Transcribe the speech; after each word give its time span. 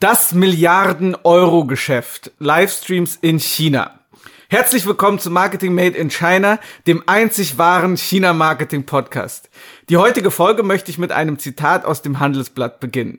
Das 0.00 0.32
Milliarden-Euro-Geschäft. 0.32 2.30
Livestreams 2.38 3.16
in 3.20 3.40
China. 3.40 3.98
Herzlich 4.48 4.86
willkommen 4.86 5.18
zu 5.18 5.28
Marketing 5.28 5.74
Made 5.74 5.96
in 5.96 6.08
China, 6.08 6.60
dem 6.86 7.02
einzig 7.08 7.58
wahren 7.58 7.96
China-Marketing-Podcast. 7.96 9.50
Die 9.88 9.96
heutige 9.96 10.30
Folge 10.30 10.62
möchte 10.62 10.92
ich 10.92 10.98
mit 10.98 11.10
einem 11.10 11.40
Zitat 11.40 11.84
aus 11.84 12.00
dem 12.00 12.20
Handelsblatt 12.20 12.78
beginnen. 12.78 13.18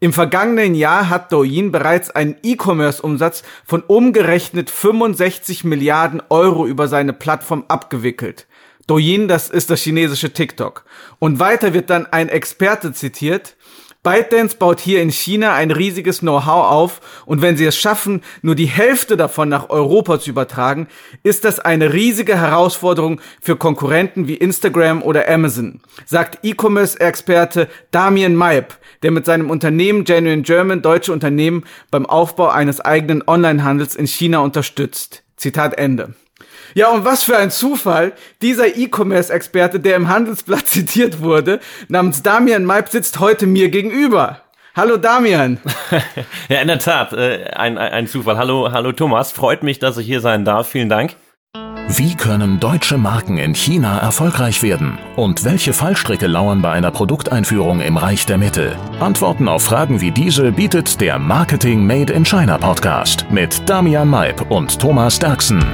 Im 0.00 0.14
vergangenen 0.14 0.74
Jahr 0.74 1.10
hat 1.10 1.30
Douyin 1.30 1.72
bereits 1.72 2.08
einen 2.08 2.36
E-Commerce-Umsatz 2.42 3.42
von 3.66 3.82
umgerechnet 3.82 4.70
65 4.70 5.64
Milliarden 5.64 6.22
Euro 6.30 6.66
über 6.66 6.88
seine 6.88 7.12
Plattform 7.12 7.66
abgewickelt. 7.68 8.46
Douyin, 8.86 9.28
das 9.28 9.50
ist 9.50 9.68
das 9.68 9.82
chinesische 9.82 10.32
TikTok. 10.32 10.86
Und 11.18 11.38
weiter 11.38 11.74
wird 11.74 11.90
dann 11.90 12.06
ein 12.06 12.30
Experte 12.30 12.94
zitiert, 12.94 13.57
ByteDance 14.02 14.56
baut 14.56 14.78
hier 14.78 15.02
in 15.02 15.10
China 15.10 15.54
ein 15.54 15.70
riesiges 15.70 16.20
Know-how 16.20 16.70
auf 16.70 17.00
und 17.26 17.42
wenn 17.42 17.56
sie 17.56 17.66
es 17.66 17.76
schaffen, 17.76 18.22
nur 18.42 18.54
die 18.54 18.66
Hälfte 18.66 19.16
davon 19.16 19.48
nach 19.48 19.70
Europa 19.70 20.20
zu 20.20 20.30
übertragen, 20.30 20.86
ist 21.24 21.44
das 21.44 21.58
eine 21.58 21.92
riesige 21.92 22.38
Herausforderung 22.38 23.20
für 23.40 23.56
Konkurrenten 23.56 24.28
wie 24.28 24.36
Instagram 24.36 25.02
oder 25.02 25.28
Amazon, 25.28 25.80
sagt 26.06 26.44
E-Commerce-Experte 26.44 27.68
Damien 27.90 28.36
Maib, 28.36 28.78
der 29.02 29.10
mit 29.10 29.26
seinem 29.26 29.50
Unternehmen 29.50 30.04
Genuine 30.04 30.42
German 30.42 30.80
deutsche 30.80 31.12
Unternehmen 31.12 31.64
beim 31.90 32.06
Aufbau 32.06 32.48
eines 32.48 32.80
eigenen 32.80 33.24
Onlinehandels 33.26 33.96
in 33.96 34.06
China 34.06 34.38
unterstützt. 34.38 35.24
Zitat 35.36 35.78
Ende. 35.78 36.14
Ja, 36.78 36.90
und 36.90 37.04
was 37.04 37.24
für 37.24 37.36
ein 37.36 37.50
Zufall. 37.50 38.12
Dieser 38.40 38.76
E-Commerce-Experte, 38.76 39.80
der 39.80 39.96
im 39.96 40.08
Handelsblatt 40.08 40.64
zitiert 40.68 41.20
wurde, 41.20 41.58
namens 41.88 42.22
Damian 42.22 42.64
Maib, 42.64 42.88
sitzt 42.88 43.18
heute 43.18 43.48
mir 43.48 43.68
gegenüber. 43.68 44.42
Hallo 44.76 44.96
Damian. 44.96 45.58
ja, 46.48 46.60
in 46.60 46.68
der 46.68 46.78
Tat, 46.78 47.12
äh, 47.14 47.46
ein, 47.46 47.78
ein 47.78 48.06
Zufall. 48.06 48.38
Hallo, 48.38 48.70
hallo 48.70 48.92
Thomas. 48.92 49.32
Freut 49.32 49.64
mich, 49.64 49.80
dass 49.80 49.98
ich 49.98 50.06
hier 50.06 50.20
sein 50.20 50.44
darf. 50.44 50.68
Vielen 50.68 50.88
Dank. 50.88 51.16
Wie 51.88 52.14
können 52.14 52.60
deutsche 52.60 52.96
Marken 52.96 53.38
in 53.38 53.56
China 53.56 53.98
erfolgreich 53.98 54.62
werden? 54.62 54.98
Und 55.16 55.44
welche 55.44 55.72
Fallstricke 55.72 56.28
lauern 56.28 56.62
bei 56.62 56.70
einer 56.70 56.92
Produkteinführung 56.92 57.80
im 57.80 57.96
Reich 57.96 58.24
der 58.24 58.38
Mitte? 58.38 58.76
Antworten 59.00 59.48
auf 59.48 59.64
Fragen 59.64 60.00
wie 60.00 60.12
diese 60.12 60.52
bietet 60.52 61.00
der 61.00 61.18
Marketing 61.18 61.84
Made 61.84 62.12
in 62.12 62.24
China 62.24 62.56
Podcast 62.56 63.26
mit 63.32 63.68
Damian 63.68 64.08
Maib 64.08 64.48
und 64.48 64.78
Thomas 64.78 65.18
Derksen. 65.18 65.64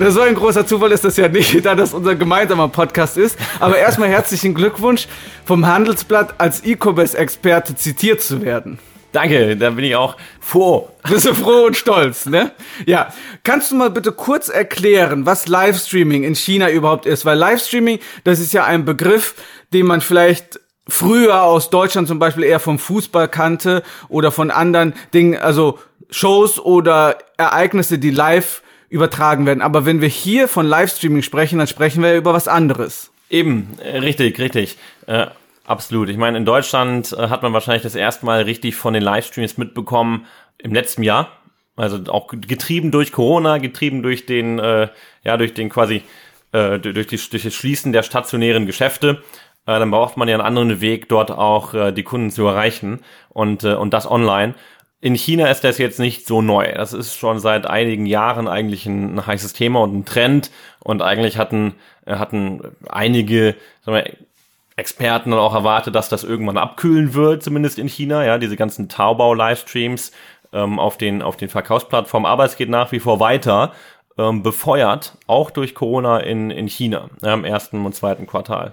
So 0.00 0.20
ein 0.20 0.34
großer 0.34 0.66
Zufall 0.66 0.92
ist 0.92 1.04
das 1.04 1.16
ja 1.16 1.28
nicht, 1.28 1.64
da 1.64 1.74
das 1.74 1.94
unser 1.94 2.16
gemeinsamer 2.16 2.68
Podcast 2.68 3.16
ist. 3.16 3.38
Aber 3.60 3.78
erstmal 3.78 4.08
herzlichen 4.08 4.54
Glückwunsch, 4.54 5.06
vom 5.44 5.66
Handelsblatt 5.66 6.34
als 6.38 6.64
E-Commerce-Experte 6.64 7.76
zitiert 7.76 8.20
zu 8.20 8.42
werden. 8.42 8.78
Danke, 9.12 9.56
da 9.56 9.70
bin 9.70 9.84
ich 9.84 9.94
auch 9.94 10.16
froh. 10.40 10.90
Bist 11.08 11.26
du 11.26 11.34
froh 11.34 11.66
und 11.66 11.76
stolz, 11.76 12.26
ne? 12.26 12.50
Ja. 12.84 13.14
Kannst 13.44 13.70
du 13.70 13.76
mal 13.76 13.90
bitte 13.90 14.10
kurz 14.10 14.48
erklären, 14.48 15.26
was 15.26 15.46
Livestreaming 15.46 16.24
in 16.24 16.34
China 16.34 16.68
überhaupt 16.70 17.06
ist? 17.06 17.24
Weil 17.24 17.38
Livestreaming, 17.38 18.00
das 18.24 18.40
ist 18.40 18.52
ja 18.52 18.64
ein 18.64 18.84
Begriff, 18.84 19.36
den 19.72 19.86
man 19.86 20.00
vielleicht 20.00 20.58
früher 20.88 21.44
aus 21.44 21.70
Deutschland 21.70 22.08
zum 22.08 22.18
Beispiel 22.18 22.44
eher 22.44 22.60
vom 22.60 22.80
Fußball 22.80 23.28
kannte 23.28 23.84
oder 24.08 24.32
von 24.32 24.50
anderen 24.50 24.94
Dingen, 25.14 25.38
also 25.38 25.78
Shows 26.10 26.58
oder 26.58 27.18
Ereignisse, 27.38 27.98
die 27.98 28.10
live 28.10 28.60
übertragen 28.94 29.44
werden. 29.44 29.60
Aber 29.60 29.86
wenn 29.86 30.00
wir 30.00 30.08
hier 30.08 30.46
von 30.46 30.64
Livestreaming 30.66 31.22
sprechen, 31.22 31.58
dann 31.58 31.66
sprechen 31.66 32.00
wir 32.00 32.14
über 32.14 32.32
was 32.32 32.46
anderes. 32.46 33.10
Eben, 33.28 33.76
äh, 33.82 33.98
richtig, 33.98 34.38
richtig. 34.38 34.78
Äh, 35.08 35.26
absolut. 35.66 36.08
Ich 36.10 36.16
meine, 36.16 36.38
in 36.38 36.44
Deutschland 36.44 37.12
äh, 37.12 37.26
hat 37.26 37.42
man 37.42 37.52
wahrscheinlich 37.52 37.82
das 37.82 37.96
erste 37.96 38.24
Mal 38.24 38.42
richtig 38.42 38.76
von 38.76 38.94
den 38.94 39.02
Livestreams 39.02 39.58
mitbekommen 39.58 40.26
im 40.58 40.72
letzten 40.72 41.02
Jahr. 41.02 41.32
Also 41.74 41.98
auch 42.06 42.28
getrieben 42.28 42.92
durch 42.92 43.10
Corona, 43.10 43.58
getrieben 43.58 44.04
durch 44.04 44.26
den, 44.26 44.60
äh, 44.60 44.86
ja, 45.24 45.36
durch 45.38 45.54
den 45.54 45.70
quasi, 45.70 46.02
äh, 46.52 46.78
durch, 46.78 47.08
die, 47.08 47.16
durch 47.16 47.42
das 47.42 47.52
Schließen 47.52 47.92
der 47.92 48.04
stationären 48.04 48.64
Geschäfte. 48.64 49.24
Äh, 49.66 49.80
dann 49.80 49.90
braucht 49.90 50.16
man 50.16 50.28
ja 50.28 50.36
einen 50.36 50.46
anderen 50.46 50.80
Weg, 50.80 51.08
dort 51.08 51.32
auch 51.32 51.74
äh, 51.74 51.90
die 51.90 52.04
Kunden 52.04 52.30
zu 52.30 52.46
erreichen 52.46 53.00
und, 53.30 53.64
äh, 53.64 53.74
und 53.74 53.92
das 53.92 54.08
online. 54.08 54.54
In 55.04 55.16
China 55.16 55.48
ist 55.50 55.64
das 55.64 55.76
jetzt 55.76 55.98
nicht 55.98 56.26
so 56.26 56.40
neu. 56.40 56.72
Das 56.72 56.94
ist 56.94 57.14
schon 57.14 57.38
seit 57.38 57.66
einigen 57.66 58.06
Jahren 58.06 58.48
eigentlich 58.48 58.86
ein, 58.86 59.16
ein 59.16 59.26
heißes 59.26 59.52
Thema 59.52 59.82
und 59.82 59.94
ein 59.94 60.04
Trend. 60.06 60.50
Und 60.80 61.02
eigentlich 61.02 61.36
hatten, 61.36 61.74
äh, 62.06 62.16
hatten 62.16 62.62
einige 62.88 63.54
sagen 63.84 63.98
wir, 63.98 64.16
Experten 64.76 65.34
auch 65.34 65.54
erwartet, 65.54 65.94
dass 65.94 66.08
das 66.08 66.24
irgendwann 66.24 66.56
abkühlen 66.56 67.12
wird, 67.12 67.42
zumindest 67.42 67.78
in 67.78 67.86
China. 67.86 68.24
Ja, 68.24 68.38
diese 68.38 68.56
ganzen 68.56 68.88
Taobao-Livestreams 68.88 70.10
ähm, 70.54 70.78
auf 70.78 70.96
den 70.96 71.20
auf 71.20 71.36
den 71.36 71.50
Verkaufsplattformen. 71.50 72.26
Aber 72.26 72.46
es 72.46 72.56
geht 72.56 72.70
nach 72.70 72.90
wie 72.90 73.00
vor 73.00 73.20
weiter, 73.20 73.74
ähm, 74.16 74.42
befeuert 74.42 75.18
auch 75.26 75.50
durch 75.50 75.74
Corona 75.74 76.20
in 76.20 76.50
in 76.50 76.66
China 76.66 77.10
ja, 77.20 77.34
im 77.34 77.44
ersten 77.44 77.84
und 77.84 77.94
zweiten 77.94 78.26
Quartal. 78.26 78.72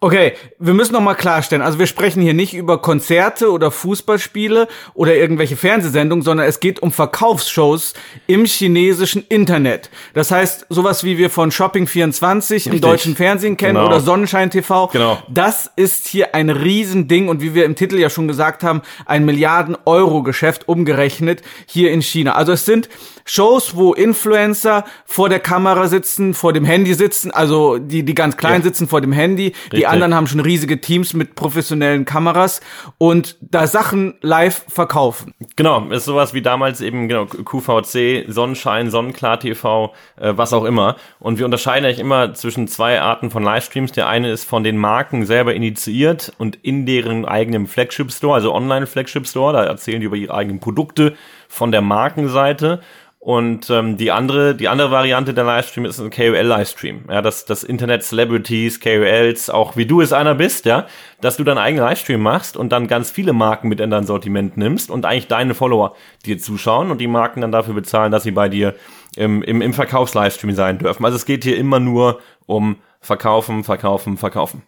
Okay, 0.00 0.34
wir 0.60 0.74
müssen 0.74 0.92
noch 0.92 1.00
mal 1.00 1.16
klarstellen. 1.16 1.60
Also 1.60 1.80
wir 1.80 1.88
sprechen 1.88 2.22
hier 2.22 2.34
nicht 2.34 2.54
über 2.54 2.80
Konzerte 2.80 3.50
oder 3.50 3.72
Fußballspiele 3.72 4.68
oder 4.94 5.16
irgendwelche 5.16 5.56
Fernsehsendungen, 5.56 6.22
sondern 6.22 6.46
es 6.46 6.60
geht 6.60 6.80
um 6.80 6.92
Verkaufsshows 6.92 7.94
im 8.28 8.44
chinesischen 8.44 9.24
Internet. 9.28 9.90
Das 10.14 10.30
heißt, 10.30 10.66
sowas 10.68 11.02
wie 11.02 11.18
wir 11.18 11.30
von 11.30 11.50
Shopping24 11.50 12.50
Richtig. 12.52 12.72
im 12.72 12.80
deutschen 12.80 13.16
Fernsehen 13.16 13.56
kennen 13.56 13.74
genau. 13.74 13.88
oder 13.88 13.98
Sonnenschein 13.98 14.50
TV. 14.50 14.86
Genau. 14.86 15.20
Das 15.28 15.68
ist 15.74 16.06
hier 16.06 16.32
ein 16.32 16.50
Riesending 16.50 17.28
und 17.28 17.42
wie 17.42 17.54
wir 17.54 17.64
im 17.64 17.74
Titel 17.74 17.98
ja 17.98 18.08
schon 18.08 18.28
gesagt 18.28 18.62
haben, 18.62 18.82
ein 19.04 19.24
Milliarden-Euro-Geschäft 19.24 20.68
umgerechnet 20.68 21.42
hier 21.66 21.90
in 21.90 22.02
China. 22.02 22.36
Also 22.36 22.52
es 22.52 22.64
sind 22.64 22.88
Shows, 23.24 23.76
wo 23.76 23.92
Influencer 23.92 24.84
vor 25.04 25.28
der 25.28 25.40
Kamera 25.40 25.88
sitzen, 25.88 26.32
vor 26.32 26.54
dem 26.54 26.64
Handy 26.64 26.94
sitzen, 26.94 27.30
also 27.30 27.78
die, 27.78 28.02
die 28.02 28.14
ganz 28.14 28.38
klein 28.38 28.60
ja. 28.60 28.62
sitzen 28.62 28.88
vor 28.88 29.02
dem 29.02 29.12
Handy, 29.12 29.48
Richtig. 29.48 29.70
die 29.70 29.86
anderen 29.88 30.14
haben 30.14 30.26
schon 30.26 30.40
riesige 30.40 30.80
Teams 30.80 31.14
mit 31.14 31.34
professionellen 31.34 32.04
Kameras 32.04 32.60
und 32.98 33.36
da 33.40 33.66
Sachen 33.66 34.14
live 34.20 34.64
verkaufen. 34.68 35.34
Genau, 35.56 35.88
ist 35.90 36.04
sowas 36.04 36.34
wie 36.34 36.42
damals 36.42 36.80
eben 36.80 37.08
genau 37.08 37.26
QVC, 37.26 38.26
Sonnenschein, 38.28 38.90
Sonnenklar 38.90 39.40
TV, 39.40 39.92
äh, 40.16 40.32
was 40.36 40.52
auch 40.52 40.64
immer. 40.64 40.96
Und 41.18 41.38
wir 41.38 41.44
unterscheiden 41.44 41.84
eigentlich 41.84 41.98
immer 41.98 42.34
zwischen 42.34 42.68
zwei 42.68 43.00
Arten 43.00 43.30
von 43.30 43.42
Livestreams. 43.42 43.92
Der 43.92 44.08
eine 44.08 44.30
ist 44.30 44.44
von 44.44 44.64
den 44.64 44.76
Marken 44.76 45.26
selber 45.26 45.54
initiiert 45.54 46.32
und 46.38 46.56
in 46.62 46.86
deren 46.86 47.24
eigenem 47.24 47.66
Flagship 47.66 48.12
Store, 48.12 48.34
also 48.34 48.54
Online 48.54 48.86
Flagship 48.86 49.26
Store, 49.26 49.52
da 49.52 49.64
erzählen 49.64 50.00
die 50.00 50.06
über 50.06 50.16
ihre 50.16 50.34
eigenen 50.34 50.60
Produkte 50.60 51.14
von 51.48 51.72
der 51.72 51.80
Markenseite. 51.80 52.80
Und 53.20 53.68
ähm, 53.68 53.96
die 53.96 54.12
andere, 54.12 54.54
die 54.54 54.68
andere 54.68 54.92
Variante 54.92 55.34
der 55.34 55.42
Livestream 55.42 55.84
ist 55.84 55.98
ein 55.98 56.10
KOL-Livestream. 56.10 57.06
Ja, 57.10 57.20
dass 57.20 57.44
das 57.44 57.64
Internet 57.64 58.04
Celebrities, 58.04 58.78
KOLs, 58.80 59.50
auch 59.50 59.76
wie 59.76 59.86
du 59.86 60.00
es 60.00 60.12
einer 60.12 60.36
bist, 60.36 60.66
ja, 60.66 60.86
dass 61.20 61.36
du 61.36 61.42
deinen 61.42 61.58
eigenen 61.58 61.84
Livestream 61.84 62.20
machst 62.20 62.56
und 62.56 62.70
dann 62.70 62.86
ganz 62.86 63.10
viele 63.10 63.32
Marken 63.32 63.68
mit 63.68 63.80
in 63.80 63.90
dein 63.90 64.06
Sortiment 64.06 64.56
nimmst 64.56 64.88
und 64.88 65.04
eigentlich 65.04 65.26
deine 65.26 65.54
Follower 65.54 65.96
dir 66.24 66.38
zuschauen 66.38 66.92
und 66.92 67.00
die 67.00 67.08
Marken 67.08 67.40
dann 67.40 67.50
dafür 67.50 67.74
bezahlen, 67.74 68.12
dass 68.12 68.22
sie 68.22 68.30
bei 68.30 68.48
dir 68.48 68.76
im, 69.16 69.42
im, 69.42 69.62
im 69.62 69.74
Verkaufs-Livestream 69.74 70.54
sein 70.54 70.78
dürfen. 70.78 71.04
Also 71.04 71.16
es 71.16 71.26
geht 71.26 71.42
hier 71.42 71.56
immer 71.56 71.80
nur 71.80 72.20
um 72.46 72.76
Verkaufen, 73.00 73.64
Verkaufen, 73.64 74.16
Verkaufen. 74.16 74.62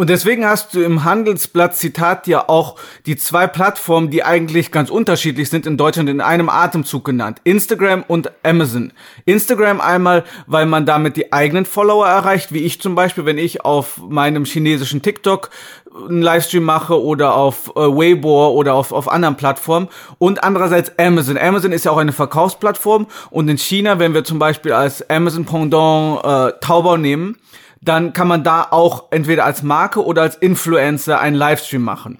Und 0.00 0.08
deswegen 0.08 0.46
hast 0.46 0.72
du 0.72 0.80
im 0.80 1.04
Handelsblatt 1.04 1.76
Zitat 1.76 2.26
ja 2.26 2.48
auch 2.48 2.76
die 3.04 3.16
zwei 3.16 3.46
Plattformen, 3.46 4.08
die 4.08 4.24
eigentlich 4.24 4.72
ganz 4.72 4.88
unterschiedlich 4.88 5.50
sind 5.50 5.66
in 5.66 5.76
Deutschland 5.76 6.08
in 6.08 6.22
einem 6.22 6.48
Atemzug 6.48 7.04
genannt. 7.04 7.42
Instagram 7.44 8.02
und 8.08 8.32
Amazon. 8.42 8.94
Instagram 9.26 9.78
einmal, 9.78 10.24
weil 10.46 10.64
man 10.64 10.86
damit 10.86 11.18
die 11.18 11.34
eigenen 11.34 11.66
Follower 11.66 12.06
erreicht, 12.06 12.50
wie 12.50 12.60
ich 12.60 12.80
zum 12.80 12.94
Beispiel, 12.94 13.26
wenn 13.26 13.36
ich 13.36 13.66
auf 13.66 13.98
meinem 13.98 14.46
chinesischen 14.46 15.02
TikTok 15.02 15.50
einen 16.08 16.22
Livestream 16.22 16.64
mache 16.64 16.98
oder 16.98 17.34
auf 17.34 17.68
äh, 17.76 17.80
Weibo 17.80 18.52
oder 18.52 18.72
auf, 18.72 18.92
auf 18.92 19.06
anderen 19.06 19.36
Plattformen 19.36 19.88
und 20.16 20.42
andererseits 20.42 20.98
Amazon. 20.98 21.36
Amazon 21.36 21.72
ist 21.72 21.84
ja 21.84 21.90
auch 21.90 21.98
eine 21.98 22.12
Verkaufsplattform 22.12 23.06
und 23.28 23.50
in 23.50 23.58
China, 23.58 23.98
wenn 23.98 24.14
wir 24.14 24.24
zum 24.24 24.38
Beispiel 24.38 24.72
als 24.72 25.10
Amazon 25.10 25.44
Pendant 25.44 26.24
äh, 26.24 26.52
Taobao 26.62 26.96
nehmen, 26.96 27.36
dann 27.80 28.12
kann 28.12 28.28
man 28.28 28.44
da 28.44 28.66
auch 28.70 29.10
entweder 29.10 29.44
als 29.44 29.62
Marke 29.62 30.04
oder 30.04 30.22
als 30.22 30.36
Influencer 30.36 31.20
einen 31.20 31.36
Livestream 31.36 31.82
machen. 31.82 32.18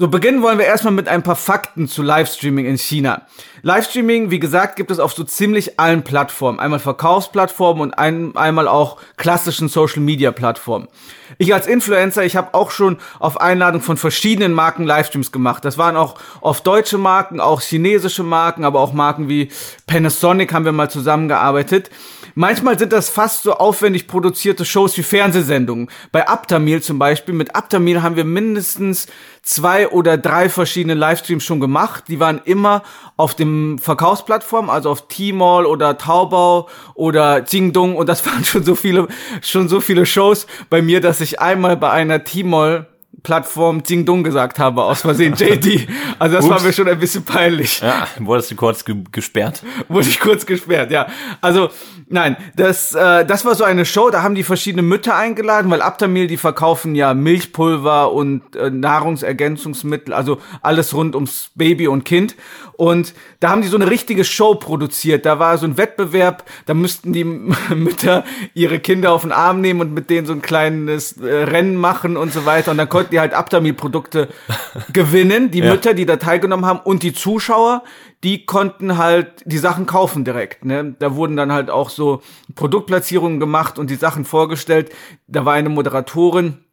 So, 0.00 0.08
beginnen 0.08 0.40
wollen 0.40 0.56
wir 0.56 0.64
erstmal 0.64 0.94
mit 0.94 1.08
ein 1.08 1.22
paar 1.22 1.36
Fakten 1.36 1.86
zu 1.86 2.02
Livestreaming 2.02 2.64
in 2.64 2.78
China. 2.78 3.26
Livestreaming, 3.60 4.30
wie 4.30 4.40
gesagt, 4.40 4.76
gibt 4.76 4.90
es 4.90 4.98
auf 4.98 5.12
so 5.12 5.24
ziemlich 5.24 5.78
allen 5.78 6.04
Plattformen. 6.04 6.58
Einmal 6.58 6.78
Verkaufsplattformen 6.78 7.82
und 7.82 7.92
ein, 7.92 8.34
einmal 8.34 8.66
auch 8.66 8.96
klassischen 9.18 9.68
Social-Media-Plattformen. 9.68 10.88
Ich 11.36 11.52
als 11.52 11.66
Influencer, 11.66 12.24
ich 12.24 12.34
habe 12.34 12.54
auch 12.54 12.70
schon 12.70 12.96
auf 13.18 13.42
Einladung 13.42 13.82
von 13.82 13.98
verschiedenen 13.98 14.54
Marken 14.54 14.84
Livestreams 14.84 15.32
gemacht. 15.32 15.66
Das 15.66 15.76
waren 15.76 15.98
auch 15.98 16.14
oft 16.40 16.66
deutsche 16.66 16.96
Marken, 16.96 17.38
auch 17.38 17.60
chinesische 17.60 18.22
Marken, 18.22 18.64
aber 18.64 18.80
auch 18.80 18.94
Marken 18.94 19.28
wie 19.28 19.50
Panasonic 19.86 20.54
haben 20.54 20.64
wir 20.64 20.72
mal 20.72 20.90
zusammengearbeitet. 20.90 21.90
Manchmal 22.34 22.78
sind 22.78 22.92
das 22.92 23.10
fast 23.10 23.42
so 23.42 23.54
aufwendig 23.54 24.06
produzierte 24.06 24.64
Shows 24.64 24.96
wie 24.96 25.02
Fernsehsendungen. 25.02 25.90
Bei 26.10 26.26
Aptamil 26.26 26.82
zum 26.82 26.98
Beispiel. 26.98 27.34
Mit 27.34 27.54
Aptamil 27.54 28.02
haben 28.02 28.16
wir 28.16 28.24
mindestens 28.24 29.06
zwei 29.42 29.88
oder 29.88 30.18
drei 30.18 30.48
verschiedene 30.48 30.94
Livestreams 30.94 31.44
schon 31.44 31.60
gemacht. 31.60 32.04
Die 32.08 32.20
waren 32.20 32.40
immer 32.44 32.82
auf 33.16 33.34
dem 33.34 33.78
Verkaufsplattform, 33.78 34.70
also 34.70 34.90
auf 34.90 35.08
Tmall 35.08 35.66
oder 35.66 35.98
Taobao 35.98 36.68
oder 36.94 37.44
Jingdong 37.44 37.96
und 37.96 38.08
das 38.08 38.24
waren 38.26 38.44
schon 38.44 38.64
so 38.64 38.74
viele, 38.74 39.08
schon 39.42 39.68
so 39.68 39.80
viele 39.80 40.06
Shows 40.06 40.46
bei 40.68 40.82
mir, 40.82 41.00
dass 41.00 41.20
ich 41.20 41.40
einmal 41.40 41.76
bei 41.76 41.90
einer 41.90 42.24
Tmall 42.24 42.86
Plattform 43.22 43.82
Ding 43.82 44.04
Dong 44.04 44.24
gesagt 44.24 44.58
habe, 44.58 44.82
aus 44.84 45.02
Versehen 45.02 45.34
JD. 45.34 45.88
Also 46.18 46.36
das 46.36 46.44
Ups. 46.44 46.54
war 46.54 46.62
mir 46.62 46.72
schon 46.72 46.88
ein 46.88 46.98
bisschen 46.98 47.24
peinlich. 47.24 47.80
Ja, 47.80 48.06
wurdest 48.18 48.50
du 48.50 48.56
kurz 48.56 48.84
ge 48.84 48.96
gesperrt? 49.12 49.62
Wurde 49.88 50.08
ich 50.08 50.20
kurz 50.20 50.46
gesperrt, 50.46 50.90
ja. 50.90 51.06
Also 51.40 51.70
nein, 52.08 52.36
das 52.56 52.94
äh, 52.94 53.24
das 53.24 53.44
war 53.44 53.54
so 53.54 53.64
eine 53.64 53.84
Show, 53.84 54.10
da 54.10 54.22
haben 54.22 54.34
die 54.34 54.42
verschiedene 54.42 54.82
Mütter 54.82 55.16
eingeladen, 55.16 55.70
weil 55.70 55.82
Aptamil, 55.82 56.26
die 56.26 56.36
verkaufen 56.36 56.94
ja 56.94 57.14
Milchpulver 57.14 58.12
und 58.12 58.56
äh, 58.56 58.70
Nahrungsergänzungsmittel, 58.70 60.12
also 60.12 60.38
alles 60.62 60.94
rund 60.94 61.14
ums 61.14 61.50
Baby 61.54 61.88
und 61.88 62.04
Kind. 62.04 62.36
Und 62.80 63.12
da 63.40 63.50
haben 63.50 63.60
die 63.60 63.68
so 63.68 63.76
eine 63.76 63.90
richtige 63.90 64.24
Show 64.24 64.54
produziert. 64.54 65.26
Da 65.26 65.38
war 65.38 65.58
so 65.58 65.66
ein 65.66 65.76
Wettbewerb, 65.76 66.44
da 66.64 66.72
müssten 66.72 67.12
die 67.12 67.24
Mütter 67.74 68.24
ihre 68.54 68.78
Kinder 68.78 69.12
auf 69.12 69.20
den 69.20 69.32
Arm 69.32 69.60
nehmen 69.60 69.82
und 69.82 69.92
mit 69.92 70.08
denen 70.08 70.26
so 70.26 70.32
ein 70.32 70.40
kleines 70.40 71.18
äh, 71.18 71.26
Rennen 71.26 71.76
machen 71.76 72.16
und 72.16 72.32
so 72.32 72.46
weiter. 72.46 72.70
Und 72.70 72.78
dann 72.78 72.88
konnten 72.88 73.10
die 73.10 73.20
halt 73.20 73.34
Aptamil-Produkte 73.34 74.28
gewinnen. 74.94 75.50
Die 75.50 75.58
ja. 75.58 75.70
Mütter, 75.70 75.92
die 75.92 76.06
da 76.06 76.16
teilgenommen 76.16 76.64
haben 76.64 76.80
und 76.82 77.02
die 77.02 77.12
Zuschauer, 77.12 77.82
die 78.24 78.46
konnten 78.46 78.96
halt 78.96 79.42
die 79.44 79.58
Sachen 79.58 79.84
kaufen 79.84 80.24
direkt. 80.24 80.64
Ne? 80.64 80.96
Da 80.98 81.14
wurden 81.16 81.36
dann 81.36 81.52
halt 81.52 81.68
auch 81.68 81.90
so 81.90 82.22
Produktplatzierungen 82.54 83.40
gemacht 83.40 83.78
und 83.78 83.90
die 83.90 83.96
Sachen 83.96 84.24
vorgestellt. 84.24 84.90
Da 85.26 85.44
war 85.44 85.52
eine 85.52 85.68
Moderatorin, 85.68 86.64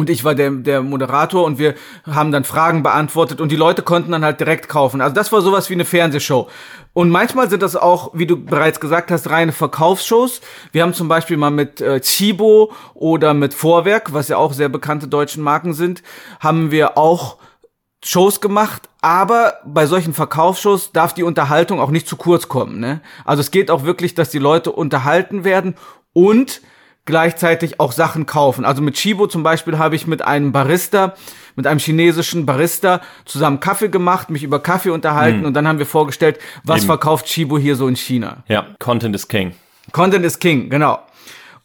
und 0.00 0.10
ich 0.10 0.24
war 0.24 0.34
der, 0.34 0.50
der 0.50 0.82
Moderator 0.82 1.44
und 1.44 1.58
wir 1.58 1.74
haben 2.06 2.32
dann 2.32 2.44
Fragen 2.44 2.82
beantwortet 2.82 3.40
und 3.40 3.52
die 3.52 3.56
Leute 3.56 3.82
konnten 3.82 4.12
dann 4.12 4.24
halt 4.24 4.40
direkt 4.40 4.68
kaufen. 4.68 5.00
Also 5.00 5.14
das 5.14 5.30
war 5.30 5.42
sowas 5.42 5.70
wie 5.70 5.74
eine 5.74 5.84
Fernsehshow. 5.84 6.48
Und 6.92 7.10
manchmal 7.10 7.48
sind 7.48 7.62
das 7.62 7.76
auch, 7.76 8.10
wie 8.14 8.26
du 8.26 8.42
bereits 8.42 8.80
gesagt 8.80 9.10
hast, 9.10 9.30
reine 9.30 9.52
Verkaufsshows. 9.52 10.40
Wir 10.72 10.82
haben 10.82 10.94
zum 10.94 11.06
Beispiel 11.06 11.36
mal 11.36 11.50
mit 11.50 11.80
äh, 11.80 12.00
Chibo 12.00 12.72
oder 12.94 13.34
mit 13.34 13.54
Vorwerk, 13.54 14.12
was 14.12 14.28
ja 14.28 14.38
auch 14.38 14.52
sehr 14.52 14.68
bekannte 14.68 15.06
deutschen 15.06 15.42
Marken 15.44 15.72
sind, 15.74 16.02
haben 16.40 16.70
wir 16.70 16.98
auch 16.98 17.36
Shows 18.02 18.40
gemacht, 18.40 18.88
aber 19.02 19.58
bei 19.66 19.86
solchen 19.86 20.14
Verkaufsshows 20.14 20.92
darf 20.92 21.12
die 21.12 21.22
Unterhaltung 21.22 21.80
auch 21.80 21.90
nicht 21.90 22.08
zu 22.08 22.16
kurz 22.16 22.48
kommen. 22.48 22.80
Ne? 22.80 23.02
Also 23.26 23.42
es 23.42 23.50
geht 23.50 23.70
auch 23.70 23.84
wirklich, 23.84 24.14
dass 24.14 24.30
die 24.30 24.38
Leute 24.38 24.72
unterhalten 24.72 25.44
werden 25.44 25.74
und 26.14 26.62
gleichzeitig 27.10 27.80
auch 27.80 27.92
Sachen 27.92 28.26
kaufen. 28.26 28.64
Also 28.64 28.82
mit 28.82 28.94
Chibo 28.94 29.26
zum 29.26 29.42
Beispiel 29.42 29.78
habe 29.78 29.96
ich 29.96 30.06
mit 30.06 30.22
einem 30.22 30.52
Barista, 30.52 31.14
mit 31.56 31.66
einem 31.66 31.78
chinesischen 31.80 32.46
Barista 32.46 33.00
zusammen 33.24 33.60
Kaffee 33.60 33.88
gemacht, 33.88 34.30
mich 34.30 34.42
über 34.42 34.60
Kaffee 34.60 34.90
unterhalten 34.90 35.40
mhm. 35.40 35.46
und 35.46 35.54
dann 35.54 35.68
haben 35.68 35.78
wir 35.78 35.86
vorgestellt, 35.86 36.38
was 36.64 36.78
Eben. 36.78 36.86
verkauft 36.86 37.26
Chibo 37.26 37.58
hier 37.58 37.76
so 37.76 37.88
in 37.88 37.96
China. 37.96 38.38
Ja, 38.48 38.66
Content 38.78 39.14
is 39.14 39.28
King. 39.28 39.54
Content 39.92 40.24
is 40.24 40.38
King, 40.38 40.70
genau. 40.70 41.00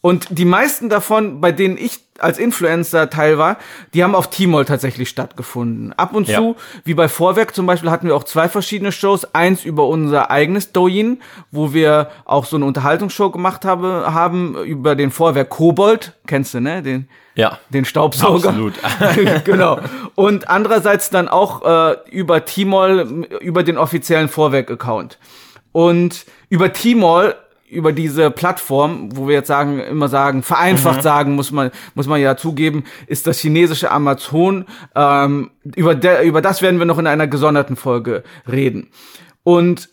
Und 0.05 0.27
die 0.37 0.45
meisten 0.45 0.87
davon, 0.87 1.41
bei 1.41 1.51
denen 1.51 1.79
ich 1.79 1.97
als 2.19 2.37
Influencer 2.37 3.09
Teil 3.09 3.39
war, 3.39 3.57
die 3.95 4.03
haben 4.03 4.13
auf 4.13 4.29
Tmall 4.29 4.63
tatsächlich 4.63 5.09
stattgefunden. 5.09 5.93
Ab 5.93 6.13
und 6.13 6.27
ja. 6.27 6.37
zu, 6.37 6.55
wie 6.83 6.93
bei 6.93 7.09
Vorwerk 7.09 7.55
zum 7.55 7.65
Beispiel, 7.65 7.89
hatten 7.89 8.05
wir 8.05 8.15
auch 8.15 8.23
zwei 8.23 8.47
verschiedene 8.47 8.91
Shows. 8.91 9.33
Eins 9.33 9.65
über 9.65 9.87
unser 9.87 10.29
eigenes 10.29 10.71
Douyin, 10.71 11.23
wo 11.49 11.73
wir 11.73 12.11
auch 12.25 12.45
so 12.45 12.55
eine 12.55 12.65
Unterhaltungsshow 12.65 13.31
gemacht 13.31 13.65
habe, 13.65 14.13
haben 14.13 14.55
über 14.63 14.95
den 14.95 15.09
Vorwerk 15.09 15.49
Kobold. 15.49 16.13
Kennst 16.27 16.53
du, 16.53 16.59
ne? 16.59 16.83
Den, 16.83 17.09
ja. 17.33 17.57
Den 17.69 17.83
Staubsauger. 17.83 18.49
Absolut. 18.49 18.75
genau. 19.43 19.79
Und 20.13 20.49
andererseits 20.49 21.09
dann 21.09 21.27
auch 21.27 21.65
äh, 21.65 21.95
über 22.11 22.45
Tmall, 22.45 23.25
über 23.41 23.63
den 23.63 23.79
offiziellen 23.79 24.29
Vorwerk-Account. 24.29 25.17
Und 25.71 26.27
über 26.49 26.71
Tmall 26.71 27.35
über 27.75 27.91
diese 27.91 28.31
Plattform, 28.31 29.15
wo 29.15 29.27
wir 29.27 29.35
jetzt 29.35 29.47
sagen, 29.47 29.79
immer 29.79 30.07
sagen, 30.07 30.41
vereinfacht 30.41 30.97
mhm. 30.97 31.01
sagen, 31.01 31.35
muss 31.35 31.51
man, 31.51 31.71
muss 31.93 32.07
man 32.07 32.19
ja 32.19 32.37
zugeben, 32.37 32.85
ist 33.07 33.27
das 33.27 33.39
chinesische 33.39 33.91
Amazon. 33.91 34.65
Ähm, 34.95 35.51
über, 35.75 35.93
der, 35.93 36.23
über 36.23 36.41
das 36.41 36.61
werden 36.61 36.79
wir 36.79 36.85
noch 36.85 36.97
in 36.97 37.07
einer 37.07 37.27
gesonderten 37.27 37.75
Folge 37.75 38.23
reden. 38.49 38.89
Und 39.43 39.89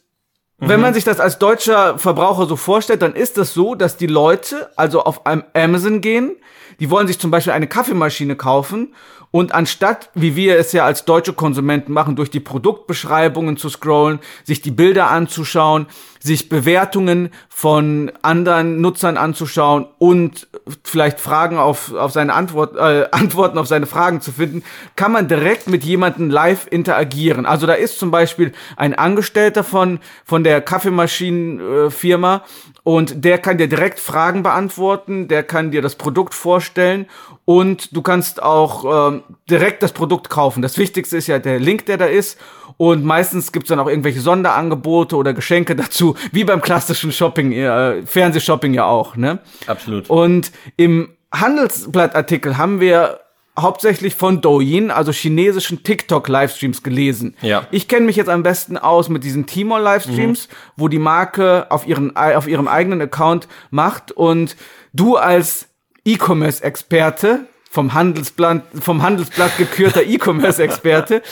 wenn 0.59 0.77
mhm. 0.77 0.83
man 0.83 0.95
sich 0.95 1.05
das 1.05 1.19
als 1.19 1.39
deutscher 1.39 1.99
Verbraucher 1.99 2.47
so 2.47 2.57
vorstellt, 2.57 3.03
dann 3.03 3.15
ist 3.15 3.37
es 3.37 3.53
so, 3.53 3.75
dass 3.75 3.97
die 3.97 4.07
Leute 4.07 4.71
also 4.77 5.03
auf 5.03 5.23
Amazon 5.27 6.01
gehen, 6.01 6.37
die 6.79 6.89
wollen 6.89 7.07
sich 7.07 7.19
zum 7.19 7.31
Beispiel 7.31 7.53
eine 7.53 7.67
Kaffeemaschine 7.67 8.37
kaufen 8.37 8.95
und 9.33 9.53
anstatt, 9.55 10.11
wie 10.15 10.37
wir 10.37 10.59
es 10.59 10.73
ja 10.73 10.85
als 10.85 11.07
deutsche 11.07 11.33
Konsumenten 11.33 11.93
machen, 11.93 12.17
durch 12.17 12.31
die 12.31 12.39
Produktbeschreibungen 12.39 13.57
zu 13.57 13.71
scrollen, 13.71 14.21
sich 14.45 14.61
die 14.61 14.71
Bilder 14.71 15.11
anzuschauen, 15.11 15.87
sich 16.21 16.51
Bewertungen 16.51 17.31
von 17.49 18.13
anderen 18.21 18.83
Nutzern 18.83 19.17
anzuschauen 19.17 19.87
und 19.99 20.49
vielleicht 20.85 21.19
Fragen 21.19 21.57
auf, 21.57 21.95
auf 21.95 22.13
seine 22.13 22.35
Antwort, 22.35 22.77
äh, 22.77 23.09
Antworten 23.11 23.57
auf 23.57 23.67
seine 23.67 23.87
Fragen 23.87 24.21
zu 24.21 24.33
finden, 24.33 24.63
kann 24.97 25.13
man 25.13 25.29
direkt 25.29 25.67
mit 25.67 25.83
jemandem 25.83 26.29
live 26.29 26.67
interagieren. 26.71 27.47
Also 27.47 27.67
da 27.67 27.73
ist 27.73 27.99
zum 27.99 28.11
Beispiel 28.11 28.53
ein 28.77 28.95
Angestellter 28.95 29.65
von, 29.65 29.99
von 30.27 30.45
der 30.45 30.61
Kaffeemaschinenfirma 30.61 32.45
und 32.85 33.25
der 33.25 33.39
kann 33.39 33.59
dir 33.59 33.69
direkt 33.69 34.01
Fragen 34.01 34.43
beantworten, 34.43 35.29
der 35.29 35.45
kann 35.45 35.71
dir 35.71 35.83
das 35.83 35.95
Produkt 35.95 36.35
vorstellen 36.35 37.07
und 37.45 37.95
du 37.97 38.03
kannst 38.03 38.43
auch 38.43 39.11
ähm, 39.11 39.23
direkt 39.49 39.83
das 39.83 39.93
Produkt 39.93 40.29
kaufen. 40.31 40.63
Das 40.63 40.79
Wichtigste 40.79 41.17
ist 41.17 41.29
ja 41.29 41.39
der 41.39 41.61
Link, 41.61 41.87
der 41.87 41.99
da 41.99 42.07
ist. 42.07 42.39
Und 42.79 43.05
meistens 43.05 43.53
gibt's 43.53 43.69
dann 43.69 43.79
auch 43.79 43.87
irgendwelche 43.87 44.21
Sonderangebote 44.21 45.17
oder 45.17 45.35
Geschenke 45.35 45.77
dazu, 45.77 46.17
wie 46.33 46.45
beim 46.45 46.61
klassischen 46.61 47.13
Shopping, 47.13 47.53
äh, 47.53 48.05
Fernsehshopping 48.05 48.75
ja 48.75 48.87
auch. 48.87 49.17
Ne? 49.17 49.39
Absolut. 49.67 50.11
Und 50.11 50.51
im 50.77 51.11
Handelsblattartikel 51.33 52.59
haben 52.59 52.81
wir 52.81 53.21
hauptsächlich 53.59 54.15
von 54.15 54.41
Douyin, 54.41 54.91
also 54.91 55.13
chinesischen 55.13 55.83
TikTok-Livestreams 55.83 56.83
gelesen. 56.83 57.37
Ja. 57.43 57.67
Ich 57.71 57.87
kenne 57.87 58.07
mich 58.07 58.17
jetzt 58.17 58.31
am 58.31 58.43
besten 58.43 58.79
aus 58.79 59.09
mit 59.09 59.25
diesen 59.25 59.47
Timor-Livestreams, 59.47 60.49
mhm. 60.49 60.53
wo 60.77 60.89
die 60.89 60.99
Marke 60.99 61.71
auf, 61.71 61.87
ihren, 61.87 62.17
auf 62.17 62.49
ihrem 62.49 62.67
eigenen 62.67 63.03
Account 63.03 63.49
macht 63.71 64.11
und 64.11 64.57
du 64.93 65.17
als 65.17 65.69
E-Commerce-Experte, 66.05 67.47
vom 67.71 67.95
Handelsblatt, 67.95 68.65
vom 68.81 69.03
Handelsblatt 69.03 69.57
gekürter 69.57 70.03
E-Commerce-Experte, 70.07 71.23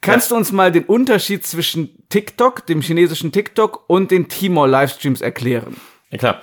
kannst 0.00 0.30
du 0.30 0.36
uns 0.36 0.52
mal 0.52 0.72
den 0.72 0.84
Unterschied 0.84 1.44
zwischen 1.46 2.08
TikTok, 2.08 2.66
dem 2.66 2.80
chinesischen 2.80 3.32
TikTok 3.32 3.84
und 3.88 4.10
den 4.10 4.28
Timor-Livestreams 4.28 5.20
erklären? 5.20 5.76
Ja, 6.10 6.18
klar. 6.18 6.42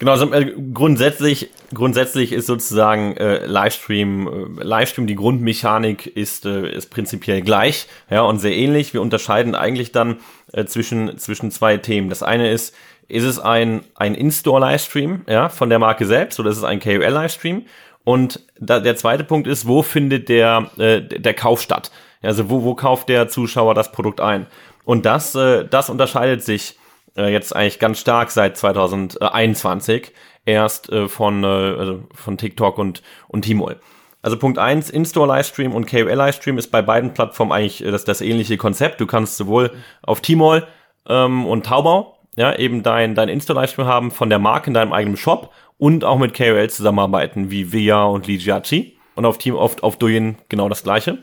Genau, 0.00 0.12
also, 0.12 0.32
äh, 0.32 0.54
grundsätzlich, 0.72 1.50
grundsätzlich 1.74 2.32
ist 2.32 2.46
sozusagen 2.46 3.18
äh, 3.18 3.44
Livestream, 3.44 4.56
äh, 4.58 4.64
Livestream, 4.64 5.06
die 5.06 5.14
Grundmechanik 5.14 6.06
ist, 6.06 6.46
äh, 6.46 6.74
ist 6.74 6.90
prinzipiell 6.90 7.42
gleich, 7.42 7.86
ja, 8.08 8.22
und 8.22 8.38
sehr 8.38 8.56
ähnlich. 8.56 8.94
Wir 8.94 9.02
unterscheiden 9.02 9.54
eigentlich 9.54 9.92
dann 9.92 10.16
äh, 10.54 10.64
zwischen, 10.64 11.18
zwischen 11.18 11.50
zwei 11.50 11.76
Themen. 11.76 12.08
Das 12.08 12.22
eine 12.22 12.50
ist, 12.50 12.74
ist 13.08 13.24
es 13.24 13.38
ein, 13.38 13.82
ein 13.94 14.14
In-Store-Livestream, 14.14 15.26
ja, 15.28 15.50
von 15.50 15.68
der 15.68 15.78
Marke 15.78 16.06
selbst, 16.06 16.40
oder 16.40 16.48
ist 16.48 16.56
es 16.56 16.64
ein 16.64 16.80
KOL-Livestream? 16.80 17.66
Und 18.02 18.40
da, 18.58 18.80
der 18.80 18.96
zweite 18.96 19.24
Punkt 19.24 19.46
ist, 19.46 19.68
wo 19.68 19.82
findet 19.82 20.30
der, 20.30 20.70
äh, 20.78 21.02
der 21.02 21.34
Kauf 21.34 21.60
statt? 21.60 21.90
Also 22.22 22.48
wo, 22.48 22.64
wo 22.64 22.74
kauft 22.74 23.10
der 23.10 23.28
Zuschauer 23.28 23.74
das 23.74 23.92
Produkt 23.92 24.22
ein? 24.22 24.46
Und 24.86 25.04
das, 25.04 25.34
äh, 25.34 25.66
das 25.68 25.90
unterscheidet 25.90 26.42
sich 26.42 26.79
äh, 27.16 27.32
jetzt 27.32 27.54
eigentlich 27.54 27.78
ganz 27.78 28.00
stark 28.00 28.30
seit 28.30 28.56
2021 28.56 30.12
erst 30.44 30.90
äh, 30.90 31.08
von, 31.08 31.44
äh, 31.44 31.46
also 31.46 32.04
von 32.14 32.38
TikTok 32.38 32.78
und, 32.78 33.02
und 33.28 33.44
Tmall. 33.44 33.80
Also 34.22 34.38
Punkt 34.38 34.58
eins 34.58 34.90
In-Store-Livestream 34.90 35.74
und 35.74 35.86
KOL-Livestream 35.86 36.58
ist 36.58 36.70
bei 36.70 36.82
beiden 36.82 37.14
Plattformen 37.14 37.52
eigentlich 37.52 37.84
äh, 37.84 37.90
das, 37.90 38.04
das 38.04 38.20
ähnliche 38.20 38.56
Konzept. 38.56 39.00
Du 39.00 39.06
kannst 39.06 39.36
sowohl 39.36 39.72
auf 40.02 40.20
Tmall 40.20 40.66
ähm, 41.08 41.46
und 41.46 41.66
Taobao 41.66 42.16
ja, 42.36 42.56
eben 42.56 42.82
dein, 42.82 43.14
dein 43.14 43.28
Insta-Livestream 43.28 43.86
haben 43.86 44.10
von 44.10 44.30
der 44.30 44.38
Marke 44.38 44.68
in 44.68 44.74
deinem 44.74 44.92
eigenen 44.92 45.16
Shop 45.16 45.52
und 45.78 46.04
auch 46.04 46.18
mit 46.18 46.34
KOL 46.34 46.70
zusammenarbeiten, 46.70 47.50
wie 47.50 47.72
Via 47.72 48.04
und 48.04 48.26
Li 48.26 48.36
Jiaqi. 48.36 48.96
Und 49.14 49.26
auf 49.26 49.38
Team, 49.38 49.56
auf, 49.56 49.82
auf 49.82 49.96
Douyin 49.96 50.36
genau 50.48 50.68
das 50.68 50.82
Gleiche. 50.82 51.18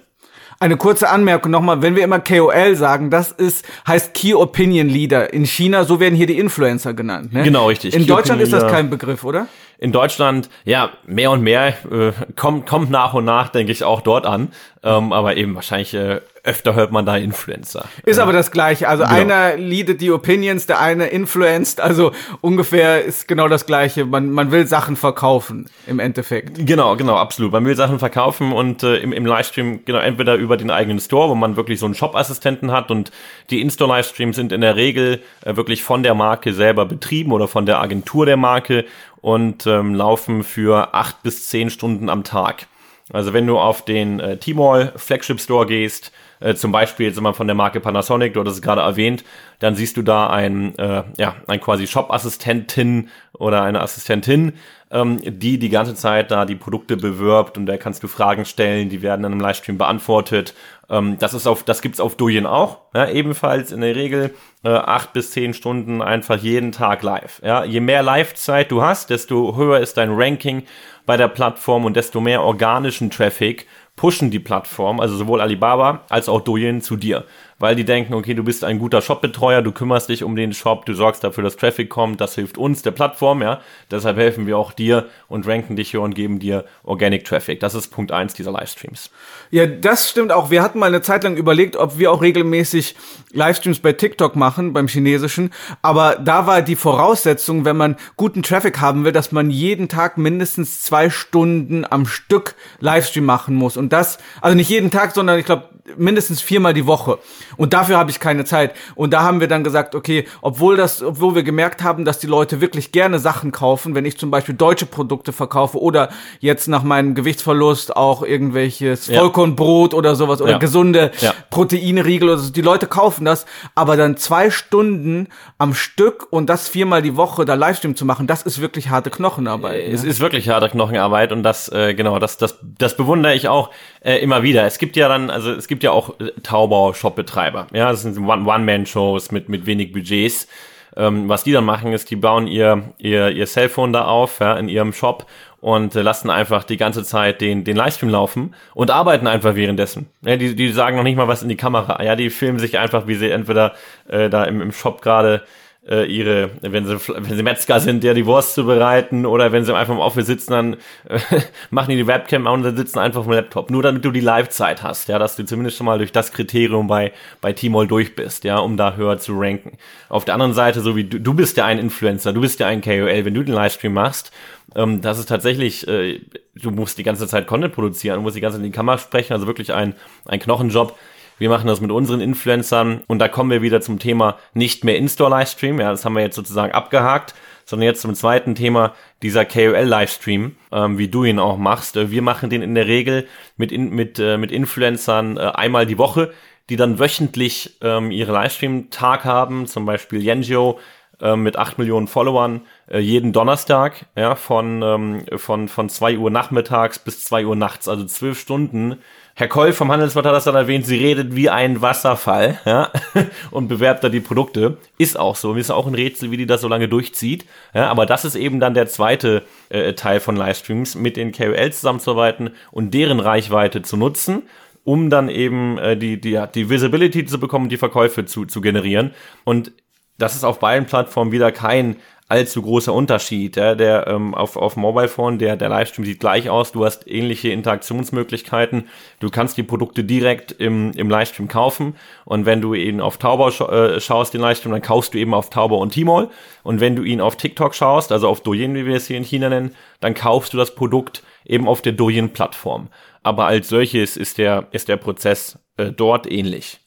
Eine 0.59 0.75
kurze 0.75 1.09
Anmerkung 1.09 1.51
nochmal, 1.51 1.83
wenn 1.83 1.95
wir 1.95 2.03
immer 2.03 2.19
KOL 2.19 2.75
sagen, 2.75 3.11
das 3.11 3.31
ist, 3.31 3.63
heißt 3.87 4.15
Key 4.15 4.33
Opinion 4.33 4.89
Leader. 4.89 5.31
In 5.31 5.45
China, 5.45 5.83
so 5.83 5.99
werden 5.99 6.15
hier 6.15 6.25
die 6.25 6.39
Influencer 6.39 6.95
genannt. 6.95 7.31
Ne? 7.31 7.43
Genau, 7.43 7.67
richtig. 7.67 7.93
In 7.93 8.01
Key 8.01 8.07
Deutschland 8.07 8.41
ist 8.41 8.53
das 8.53 8.71
kein 8.71 8.89
Begriff, 8.89 9.23
oder? 9.23 9.47
In 9.79 9.91
Deutschland, 9.91 10.50
ja, 10.65 10.89
mehr 11.05 11.29
und 11.31 11.41
mehr, 11.43 11.67
äh, 11.91 12.12
kommt, 12.36 12.65
kommt 12.65 12.89
nach 12.89 13.13
und 13.13 13.25
nach, 13.25 13.50
denke 13.50 13.72
ich, 13.72 13.84
auch 13.84 14.01
dort 14.01 14.25
an. 14.25 14.51
Ähm, 14.84 15.12
aber 15.13 15.38
eben 15.38 15.53
wahrscheinlich 15.55 15.93
äh, 15.93 16.22
öfter 16.43 16.75
hört 16.75 16.91
man 16.91 17.05
da 17.05 17.17
Influencer. 17.17 17.86
Ist 18.05 18.19
aber 18.19 18.31
das 18.31 18.51
Gleiche. 18.51 18.88
Also 18.88 19.03
Genau. 19.03 19.15
einer 19.15 19.57
leadet 19.57 20.00
die 20.00 20.12
Opinions, 20.12 20.65
der 20.65 20.79
eine 20.79 21.07
influenced. 21.07 21.81
Also 21.81 22.13
ungefähr 22.41 23.03
ist 23.03 23.27
genau 23.27 23.50
das 23.50 23.65
Gleiche. 23.65 24.05
Man, 24.05 24.31
man 24.31 24.50
will 24.51 24.65
Sachen 24.65 24.96
verkaufen 24.96 25.69
im 25.88 26.00
Endeffekt. 26.00 26.65
Genau, 26.65 26.96
genau, 26.96 27.17
absolut. 27.17 27.51
Man 27.51 27.65
will 27.65 27.75
Sachen 27.75 28.00
verkaufen 28.00 28.53
und 28.53 28.81
äh, 28.84 28.98
im, 28.98 29.12
im 29.12 29.25
Livestream, 29.25 29.84
genau, 29.84 30.00
entweder 30.00 30.36
über 30.36 30.55
den 30.55 30.72
eigenen 30.72 31.00
Store, 31.00 31.29
wo 31.29 31.36
man 31.36 31.57
wirklich 31.57 31.79
so 31.79 31.86
einen 31.86 31.96
Shop-Assistenten 31.96 32.72
hat 32.72 32.91
und 32.91 33.12
die 33.50 33.62
In-Store-Livestreams 33.62 34.36
sind 34.38 34.51
in 34.53 34.62
der 34.62 34.77
Regel 34.77 35.19
äh, 35.43 35.57
wirklich 35.57 35.84
von 35.84 36.01
der 36.01 36.13
Marke 36.15 36.53
selber 36.53 36.86
betrieben 36.86 37.34
oder 37.34 37.50
von 37.50 37.65
der 37.65 37.81
Agentur 37.81 38.25
der 38.25 38.38
Marke 38.38 38.86
und 39.21 39.67
ähm, 39.67 39.95
laufen 39.95 40.43
für 40.43 40.93
acht 40.93 41.24
bis 41.24 41.47
zehn 41.47 41.69
Stunden 41.69 42.09
am 42.09 42.24
Tag. 42.24 42.67
Also 43.12 43.33
wenn 43.33 43.47
du 43.47 43.57
auf 43.57 43.83
den 43.83 44.19
äh, 44.19 44.38
T-Mall 44.38 44.93
Flagship 44.95 45.39
Store 45.39 45.65
gehst, 45.65 46.12
äh, 46.39 46.56
zum 46.56 46.72
Beispiel 46.72 47.08
jetzt 47.08 47.17
immer 47.17 47.34
von 47.34 47.48
der 47.48 47.56
Marke 47.56 47.79
Panasonic, 47.79 48.34
du 48.34 48.41
hattest 48.41 48.58
es 48.58 48.62
gerade 48.62 48.82
erwähnt, 48.82 49.24
dann 49.60 49.75
siehst 49.75 49.98
du 49.98 50.01
da 50.01 50.29
ein, 50.29 50.77
äh, 50.77 51.03
ja, 51.17 51.36
ein 51.48 51.60
quasi 51.60 51.88
Shop-Assistentin 51.88 53.10
oder 53.34 53.63
eine 53.63 53.82
Assistentin, 53.82 54.53
ähm, 54.91 55.20
die 55.24 55.60
die 55.60 55.70
ganze 55.70 55.96
Zeit 55.96 56.32
da 56.32 56.46
die 56.46 56.56
Produkte 56.56 56.98
bewirbt 56.98 57.58
und 57.58 57.65
da 57.65 57.77
kannst 57.77 58.03
du 58.03 58.08
Fragen 58.08 58.46
stellen, 58.46 58.89
die 58.89 59.01
werden 59.01 59.24
dann 59.24 59.34
im 59.34 59.39
Livestream 59.39 59.77
beantwortet. 59.77 60.53
Ähm, 60.89 61.17
das 61.20 61.34
ist 61.34 61.48
auf, 61.48 61.63
das 61.63 61.82
gibt's 61.82 62.00
auf 62.00 62.15
Douyin 62.15 62.46
auch, 62.46 62.79
ja, 62.94 63.10
ebenfalls 63.10 63.72
in 63.72 63.82
der 63.82 63.96
Regel 63.96 64.34
äh, 64.63 64.70
acht 64.70 65.13
bis 65.13 65.32
zehn 65.32 65.53
Stunden 65.53 66.01
einfach 66.01 66.38
jeden 66.38 66.72
Tag 66.72 67.03
live. 67.03 67.41
Ja, 67.44 67.63
je 67.63 67.79
mehr 67.79 68.03
Live-Zeit 68.03 68.72
du 68.72 68.82
hast, 68.82 69.10
desto 69.10 69.56
höher 69.56 69.79
ist 69.79 69.98
dein 69.98 70.12
Ranking 70.12 70.63
bei 71.06 71.17
der 71.17 71.27
Plattform 71.27 71.86
und 71.86 71.96
desto 71.96 72.22
mehr 72.22 72.44
organischen 72.44 73.10
Traffic 73.10 73.65
pushen 73.98 74.32
die 74.32 74.39
Plattform, 74.39 75.01
also 75.01 75.18
sowohl 75.18 75.42
Alibaba 75.42 76.06
als 76.08 76.30
auch 76.30 76.39
Douyin 76.39 76.82
zu 76.82 76.96
dir, 76.96 77.25
weil 77.59 77.75
die 77.75 77.85
denken, 77.85 78.13
okay, 78.13 78.33
du 78.33 78.43
bist 78.43 78.63
ein 78.63 78.79
guter 78.79 79.01
Shopbetreuer, 79.01 79.61
du 79.61 79.71
kümmerst 79.71 80.09
dich 80.09 80.23
um 80.23 80.35
den 80.35 80.53
Shop, 80.53 80.85
du 80.85 80.93
sorgst 80.93 81.23
dafür, 81.23 81.43
dass 81.43 81.55
Traffic 81.55 81.89
kommt, 81.89 82.21
das 82.21 82.35
hilft 82.35 82.57
uns, 82.57 82.81
der 82.81 82.91
Plattform, 82.91 83.41
ja, 83.41 83.61
deshalb 83.89 84.17
helfen 84.17 84.45
wir 84.45 84.57
auch 84.57 84.71
dir 84.73 85.07
und 85.27 85.47
ranken 85.47 85.75
dich 85.75 85.91
hier 85.91 86.01
und 86.01 86.13
geben 86.13 86.39
dir 86.39 86.65
Organic 86.83 87.25
Traffic. 87.25 87.59
Das 87.59 87.73
ist 87.73 87.87
Punkt 87.89 88.11
eins 88.11 88.33
dieser 88.33 88.51
Livestreams. 88.51 89.09
Ja, 89.49 89.65
das 89.65 90.09
stimmt 90.09 90.31
auch. 90.31 90.51
Wir 90.51 90.61
hatten 90.61 90.79
mal 90.79 90.87
eine 90.87 91.01
Zeit 91.01 91.23
lang 91.23 91.35
überlegt, 91.35 91.75
ob 91.75 91.97
wir 91.97 92.11
auch 92.11 92.21
regelmäßig 92.21 92.95
Livestreams 93.31 93.79
bei 93.79 93.93
TikTok 93.93 94.35
machen, 94.35 94.73
beim 94.73 94.87
chinesischen. 94.87 95.51
Aber 95.81 96.15
da 96.15 96.47
war 96.47 96.61
die 96.61 96.75
Voraussetzung, 96.75 97.65
wenn 97.65 97.77
man 97.77 97.95
guten 98.15 98.43
Traffic 98.43 98.79
haben 98.79 99.05
will, 99.05 99.11
dass 99.11 99.31
man 99.31 99.49
jeden 99.49 99.89
Tag 99.89 100.17
mindestens 100.17 100.81
zwei 100.81 101.09
Stunden 101.09 101.85
am 101.89 102.05
Stück 102.05 102.55
Livestream 102.79 103.25
machen 103.25 103.55
muss. 103.55 103.77
Und 103.77 103.93
das, 103.93 104.19
also 104.41 104.55
nicht 104.55 104.69
jeden 104.69 104.91
Tag, 104.91 105.13
sondern 105.13 105.39
ich 105.39 105.45
glaube 105.45 105.69
mindestens 105.95 106.41
viermal 106.41 106.73
die 106.73 106.85
Woche. 106.85 107.19
Und 107.56 107.74
dafür 107.74 107.98
habe 107.98 108.12
ich 108.12 108.20
keine 108.20 108.44
Zeit. 108.46 108.74
Und 108.96 109.13
da 109.13 109.22
haben 109.22 109.39
wir 109.39 109.48
dann 109.48 109.63
gesagt, 109.63 109.96
okay, 109.96 110.25
obwohl 110.42 110.75
das, 110.75 111.01
obwohl 111.01 111.36
wir 111.36 111.44
gemerkt 111.44 111.84
haben, 111.84 112.04
dass 112.06 112.20
die 112.20 112.27
Leute 112.27 112.60
wirklich 112.62 112.92
gerne 112.92 113.20
Sachen 113.20 113.51
kaufen, 113.51 113.96
wenn 113.96 114.06
ich 114.06 114.18
zum 114.18 114.32
Beispiel 114.32 114.56
deutsche 114.56 114.86
Produkte 114.86 115.32
verkaufe 115.32 115.80
oder 115.82 116.10
jetzt 116.39 116.68
nach 116.68 116.84
meinem 116.84 117.16
Gewichtsverlust 117.16 117.96
auch 117.96 118.24
irgendwelches 118.24 119.08
Ja. 119.08 119.20
Vollkornbrot 119.20 119.94
oder 119.94 120.16
sowas 120.16 120.42
oder 120.42 120.51
Ja. 120.54 120.58
gesunde 120.58 121.12
Ja. 121.22 121.34
Proteinriegel 121.50 122.30
oder 122.30 122.38
so. 122.39 122.51
Die 122.51 122.62
Leute 122.62 122.88
kaufen 122.88 123.25
das, 123.25 123.46
aber 123.75 123.98
dann 123.98 124.18
zwei 124.18 124.50
Stunden 124.51 125.27
am 125.58 125.74
Stück 125.74 126.27
und 126.32 126.50
das 126.50 126.68
viermal 126.68 127.01
die 127.01 127.16
Woche 127.16 127.46
da 127.46 127.54
Livestream 127.54 127.96
zu 127.96 128.06
machen, 128.06 128.27
das 128.27 128.42
ist 128.44 128.60
wirklich 128.62 128.89
harte 128.89 129.10
Knochenarbeit. 129.10 129.84
Es 129.92 130.04
ist 130.04 130.20
wirklich 130.20 130.50
harte 130.50 130.70
Knochenarbeit 130.70 131.32
und 131.32 131.44
das, 131.44 131.70
äh, 131.70 131.94
genau, 131.94 132.20
das, 132.20 132.38
das, 132.38 132.58
das 132.62 132.98
bewundere 132.98 133.34
ich 133.34 133.48
auch 133.48 133.70
äh, 134.01 134.18
immer 134.18 134.44
wieder. 134.44 134.66
Es 134.66 134.77
gibt 134.77 134.96
ja 134.96 135.08
dann, 135.08 135.30
also 135.30 135.51
es 135.51 135.68
gibt 135.68 135.84
ja 135.84 135.92
auch 135.92 136.20
äh, 136.20 136.32
Taubau-Shop-Betreiber. 136.44 137.68
Ja, 137.74 137.92
das 137.92 138.01
sind 138.04 138.18
One- 138.18 138.50
One-Man-Shows 138.50 139.32
mit, 139.32 139.50
mit 139.50 139.66
wenig 139.66 139.92
Budgets. 139.92 140.48
Ähm, 140.96 141.30
was 141.30 141.44
die 141.44 141.51
dann 141.51 141.66
machen, 141.66 141.94
ist, 141.94 142.10
die 142.10 142.16
bauen 142.16 142.48
ihr, 142.48 142.94
ihr, 142.98 143.30
ihr 143.30 143.46
Cellphone 143.46 143.94
da 143.94 144.06
auf, 144.06 144.39
ja, 144.39 144.58
in 144.58 144.68
ihrem 144.68 144.94
Shop 144.94 145.27
und 145.62 145.96
äh, 145.96 146.01
lassen 146.01 146.32
einfach 146.32 146.63
die 146.63 146.77
ganze 146.77 147.04
Zeit 147.04 147.39
den, 147.39 147.63
den 147.63 147.75
Livestream 147.75 148.10
laufen 148.10 148.56
und 148.74 148.89
arbeiten 148.89 149.27
einfach 149.27 149.54
währenddessen. 149.54 150.08
Ja, 150.25 150.38
die, 150.38 150.56
die 150.56 150.72
sagen 150.72 150.98
noch 150.98 151.04
nicht 151.04 151.16
mal 151.16 151.27
was 151.27 151.44
in 151.44 151.50
die 151.50 151.56
Kamera. 151.56 152.04
Ja, 152.04 152.16
die 152.16 152.32
filmen 152.32 152.58
sich 152.58 152.80
einfach, 152.80 153.06
wie 153.06 153.16
sie 153.16 153.30
entweder 153.30 153.74
äh, 154.08 154.30
da 154.30 154.46
im, 154.46 154.60
im 154.60 154.72
Shop 154.72 155.01
gerade 155.04 155.44
äh, 155.89 156.06
ihre, 156.06 156.51
wenn 156.62 156.86
sie, 156.86 156.98
wenn 157.08 157.36
sie 157.36 157.44
Metzger 157.44 157.79
sind, 157.79 158.03
ja 158.03 158.13
die 158.13 158.25
Wurst 158.25 158.56
zu 158.56 158.65
bereiten 158.65 159.25
oder 159.25 159.51
wenn 159.51 159.63
sie 159.63 159.75
einfach 159.75 159.94
im 159.94 160.00
Office 160.00 160.27
sitzen, 160.27 160.51
dann 160.51 160.74
äh, 161.08 161.20
machen 161.70 161.91
die 161.91 161.96
die 161.98 162.08
Webcam 162.08 162.46
an 162.48 162.56
und 162.56 162.63
dann 162.63 162.77
sitzen 162.77 163.00
einfach 163.00 163.24
vom 163.24 163.34
Laptop. 163.34 163.70
Nur 163.70 163.84
damit 163.84 164.03
du 164.03 164.12
die 164.12 164.20
Live-Zeit 164.20 164.84
hast, 164.84 165.08
ja, 165.08 165.20
dass 165.20 165.36
du 165.36 165.46
zumindest 165.46 165.77
schon 165.77 165.86
mal 165.86 165.98
durch 165.98 166.12
das 166.12 166.32
Kriterium 166.32 166.88
bei, 166.88 167.13
bei 167.41 167.53
T-Mall 167.53 167.88
durch 167.88 168.15
bist, 168.15 168.44
ja, 168.44 168.58
um 168.58 168.77
da 168.77 168.96
höher 168.96 169.17
zu 169.17 169.34
ranken. 169.38 169.77
Auf 170.10 170.25
der 170.25 170.34
anderen 170.34 170.53
Seite, 170.53 170.82
so 170.82 170.96
wie 170.96 171.06
du, 171.06 171.20
du 171.20 171.34
bist 171.34 171.58
ja 171.58 171.65
ein 171.65 171.79
Influencer, 171.79 172.34
du 172.34 172.41
bist 172.41 172.60
ja 172.60 172.67
ein 172.67 172.82
KOL, 172.82 173.25
wenn 173.25 173.34
du 173.34 173.44
den 173.44 173.53
Livestream 173.53 173.94
machst, 173.94 174.32
ähm, 174.75 175.01
das 175.01 175.20
ist 175.20 175.29
tatsächlich, 175.29 175.88
äh, 175.88 176.20
du 176.56 176.72
musst 176.72 176.98
die 176.98 177.03
ganze 177.03 177.27
Zeit 177.27 177.48
Content 177.48 177.74
produzieren, 177.74 178.17
du 178.17 178.22
musst 178.22 178.36
die 178.36 178.41
ganze 178.41 178.58
Zeit 178.58 178.65
in 178.65 178.72
die 178.72 178.75
Kamera 178.75 178.98
sprechen, 178.98 179.34
also 179.34 179.48
wirklich 179.48 179.74
ein, 179.74 179.96
ein 180.25 180.39
Knochenjob. 180.39 180.98
Wir 181.38 181.50
machen 181.50 181.67
das 181.67 181.82
mit 181.82 181.91
unseren 181.91 182.20
Influencern 182.20 183.01
und 183.08 183.20
da 183.20 183.27
kommen 183.27 183.51
wir 183.51 183.62
wieder 183.62 183.82
zum 183.82 184.00
Thema 184.00 184.38
nicht 184.53 184.84
mehr 184.84 184.98
In-Store-Livestream. 184.98 185.79
Ja, 185.79 185.91
das 185.91 186.03
haben 186.03 186.15
wir 186.15 186.24
jetzt 186.24 186.36
sozusagen 186.36 186.74
abgehakt, 186.74 187.36
sondern 187.65 187.86
jetzt 187.86 188.01
zum 188.01 188.15
zweiten 188.15 188.56
Thema 188.56 188.94
dieser 189.22 189.46
KOL-Livestream, 189.46 190.56
ähm, 190.72 190.98
wie 190.98 191.10
du 191.10 191.25
ihn 191.25 191.39
auch 191.39 191.58
machst. 191.58 191.96
Äh, 191.96 192.10
Wir 192.10 192.22
machen 192.22 192.50
den 192.50 192.62
in 192.62 192.74
der 192.74 192.88
Regel 192.88 193.27
mit, 193.56 193.72
in, 193.72 193.89
mit, 193.91 194.17
äh, 194.20 194.38
mit 194.38 194.51
Influencern 194.51 195.38
äh, 195.38 195.41
einmal 195.41 195.86
die 195.86 195.98
Woche, 195.98 196.32
die 196.70 196.75
dann 196.75 197.00
wöchentlich 197.00 197.77
ähm, 197.82 198.12
ihre 198.12 198.32
Livestream-Tag 198.32 199.24
haben, 199.25 199.67
zum 199.67 199.86
Beispiel 199.86 200.22
Yenjo 200.22 200.79
äh, 201.22 201.36
mit 201.36 201.58
8 201.58 201.77
Millionen 201.77 202.08
Followern 202.08 202.62
äh, 202.89 203.00
jeden 203.00 203.32
Donnerstag, 203.32 204.06
ja, 204.15 204.36
von, 204.36 204.82
ähm, 204.82 205.25
von, 205.38 205.67
von 205.67 205.89
2 205.89 206.17
Uhr 206.17 206.29
nachmittags 206.29 207.00
bis 207.00 207.24
2 207.25 207.46
Uhr 207.46 207.56
nachts, 207.56 207.88
also 207.88 208.06
12 208.06 208.39
Stunden. 208.39 208.98
Herr 209.39 209.48
Koll 209.48 209.72
vom 209.72 209.91
Handelsblatt 209.91 210.25
hat 210.25 210.34
das 210.34 210.46
dann 210.46 210.56
erwähnt, 210.56 210.88
sie 210.88 210.98
redet 210.98 211.36
wie 211.36 211.48
ein 211.51 211.79
Wasserfall, 211.79 212.60
ja, 212.65 212.91
und 213.51 213.67
bewerbt 213.67 214.03
da 214.03 214.10
die 214.10 214.20
Produkte. 214.20 214.77
Ist 214.98 215.20
auch 215.20 215.36
so. 215.36 215.53
Mir 215.53 215.60
ist 215.60 215.70
auch 215.70 215.86
ein 215.86 215.94
Rätsel, 215.94 216.32
wie 216.32 216.38
die 216.38 216.48
das 216.48 216.62
so 216.62 216.67
lange 216.67 216.88
durchzieht. 216.88 217.46
Ja, 217.72 217.88
aber 217.91 218.08
das 218.08 218.25
ist 218.25 218.34
eben 218.34 218.60
dann 218.60 218.74
der 218.74 218.88
zweite 218.88 219.44
äh, 219.70 219.94
Teil 219.94 220.22
von 220.22 220.36
Livestreams, 220.36 220.96
mit 220.96 221.17
den 221.17 221.34
KOLs 221.34 221.82
zusammenzuarbeiten 221.82 222.50
und 222.72 222.96
deren 222.96 223.20
Reichweite 223.20 223.84
zu 223.84 223.96
nutzen 223.96 224.44
um 224.84 225.10
dann 225.10 225.27
eben 225.27 225.77
äh, 225.77 225.98
die, 225.98 226.20
die, 226.20 226.41
die 226.56 226.70
Visibility 226.70 227.25
zu 227.25 227.41
bekommen, 227.41 227.67
die 227.67 227.75
Verkäufe 227.75 228.25
zu, 228.25 228.46
zu 228.46 228.62
generieren. 228.62 229.12
Und 229.44 229.74
das 230.17 230.34
ist 230.34 230.46
auf 230.46 230.60
beiden 230.60 230.88
Plattformen 230.88 231.34
wieder 231.34 231.51
kein 231.51 231.98
allzu 232.29 232.62
großer 232.62 232.93
Unterschied. 232.93 233.55
Ja, 233.55 233.75
der 233.75 234.07
ähm, 234.07 234.36
auf, 234.36 234.57
auf 234.57 234.75
Mobile 234.75 235.07
Phone, 235.07 235.38
der, 235.39 235.55
der 235.55 235.69
Livestream 235.69 236.05
sieht 236.05 236.19
gleich 236.19 236.50
aus, 236.50 236.72
du 236.72 236.84
hast 236.84 237.07
ähnliche 237.07 237.50
Interaktionsmöglichkeiten, 237.50 238.89
du 239.19 239.29
kannst 239.29 239.57
die 239.57 239.63
Produkte 239.63 240.03
direkt 240.03 240.51
im, 240.51 240.91
im 240.91 241.10
Livestream 241.10 241.48
kaufen 241.48 241.96
und 242.25 242.46
wenn 242.46 242.62
du 242.62 242.74
ihn 242.74 243.00
auf 243.00 243.17
Taobao 243.17 243.51
scha 243.51 243.69
äh, 243.69 244.01
schaust, 244.01 244.34
den 244.34 244.41
Livestream, 244.41 244.74
dann 244.74 244.81
kaufst 244.81 245.13
du 245.13 245.17
eben 245.17 245.34
auf 245.34 245.50
Taobao 245.50 245.81
und 245.81 245.93
Tmall 245.93 246.29
und 246.63 246.81
wenn 246.81 246.96
du 246.96 247.03
ihn 247.03 247.22
auf 247.22 247.38
TikTok 247.38 247.74
schaust, 247.74 248.12
also 248.12 248.27
auf 248.27 248.41
Douyin, 248.41 248.75
wie 248.75 248.86
wir 248.86 248.96
es 248.96 249.07
hier 249.07 249.17
in 249.17 249.24
China 249.24 249.50
nennen, 249.50 249.74
dann 250.01 250.13
kaufst 250.13 250.53
du 250.53 250.57
das 250.57 250.75
Produkt 250.75 251.24
eben 251.46 251.67
auf 251.67 251.81
der 251.81 251.93
Douyin-Plattform. 251.93 252.89
Aber 253.24 253.46
als 253.46 253.69
solches 253.69 254.17
ist 254.17 254.38
der, 254.38 254.67
ist 254.72 254.89
der 254.89 254.98
Prozess 254.98 255.60
äh, 255.77 255.91
dort 255.91 256.29
ähnlich. 256.29 256.79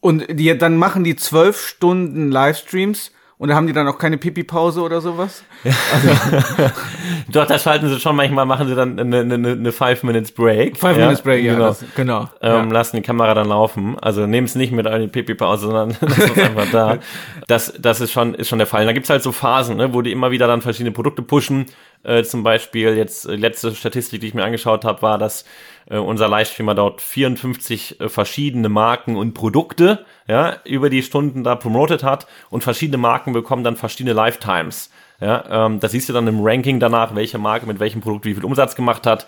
Und 0.00 0.26
die, 0.28 0.56
dann 0.58 0.76
machen 0.76 1.04
die 1.04 1.16
zwölf 1.16 1.60
Stunden 1.60 2.30
Livestreams 2.30 3.12
und 3.42 3.48
da 3.48 3.56
haben 3.56 3.66
die 3.66 3.72
dann 3.72 3.88
auch 3.88 3.98
keine 3.98 4.18
Pipi-Pause 4.18 4.82
oder 4.82 5.00
sowas? 5.00 5.42
Doch, 7.28 7.44
da 7.44 7.58
schalten 7.58 7.88
sie 7.88 7.98
schon 7.98 8.14
manchmal, 8.14 8.46
machen 8.46 8.68
sie 8.68 8.76
dann 8.76 9.00
eine, 9.00 9.18
eine, 9.18 9.34
eine 9.34 9.72
Five 9.72 10.04
Minutes 10.04 10.30
Break. 10.30 10.76
Five 10.76 10.96
ja, 10.96 11.06
Minutes 11.06 11.22
Break, 11.22 11.42
ja, 11.42 11.54
genau. 11.54 11.66
das, 11.66 11.84
genau. 11.96 12.20
Ähm, 12.40 12.68
ja. 12.68 12.72
Lassen 12.72 12.98
die 12.98 13.02
Kamera 13.02 13.34
dann 13.34 13.48
laufen. 13.48 13.98
Also 14.00 14.28
nehmen 14.28 14.44
es 14.44 14.54
nicht 14.54 14.70
mit 14.70 14.86
eine 14.86 15.08
Pipi-Pause, 15.08 15.66
sondern 15.66 15.88
lassen 16.00 16.30
es 16.36 16.38
einfach 16.38 16.70
da. 16.70 16.98
Das, 17.48 17.74
das 17.80 18.00
ist 18.00 18.12
schon, 18.12 18.34
ist 18.34 18.48
schon 18.48 18.58
der 18.58 18.68
Fall. 18.68 18.82
Und 18.82 18.86
da 18.86 18.92
gibt's 18.92 19.10
halt 19.10 19.24
so 19.24 19.32
Phasen, 19.32 19.76
ne, 19.76 19.92
wo 19.92 20.02
die 20.02 20.12
immer 20.12 20.30
wieder 20.30 20.46
dann 20.46 20.62
verschiedene 20.62 20.92
Produkte 20.92 21.22
pushen. 21.22 21.66
Äh, 22.04 22.22
zum 22.22 22.44
Beispiel 22.44 22.96
jetzt 22.96 23.26
äh, 23.26 23.34
letzte 23.34 23.74
Statistik, 23.74 24.20
die 24.20 24.28
ich 24.28 24.34
mir 24.34 24.44
angeschaut 24.44 24.84
habe, 24.84 25.02
war, 25.02 25.18
dass 25.18 25.44
äh, 25.92 25.98
unser 25.98 26.26
Livestreamer 26.26 26.74
dort 26.74 27.02
54 27.02 28.00
äh, 28.00 28.08
verschiedene 28.08 28.68
Marken 28.68 29.16
und 29.16 29.34
Produkte 29.34 30.04
ja, 30.26 30.56
über 30.64 30.88
die 30.88 31.02
Stunden 31.02 31.44
da 31.44 31.54
promotet 31.54 32.02
hat 32.02 32.26
und 32.50 32.64
verschiedene 32.64 32.98
Marken 32.98 33.32
bekommen 33.32 33.62
dann 33.62 33.76
verschiedene 33.76 34.14
Lifetimes. 34.14 34.90
Ja, 35.20 35.66
ähm, 35.66 35.78
das 35.78 35.92
siehst 35.92 36.08
du 36.08 36.12
dann 36.12 36.26
im 36.26 36.40
Ranking 36.40 36.80
danach, 36.80 37.14
welche 37.14 37.38
Marke 37.38 37.66
mit 37.66 37.78
welchem 37.78 38.00
Produkt 38.00 38.24
wie 38.24 38.34
viel 38.34 38.44
Umsatz 38.44 38.74
gemacht 38.74 39.06
hat. 39.06 39.26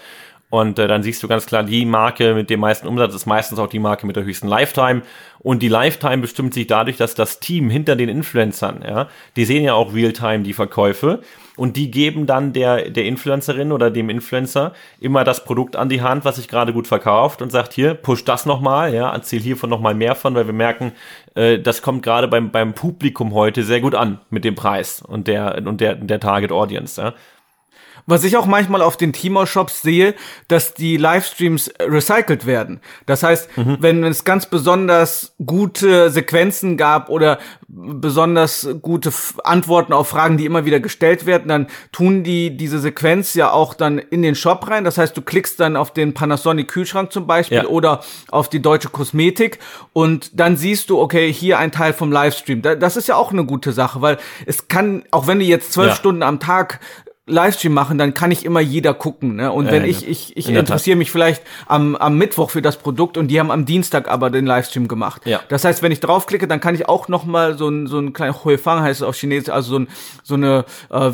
Und 0.51 0.79
äh, 0.79 0.89
dann 0.89 1.03
siehst 1.03 1.23
du 1.23 1.29
ganz 1.29 1.47
klar, 1.47 1.65
die 1.65 1.85
Marke 1.85 2.35
mit 2.35 2.49
dem 2.49 2.61
meisten 2.61 2.89
Umsatz 2.89 3.15
ist 3.15 3.27
meistens 3.27 3.59
auch 3.59 3.69
die 3.69 3.79
Marke 3.79 4.07
mit 4.07 4.17
der 4.17 4.25
höchsten 4.25 4.49
Lifetime. 4.49 5.03
Und 5.41 5.63
die 5.63 5.69
Lifetime 5.69 6.19
bestimmt 6.19 6.55
sich 6.55 6.67
dadurch, 6.67 6.97
dass 6.97 7.15
das 7.15 7.41
Team 7.41 7.71
hinter 7.71 7.97
den 7.97 8.09
Influencern, 8.09 8.85
ja, 8.87 9.09
die 9.37 9.45
sehen 9.45 9.65
ja 9.65 9.75
auch 9.75 9.95
Realtime 9.95 10.45
die 10.45 10.53
Verkäufe 10.53 11.23
und 11.57 11.77
die 11.77 11.91
geben 11.91 12.27
dann 12.27 12.53
der, 12.53 12.91
der 12.91 13.05
Influencerin 13.05 13.73
oder 13.73 13.91
dem 13.91 14.11
Influencer 14.11 14.73
immer 15.01 15.25
das 15.25 15.45
Produkt 15.45 15.77
an 15.77 15.89
die 15.89 16.03
Hand, 16.03 16.25
was 16.25 16.37
sich 16.37 16.49
gerade 16.49 16.73
gut 16.73 16.87
verkauft 16.87 17.43
und 17.43 17.51
sagt 17.51 17.73
hier, 17.73 17.95
push 17.95 18.25
das 18.25 18.47
nochmal, 18.47 18.93
ja, 18.93 19.13
erzähl 19.13 19.41
hiervon 19.41 19.71
nochmal 19.71 19.95
mehr 19.95 20.15
von, 20.15 20.35
weil 20.35 20.47
wir 20.47 20.53
merken, 20.53 20.93
äh, 21.35 21.59
das 21.59 21.83
kommt 21.83 22.03
gerade 22.03 22.29
beim, 22.29 22.51
beim 22.51 22.75
Publikum 22.75 23.35
heute 23.35 23.63
sehr 23.63 23.81
gut 23.81 23.95
an 23.95 24.21
mit 24.31 24.45
dem 24.45 24.55
Preis 24.55 25.01
und 25.01 25.29
der, 25.29 25.63
und 25.65 25.81
der, 25.81 25.95
der 25.95 26.21
Target 26.21 26.53
Audience, 26.53 27.01
ja. 27.01 27.15
Was 28.07 28.25
ich 28.25 28.37
auch 28.37 28.47
manchmal 28.47 28.83
auf 28.83 28.97
den 28.97 29.13
Timo-Shops 29.13 29.83
sehe, 29.83 30.15
dass 30.49 30.75
die 30.75 30.97
Livestreams 30.97 31.73
recycelt 31.81 32.47
werden. 32.47 32.81
Das 33.07 33.23
heißt, 33.23 33.57
mhm. 33.57 33.77
wenn 33.81 34.05
es 34.05 34.25
ganz 34.25 34.47
besonders 34.47 35.35
gute 35.45 36.11
Sequenzen 36.11 36.77
gab 36.77 37.09
oder 37.09 37.39
besonders 37.67 38.69
gute 38.83 39.13
Antworten 39.43 39.93
auf 39.93 40.09
Fragen, 40.09 40.37
die 40.37 40.45
immer 40.45 40.65
wieder 40.65 40.81
gestellt 40.81 41.27
werden, 41.27 41.49
dann 41.49 41.67
tun 41.93 42.23
die 42.23 42.57
diese 42.57 42.79
Sequenz 42.79 43.35
ja 43.35 43.51
auch 43.51 43.75
dann 43.75 43.99
in 43.99 44.23
den 44.23 44.35
Shop 44.35 44.69
rein. 44.69 44.85
Das 44.85 44.99
heißt, 44.99 45.17
du 45.17 45.23
klickst 45.23 45.59
dann 45.59 45.77
auf 45.77 45.93
den 45.93 46.15
Panasonic 46.15 46.69
Kühlschrank 46.69 47.13
zum 47.13 47.27
Beispiel 47.27 47.59
ja. 47.59 47.67
oder 47.67 48.01
auf 48.31 48.49
die 48.49 48.61
deutsche 48.61 48.89
Kosmetik 48.89 49.59
und 49.93 50.39
dann 50.39 50.57
siehst 50.57 50.91
du, 50.91 51.01
okay, 51.01 51.33
hier 51.33 51.59
ein 51.59 51.73
Teil 51.73 51.93
vom 51.93 52.13
Livestream. 52.13 52.63
Das 52.63 52.97
ist 52.97 53.09
ja 53.09 53.17
auch 53.17 53.33
eine 53.33 53.45
gute 53.45 53.73
Sache, 53.73 54.03
weil 54.03 54.19
es 54.47 54.69
kann, 54.69 55.05
auch 55.11 55.27
wenn 55.27 55.39
du 55.39 55.45
jetzt 55.45 55.73
zwölf 55.73 55.91
ja. 55.91 55.97
Stunden 55.97 56.23
am 56.23 56.41
Tag 56.41 56.81
Livestream 57.27 57.73
machen, 57.73 57.97
dann 57.97 58.13
kann 58.13 58.31
ich 58.31 58.45
immer 58.45 58.61
jeder 58.61 58.93
gucken. 58.93 59.37
Ne? 59.37 59.51
Und 59.51 59.71
wenn 59.71 59.83
ja, 59.83 59.89
ich, 59.89 60.07
ich, 60.07 60.37
ich 60.37 60.49
interessiere 60.51 60.97
mich 60.97 61.11
vielleicht 61.11 61.43
am, 61.67 61.97
am 61.97 62.19
Mittwoch 62.19 62.51
für 62.51 62.61
das 62.61 62.77
Produkt 62.77 63.17
und 63.17 63.29
die 63.29 63.41
haben 63.41 63.51
am 63.51 63.65
Dienstag 63.65 64.09
aber 64.09 64.29
den 64.29 64.45
Livestream 64.45 64.89
gemacht. 64.89 65.23
Ja. 65.25 65.41
Das 65.49 65.65
heißt, 65.65 65.83
wenn 65.83 65.91
ich 65.91 66.01
draufklicke, 66.01 66.47
dann 66.47 66.61
kann 66.61 66.75
ich 66.75 66.87
auch 66.87 67.09
noch 67.09 67.25
mal 67.25 67.57
so 67.57 67.69
ein, 67.69 67.87
so 67.87 67.99
ein 67.99 68.13
kleiner 68.13 68.45
Huifang 68.45 68.83
heißt 68.83 69.01
es 69.01 69.07
auf 69.07 69.17
Chinesisch, 69.17 69.49
also 69.49 69.71
so, 69.71 69.79
ein, 69.79 69.89
so 70.23 70.35
eine 70.35 70.67
äh, 70.91 71.13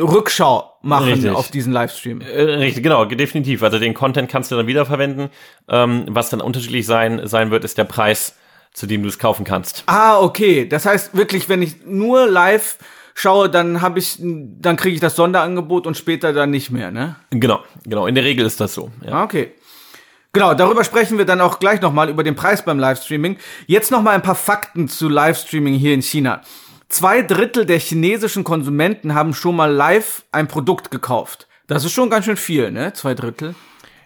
Rückschau 0.00 0.72
machen 0.82 1.08
Richtig. 1.08 1.32
auf 1.32 1.50
diesen 1.50 1.72
Livestream. 1.72 2.20
Äh, 2.20 2.42
richtig, 2.42 2.84
genau, 2.84 3.04
definitiv. 3.04 3.64
Also 3.64 3.80
den 3.80 3.94
Content 3.94 4.30
kannst 4.30 4.52
du 4.52 4.56
dann 4.56 4.68
wiederverwenden. 4.68 5.30
Ähm, 5.68 6.04
was 6.08 6.30
dann 6.30 6.40
unterschiedlich 6.40 6.86
sein, 6.86 7.26
sein 7.26 7.50
wird, 7.50 7.64
ist 7.64 7.78
der 7.78 7.84
Preis, 7.84 8.36
zu 8.72 8.86
dem 8.86 9.02
du 9.02 9.08
es 9.08 9.18
kaufen 9.18 9.44
kannst. 9.44 9.82
Ah, 9.86 10.20
okay. 10.20 10.68
Das 10.68 10.86
heißt 10.86 11.16
wirklich, 11.16 11.48
wenn 11.48 11.62
ich 11.62 11.84
nur 11.84 12.28
live 12.28 12.78
schaue, 13.14 13.48
dann 13.48 13.82
habe 13.82 13.98
ich, 13.98 14.18
dann 14.20 14.76
kriege 14.76 14.94
ich 14.94 15.00
das 15.00 15.16
Sonderangebot 15.16 15.86
und 15.86 15.96
später 15.96 16.32
dann 16.32 16.50
nicht 16.50 16.70
mehr, 16.70 16.90
ne? 16.90 17.16
Genau, 17.30 17.60
genau. 17.84 18.06
In 18.06 18.14
der 18.14 18.24
Regel 18.24 18.46
ist 18.46 18.60
das 18.60 18.74
so. 18.74 18.90
Ja. 19.04 19.12
Ah, 19.12 19.24
okay. 19.24 19.52
Genau, 20.34 20.54
darüber 20.54 20.82
sprechen 20.82 21.18
wir 21.18 21.26
dann 21.26 21.42
auch 21.42 21.58
gleich 21.58 21.82
nochmal 21.82 22.08
über 22.08 22.22
den 22.22 22.34
Preis 22.34 22.64
beim 22.64 22.78
Livestreaming. 22.78 23.36
Jetzt 23.66 23.90
nochmal 23.90 24.14
ein 24.14 24.22
paar 24.22 24.34
Fakten 24.34 24.88
zu 24.88 25.10
Livestreaming 25.10 25.74
hier 25.74 25.92
in 25.92 26.00
China. 26.00 26.40
Zwei 26.88 27.22
Drittel 27.22 27.66
der 27.66 27.78
chinesischen 27.78 28.42
Konsumenten 28.42 29.14
haben 29.14 29.34
schon 29.34 29.56
mal 29.56 29.70
live 29.70 30.24
ein 30.32 30.48
Produkt 30.48 30.90
gekauft. 30.90 31.48
Das 31.66 31.84
ist 31.84 31.92
schon 31.92 32.08
ganz 32.08 32.24
schön 32.24 32.36
viel, 32.36 32.70
ne? 32.70 32.92
Zwei 32.94 33.14
Drittel. 33.14 33.54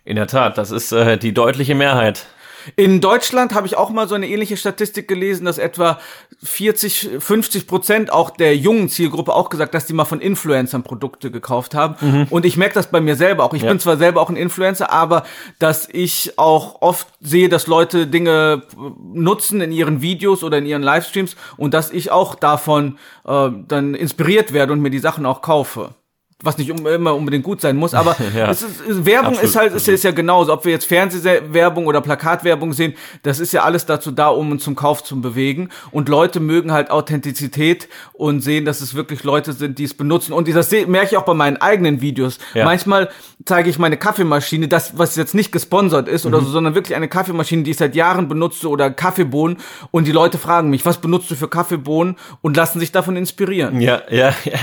In 0.04 0.16
der 0.16 0.26
Tat, 0.26 0.58
das 0.58 0.70
ist 0.70 0.92
äh, 0.92 1.16
die 1.16 1.32
deutliche 1.32 1.74
Mehrheit. 1.74 2.26
In 2.74 3.00
Deutschland 3.00 3.54
habe 3.54 3.66
ich 3.66 3.76
auch 3.76 3.90
mal 3.90 4.08
so 4.08 4.14
eine 4.14 4.28
ähnliche 4.28 4.56
Statistik 4.56 5.06
gelesen, 5.06 5.44
dass 5.44 5.58
etwa 5.58 6.00
40, 6.42 7.10
50 7.20 7.66
Prozent 7.66 8.12
auch 8.12 8.30
der 8.30 8.56
jungen 8.56 8.88
Zielgruppe 8.88 9.34
auch 9.34 9.48
gesagt, 9.48 9.74
dass 9.74 9.86
die 9.86 9.92
mal 9.92 10.04
von 10.04 10.20
Influencern 10.20 10.82
Produkte 10.82 11.30
gekauft 11.30 11.74
haben. 11.74 11.94
Mhm. 12.00 12.26
Und 12.30 12.44
ich 12.44 12.56
merke 12.56 12.74
das 12.74 12.90
bei 12.90 13.00
mir 13.00 13.16
selber 13.16 13.44
auch. 13.44 13.54
Ich 13.54 13.62
ja. 13.62 13.68
bin 13.68 13.78
zwar 13.78 13.96
selber 13.96 14.20
auch 14.20 14.30
ein 14.30 14.36
Influencer, 14.36 14.90
aber 14.90 15.24
dass 15.58 15.88
ich 15.90 16.38
auch 16.38 16.82
oft 16.82 17.06
sehe, 17.20 17.48
dass 17.48 17.66
Leute 17.66 18.06
Dinge 18.06 18.62
nutzen 19.12 19.60
in 19.60 19.72
ihren 19.72 20.02
Videos 20.02 20.42
oder 20.42 20.58
in 20.58 20.66
ihren 20.66 20.82
Livestreams 20.82 21.36
und 21.56 21.74
dass 21.74 21.90
ich 21.90 22.10
auch 22.10 22.34
davon 22.34 22.98
äh, 23.24 23.50
dann 23.68 23.94
inspiriert 23.94 24.52
werde 24.52 24.72
und 24.72 24.80
mir 24.80 24.90
die 24.90 24.98
Sachen 24.98 25.26
auch 25.26 25.42
kaufe 25.42 25.94
was 26.42 26.58
nicht 26.58 26.68
immer 26.68 27.14
unbedingt 27.14 27.44
gut 27.44 27.62
sein 27.62 27.76
muss, 27.76 27.94
aber 27.94 28.14
ja, 28.36 28.50
ist, 28.50 28.64
Werbung 29.06 29.28
absolut, 29.28 29.48
ist 29.48 29.56
halt 29.56 29.74
ist, 29.74 29.88
ist 29.88 30.04
ja 30.04 30.10
genauso, 30.10 30.52
ob 30.52 30.66
wir 30.66 30.72
jetzt 30.72 30.84
Fernsehwerbung 30.84 31.86
oder 31.86 32.02
Plakatwerbung 32.02 32.74
sehen, 32.74 32.94
das 33.22 33.40
ist 33.40 33.52
ja 33.52 33.62
alles 33.62 33.86
dazu 33.86 34.10
da, 34.10 34.28
um 34.28 34.50
uns 34.50 34.62
zum 34.62 34.76
Kauf 34.76 35.02
zu 35.02 35.18
bewegen 35.22 35.70
und 35.92 36.10
Leute 36.10 36.40
mögen 36.40 36.72
halt 36.72 36.90
Authentizität 36.90 37.88
und 38.12 38.42
sehen, 38.42 38.66
dass 38.66 38.82
es 38.82 38.94
wirklich 38.94 39.24
Leute 39.24 39.54
sind, 39.54 39.78
die 39.78 39.84
es 39.84 39.94
benutzen 39.94 40.34
und 40.34 40.46
das 40.54 40.70
merke 40.70 41.06
ich 41.12 41.16
auch 41.16 41.24
bei 41.24 41.32
meinen 41.32 41.56
eigenen 41.56 42.02
Videos. 42.02 42.38
Ja. 42.52 42.66
Manchmal 42.66 43.08
zeige 43.46 43.70
ich 43.70 43.78
meine 43.78 43.96
Kaffeemaschine, 43.96 44.68
das 44.68 44.98
was 44.98 45.16
jetzt 45.16 45.34
nicht 45.34 45.52
gesponsert 45.52 46.06
ist 46.06 46.26
mhm. 46.26 46.34
oder 46.34 46.44
so, 46.44 46.50
sondern 46.50 46.74
wirklich 46.74 46.96
eine 46.96 47.08
Kaffeemaschine, 47.08 47.62
die 47.62 47.70
ich 47.70 47.78
seit 47.78 47.94
Jahren 47.94 48.28
benutze 48.28 48.68
oder 48.68 48.90
Kaffeebohnen 48.90 49.56
und 49.90 50.06
die 50.06 50.12
Leute 50.12 50.36
fragen 50.36 50.68
mich, 50.68 50.84
was 50.84 50.98
benutzt 51.00 51.30
du 51.30 51.34
für 51.34 51.48
Kaffeebohnen 51.48 52.16
und 52.42 52.58
lassen 52.58 52.78
sich 52.78 52.92
davon 52.92 53.16
inspirieren. 53.16 53.80
Ja, 53.80 54.02
ja, 54.10 54.34
ja. 54.44 54.58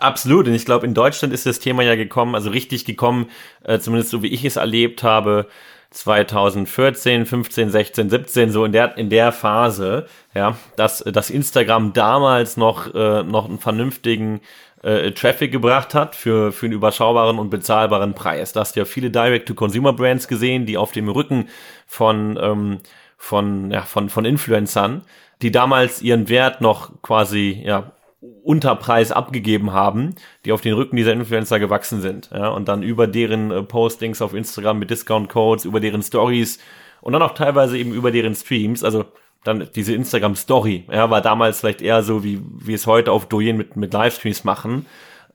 Absolut. 0.00 0.46
Und 0.48 0.54
ich 0.54 0.64
glaube, 0.64 0.86
in 0.86 0.94
Deutschland 0.94 1.34
ist 1.34 1.46
das 1.46 1.58
Thema 1.58 1.82
ja 1.82 1.94
gekommen, 1.94 2.34
also 2.34 2.50
richtig 2.50 2.84
gekommen, 2.84 3.30
äh, 3.64 3.78
zumindest 3.78 4.10
so 4.10 4.22
wie 4.22 4.28
ich 4.28 4.44
es 4.44 4.56
erlebt 4.56 5.02
habe, 5.02 5.46
2014, 5.90 7.26
15, 7.26 7.70
16, 7.70 8.10
17, 8.10 8.50
so 8.50 8.64
in 8.64 8.72
der, 8.72 8.96
in 8.96 9.10
der 9.10 9.32
Phase, 9.32 10.06
ja, 10.34 10.56
dass, 10.76 10.98
dass 10.98 11.30
Instagram 11.30 11.92
damals 11.92 12.56
noch, 12.56 12.94
äh, 12.94 13.24
noch 13.24 13.48
einen 13.48 13.58
vernünftigen 13.58 14.40
äh, 14.82 15.10
Traffic 15.10 15.52
gebracht 15.52 15.94
hat 15.94 16.14
für, 16.14 16.52
für 16.52 16.66
einen 16.66 16.74
überschaubaren 16.74 17.38
und 17.38 17.50
bezahlbaren 17.50 18.14
Preis. 18.14 18.52
Da 18.52 18.60
hast 18.60 18.76
du 18.76 18.80
ja 18.80 18.86
viele 18.86 19.10
Direct-to-Consumer-Brands 19.10 20.28
gesehen, 20.28 20.64
die 20.64 20.76
auf 20.78 20.92
dem 20.92 21.08
Rücken 21.08 21.48
von, 21.86 22.38
ähm, 22.40 22.78
von, 23.18 23.70
ja, 23.70 23.82
von, 23.82 24.08
von 24.08 24.24
Influencern, 24.24 25.02
die 25.42 25.50
damals 25.50 26.00
ihren 26.00 26.28
Wert 26.28 26.60
noch 26.60 27.02
quasi, 27.02 27.60
ja, 27.64 27.92
Unterpreis 28.20 29.12
abgegeben 29.12 29.72
haben, 29.72 30.14
die 30.44 30.52
auf 30.52 30.60
den 30.60 30.74
Rücken 30.74 30.96
dieser 30.96 31.12
Influencer 31.12 31.58
gewachsen 31.58 32.02
sind. 32.02 32.30
Ja, 32.32 32.48
und 32.48 32.68
dann 32.68 32.82
über 32.82 33.06
deren 33.06 33.50
äh, 33.50 33.62
Postings 33.62 34.20
auf 34.20 34.34
Instagram 34.34 34.78
mit 34.78 34.90
Discount-Codes, 34.90 35.64
über 35.64 35.80
deren 35.80 36.02
Stories 36.02 36.58
und 37.00 37.14
dann 37.14 37.22
auch 37.22 37.34
teilweise 37.34 37.78
eben 37.78 37.92
über 37.92 38.10
deren 38.10 38.34
Streams. 38.34 38.84
Also 38.84 39.06
dann 39.42 39.68
diese 39.74 39.94
Instagram-Story, 39.94 40.84
ja, 40.92 41.08
war 41.08 41.22
damals 41.22 41.60
vielleicht 41.60 41.80
eher 41.80 42.02
so, 42.02 42.22
wie, 42.22 42.42
wie 42.58 42.74
es 42.74 42.86
heute 42.86 43.10
auf 43.10 43.26
Douyin 43.26 43.56
mit, 43.56 43.76
mit 43.76 43.92
Livestreams 43.92 44.44
machen 44.44 44.84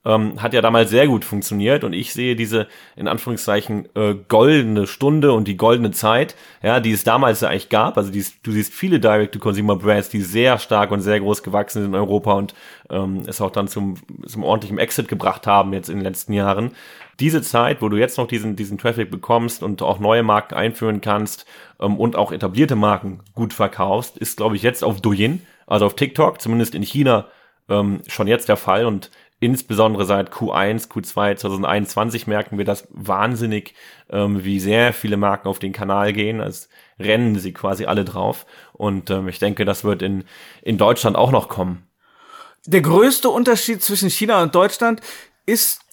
ähm, 0.05 0.41
hat 0.41 0.53
ja 0.53 0.61
damals 0.61 0.91
sehr 0.91 1.07
gut 1.07 1.25
funktioniert 1.25 1.83
und 1.83 1.93
ich 1.93 2.13
sehe 2.13 2.35
diese 2.35 2.67
in 2.95 3.07
Anführungszeichen 3.07 3.89
äh, 3.95 4.15
goldene 4.27 4.87
Stunde 4.87 5.33
und 5.33 5.47
die 5.47 5.57
goldene 5.57 5.91
Zeit, 5.91 6.35
ja, 6.61 6.79
die 6.79 6.91
es 6.91 7.03
damals 7.03 7.41
ja 7.41 7.49
eigentlich 7.49 7.69
gab. 7.69 7.97
Also 7.97 8.11
die, 8.11 8.23
du 8.43 8.51
siehst 8.51 8.73
viele 8.73 8.99
Direct-to-Consumer-Brands, 8.99 10.09
die 10.09 10.21
sehr 10.21 10.59
stark 10.59 10.91
und 10.91 11.01
sehr 11.01 11.19
groß 11.19 11.43
gewachsen 11.43 11.81
sind 11.81 11.93
in 11.93 11.99
Europa 11.99 12.33
und 12.33 12.53
ähm, 12.89 13.23
es 13.25 13.41
auch 13.41 13.51
dann 13.51 13.67
zum, 13.67 13.95
zum 14.25 14.43
ordentlichen 14.43 14.77
Exit 14.77 15.07
gebracht 15.07 15.47
haben 15.47 15.73
jetzt 15.73 15.89
in 15.89 15.97
den 15.97 16.03
letzten 16.03 16.33
Jahren. 16.33 16.71
Diese 17.19 17.41
Zeit, 17.41 17.81
wo 17.81 17.89
du 17.89 17.97
jetzt 17.97 18.17
noch 18.17 18.27
diesen, 18.27 18.55
diesen 18.55 18.77
Traffic 18.77 19.09
bekommst 19.09 19.63
und 19.63 19.81
auch 19.81 19.99
neue 19.99 20.21
Marken 20.21 20.53
einführen 20.53 21.01
kannst 21.01 21.45
ähm, 21.79 21.97
und 21.97 22.15
auch 22.15 22.31
etablierte 22.31 22.75
Marken 22.75 23.21
gut 23.33 23.53
verkaufst, 23.53 24.17
ist, 24.17 24.37
glaube 24.37 24.55
ich, 24.55 24.61
jetzt 24.61 24.83
auf 24.83 25.01
Douyin, 25.01 25.41
also 25.65 25.85
auf 25.85 25.95
TikTok, 25.95 26.41
zumindest 26.41 26.75
in 26.75 26.83
China, 26.83 27.25
ähm, 27.69 28.01
schon 28.07 28.27
jetzt 28.27 28.49
der 28.49 28.57
Fall 28.57 28.85
und 28.85 29.09
insbesondere 29.39 30.05
seit 30.05 30.31
Q1, 30.31 30.89
Q2 30.89 31.35
2021 31.35 32.27
merken 32.27 32.57
wir 32.57 32.65
das 32.65 32.87
wahnsinnig, 32.89 33.73
ähm, 34.09 34.43
wie 34.43 34.59
sehr 34.59 34.93
viele 34.93 35.17
Marken 35.17 35.47
auf 35.47 35.59
den 35.59 35.73
Kanal 35.73 36.13
gehen. 36.13 36.41
als 36.41 36.69
rennen 36.99 37.37
sie 37.37 37.53
quasi 37.53 37.85
alle 37.85 38.05
drauf. 38.05 38.45
Und 38.73 39.09
ähm, 39.09 39.27
ich 39.27 39.39
denke, 39.39 39.65
das 39.65 39.83
wird 39.83 40.01
in, 40.01 40.23
in 40.61 40.77
Deutschland 40.77 41.17
auch 41.17 41.31
noch 41.31 41.49
kommen. 41.49 41.87
Der 42.65 42.81
größte 42.81 43.29
Unterschied 43.29 43.83
zwischen 43.83 44.09
China 44.09 44.41
und 44.41 44.55
Deutschland 44.55 45.01
ist 45.45 45.84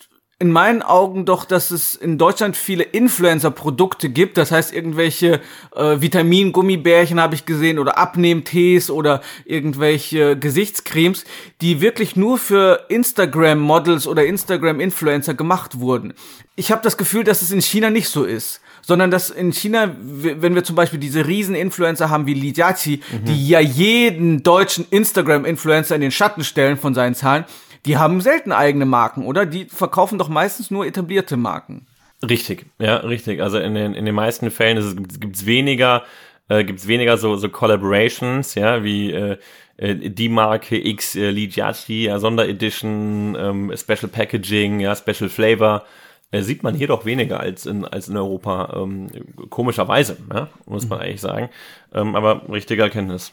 in 0.42 0.50
meinen 0.50 0.82
Augen 0.82 1.24
doch, 1.24 1.44
dass 1.44 1.70
es 1.70 1.94
in 1.94 2.18
Deutschland 2.18 2.56
viele 2.56 2.82
Influencer-Produkte 2.82 4.08
gibt. 4.08 4.36
Das 4.36 4.50
heißt, 4.50 4.74
irgendwelche 4.74 5.40
äh, 5.76 6.00
Vitamin-Gummibärchen 6.00 7.20
habe 7.20 7.36
ich 7.36 7.46
gesehen 7.46 7.78
oder 7.78 7.96
Abnehmtees 7.96 8.90
oder 8.90 9.20
irgendwelche 9.44 10.36
Gesichtscremes, 10.36 11.24
die 11.60 11.80
wirklich 11.80 12.16
nur 12.16 12.38
für 12.38 12.86
Instagram-Models 12.88 14.08
oder 14.08 14.26
Instagram-Influencer 14.26 15.34
gemacht 15.34 15.78
wurden. 15.78 16.12
Ich 16.56 16.72
habe 16.72 16.82
das 16.82 16.96
Gefühl, 16.96 17.22
dass 17.22 17.42
es 17.42 17.52
in 17.52 17.62
China 17.62 17.90
nicht 17.90 18.08
so 18.08 18.24
ist 18.24 18.60
sondern 18.84 19.12
dass 19.12 19.30
in 19.30 19.52
China, 19.52 19.94
wenn 20.00 20.56
wir 20.56 20.64
zum 20.64 20.74
Beispiel 20.74 20.98
diese 20.98 21.28
riesen 21.28 21.54
Influencer 21.54 22.10
haben 22.10 22.26
wie 22.26 22.34
Li 22.34 22.52
Jiaqi, 22.52 23.00
mhm. 23.12 23.24
die 23.26 23.48
ja 23.48 23.60
jeden 23.60 24.42
deutschen 24.42 24.84
Instagram-Influencer 24.90 25.94
in 25.94 26.00
den 26.00 26.10
Schatten 26.10 26.42
stellen 26.42 26.76
von 26.76 26.92
seinen 26.92 27.14
Zahlen, 27.14 27.44
die 27.86 27.96
haben 27.96 28.20
selten 28.20 28.52
eigene 28.52 28.86
Marken, 28.86 29.24
oder? 29.26 29.46
Die 29.46 29.64
verkaufen 29.64 30.18
doch 30.18 30.28
meistens 30.28 30.70
nur 30.70 30.86
etablierte 30.86 31.36
Marken. 31.36 31.86
Richtig, 32.28 32.66
ja, 32.78 32.96
richtig. 32.98 33.42
Also 33.42 33.58
in 33.58 33.74
den, 33.74 33.94
in 33.94 34.04
den 34.04 34.14
meisten 34.14 34.50
Fällen 34.50 34.76
ist 34.76 34.84
es, 34.84 34.96
gibt's 35.18 35.44
weniger, 35.44 36.04
äh, 36.48 36.62
gibt's 36.62 36.86
weniger 36.86 37.16
so, 37.16 37.36
so 37.36 37.48
Collaborations, 37.48 38.54
ja, 38.54 38.84
wie 38.84 39.10
äh, 39.10 39.38
äh 39.76 40.10
die 40.10 40.28
Marke 40.28 40.76
X 40.76 41.16
äh, 41.16 41.30
Li 41.30 41.48
Jiaqi, 41.48 42.04
ja, 42.04 42.20
Sonderedition, 42.20 43.36
ähm, 43.38 43.72
Special 43.76 44.08
Packaging, 44.08 44.78
ja, 44.78 44.94
Special 44.94 45.28
Flavor. 45.28 45.84
äh, 46.30 46.42
sieht 46.42 46.62
man 46.62 46.76
hier 46.76 46.86
doch 46.86 47.04
weniger 47.04 47.40
als 47.40 47.66
in, 47.66 47.84
als 47.84 48.08
in 48.08 48.16
Europa, 48.16 48.72
ähm, 48.76 49.08
komischerweise, 49.50 50.16
ja, 50.32 50.48
muss 50.66 50.88
man 50.88 51.00
eigentlich 51.00 51.20
sagen. 51.20 51.48
Ähm, 51.92 52.14
aber 52.14 52.48
richtige 52.48 52.82
Erkenntnis. 52.82 53.32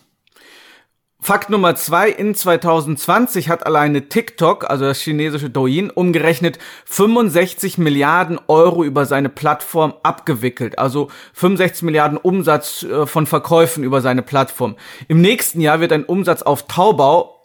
Fakt 1.21 1.49
Nummer 1.49 1.75
zwei, 1.75 2.09
in 2.09 2.33
2020 2.33 3.49
hat 3.49 3.65
alleine 3.65 4.07
TikTok, 4.07 4.69
also 4.69 4.85
das 4.85 5.01
chinesische 5.01 5.49
Douyin, 5.49 5.89
umgerechnet 5.89 6.59
65 6.85 7.77
Milliarden 7.77 8.39
Euro 8.47 8.85
über 8.85 9.05
seine 9.05 9.27
Plattform 9.27 9.93
abgewickelt. 10.01 10.79
Also 10.79 11.09
65 11.33 11.83
Milliarden 11.83 12.17
Umsatz 12.17 12.83
äh, 12.83 13.05
von 13.05 13.27
Verkäufen 13.27 13.83
über 13.83 13.99
seine 13.99 14.21
Plattform. 14.21 14.77
Im 15.09 15.19
nächsten 15.19 15.59
Jahr 15.59 15.81
wird 15.81 15.91
ein 15.91 16.05
Umsatz 16.05 16.41
auf 16.41 16.67
Taobao 16.67 17.35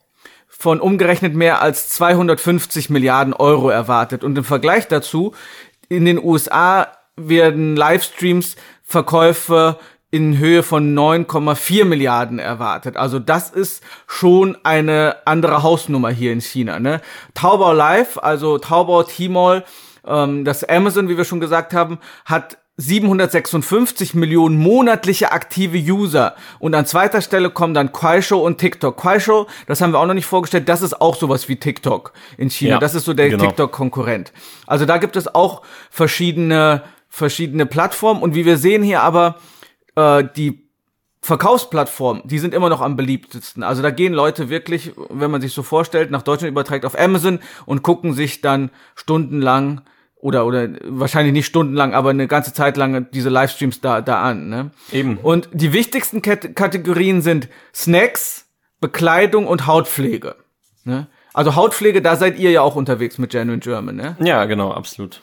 von 0.46 0.80
umgerechnet 0.80 1.34
mehr 1.34 1.60
als 1.60 1.88
250 1.90 2.90
Milliarden 2.90 3.34
Euro 3.34 3.70
erwartet. 3.70 4.22
Und 4.22 4.38
im 4.38 4.44
Vergleich 4.44 4.86
dazu, 4.86 5.34
in 5.88 6.04
den 6.04 6.22
USA 6.22 6.86
werden 7.16 7.74
Livestreams 7.74 8.54
Verkäufe 8.84 9.78
in 10.14 10.38
Höhe 10.38 10.62
von 10.62 10.96
9,4 10.96 11.84
Milliarden 11.84 12.38
erwartet. 12.38 12.96
Also 12.96 13.18
das 13.18 13.50
ist 13.50 13.82
schon 14.06 14.56
eine 14.62 15.16
andere 15.24 15.64
Hausnummer 15.64 16.10
hier 16.10 16.32
in 16.32 16.40
China. 16.40 16.78
Ne? 16.78 17.00
Taobao 17.34 17.72
Live, 17.72 18.16
also 18.18 18.58
Taobao 18.58 19.02
Tmall, 19.02 19.64
ähm, 20.06 20.44
das 20.44 20.62
Amazon, 20.62 21.08
wie 21.08 21.16
wir 21.16 21.24
schon 21.24 21.40
gesagt 21.40 21.74
haben, 21.74 21.98
hat 22.26 22.58
756 22.76 24.14
Millionen 24.14 24.56
monatliche 24.56 25.32
aktive 25.32 25.78
User. 25.78 26.36
Und 26.60 26.76
an 26.76 26.86
zweiter 26.86 27.20
Stelle 27.20 27.50
kommen 27.50 27.74
dann 27.74 27.90
Kuaishou 27.90 28.38
und 28.38 28.58
TikTok. 28.58 28.96
Kuaishou, 28.96 29.46
das 29.66 29.80
haben 29.80 29.92
wir 29.92 29.98
auch 29.98 30.06
noch 30.06 30.14
nicht 30.14 30.26
vorgestellt, 30.26 30.68
das 30.68 30.80
ist 30.80 31.00
auch 31.00 31.16
sowas 31.16 31.48
wie 31.48 31.56
TikTok 31.56 32.12
in 32.38 32.50
China. 32.50 32.74
Ja, 32.74 32.78
das 32.78 32.94
ist 32.94 33.04
so 33.04 33.14
der 33.14 33.30
genau. 33.30 33.46
TikTok-Konkurrent. 33.46 34.32
Also 34.64 34.86
da 34.86 34.98
gibt 34.98 35.16
es 35.16 35.34
auch 35.34 35.62
verschiedene, 35.90 36.82
verschiedene 37.08 37.66
Plattformen. 37.66 38.22
Und 38.22 38.36
wie 38.36 38.44
wir 38.44 38.58
sehen 38.58 38.84
hier 38.84 39.02
aber, 39.02 39.40
äh, 39.96 40.24
die 40.36 40.64
Verkaufsplattformen, 41.24 42.22
die 42.26 42.38
sind 42.38 42.52
immer 42.52 42.68
noch 42.68 42.82
am 42.82 42.96
beliebtesten. 42.96 43.62
Also 43.62 43.80
da 43.80 43.90
gehen 43.90 44.12
Leute 44.12 44.50
wirklich, 44.50 44.92
wenn 45.08 45.30
man 45.30 45.40
sich 45.40 45.54
so 45.54 45.62
vorstellt, 45.62 46.10
nach 46.10 46.20
Deutschland 46.20 46.50
überträgt 46.50 46.84
auf 46.84 46.98
Amazon 46.98 47.40
und 47.64 47.82
gucken 47.82 48.12
sich 48.12 48.42
dann 48.42 48.70
stundenlang 48.94 49.80
oder 50.16 50.44
oder 50.46 50.68
wahrscheinlich 50.84 51.32
nicht 51.32 51.46
stundenlang, 51.46 51.94
aber 51.94 52.10
eine 52.10 52.26
ganze 52.26 52.52
Zeit 52.52 52.76
lang 52.76 53.10
diese 53.12 53.30
Livestreams 53.30 53.80
da 53.80 54.02
da 54.02 54.22
an. 54.22 54.48
Ne? 54.48 54.70
Eben. 54.92 55.16
Und 55.16 55.48
die 55.52 55.72
wichtigsten 55.72 56.20
Kat 56.20 56.54
Kategorien 56.54 57.22
sind 57.22 57.48
Snacks, 57.74 58.46
Bekleidung 58.80 59.46
und 59.46 59.66
Hautpflege. 59.66 60.36
Ne? 60.84 61.06
Also 61.32 61.56
Hautpflege, 61.56 62.02
da 62.02 62.16
seid 62.16 62.38
ihr 62.38 62.50
ja 62.50 62.60
auch 62.60 62.76
unterwegs 62.76 63.16
mit 63.18 63.30
Genuine 63.30 63.60
German, 63.60 63.96
ne? 63.96 64.16
Ja, 64.20 64.44
genau, 64.44 64.72
absolut. 64.72 65.20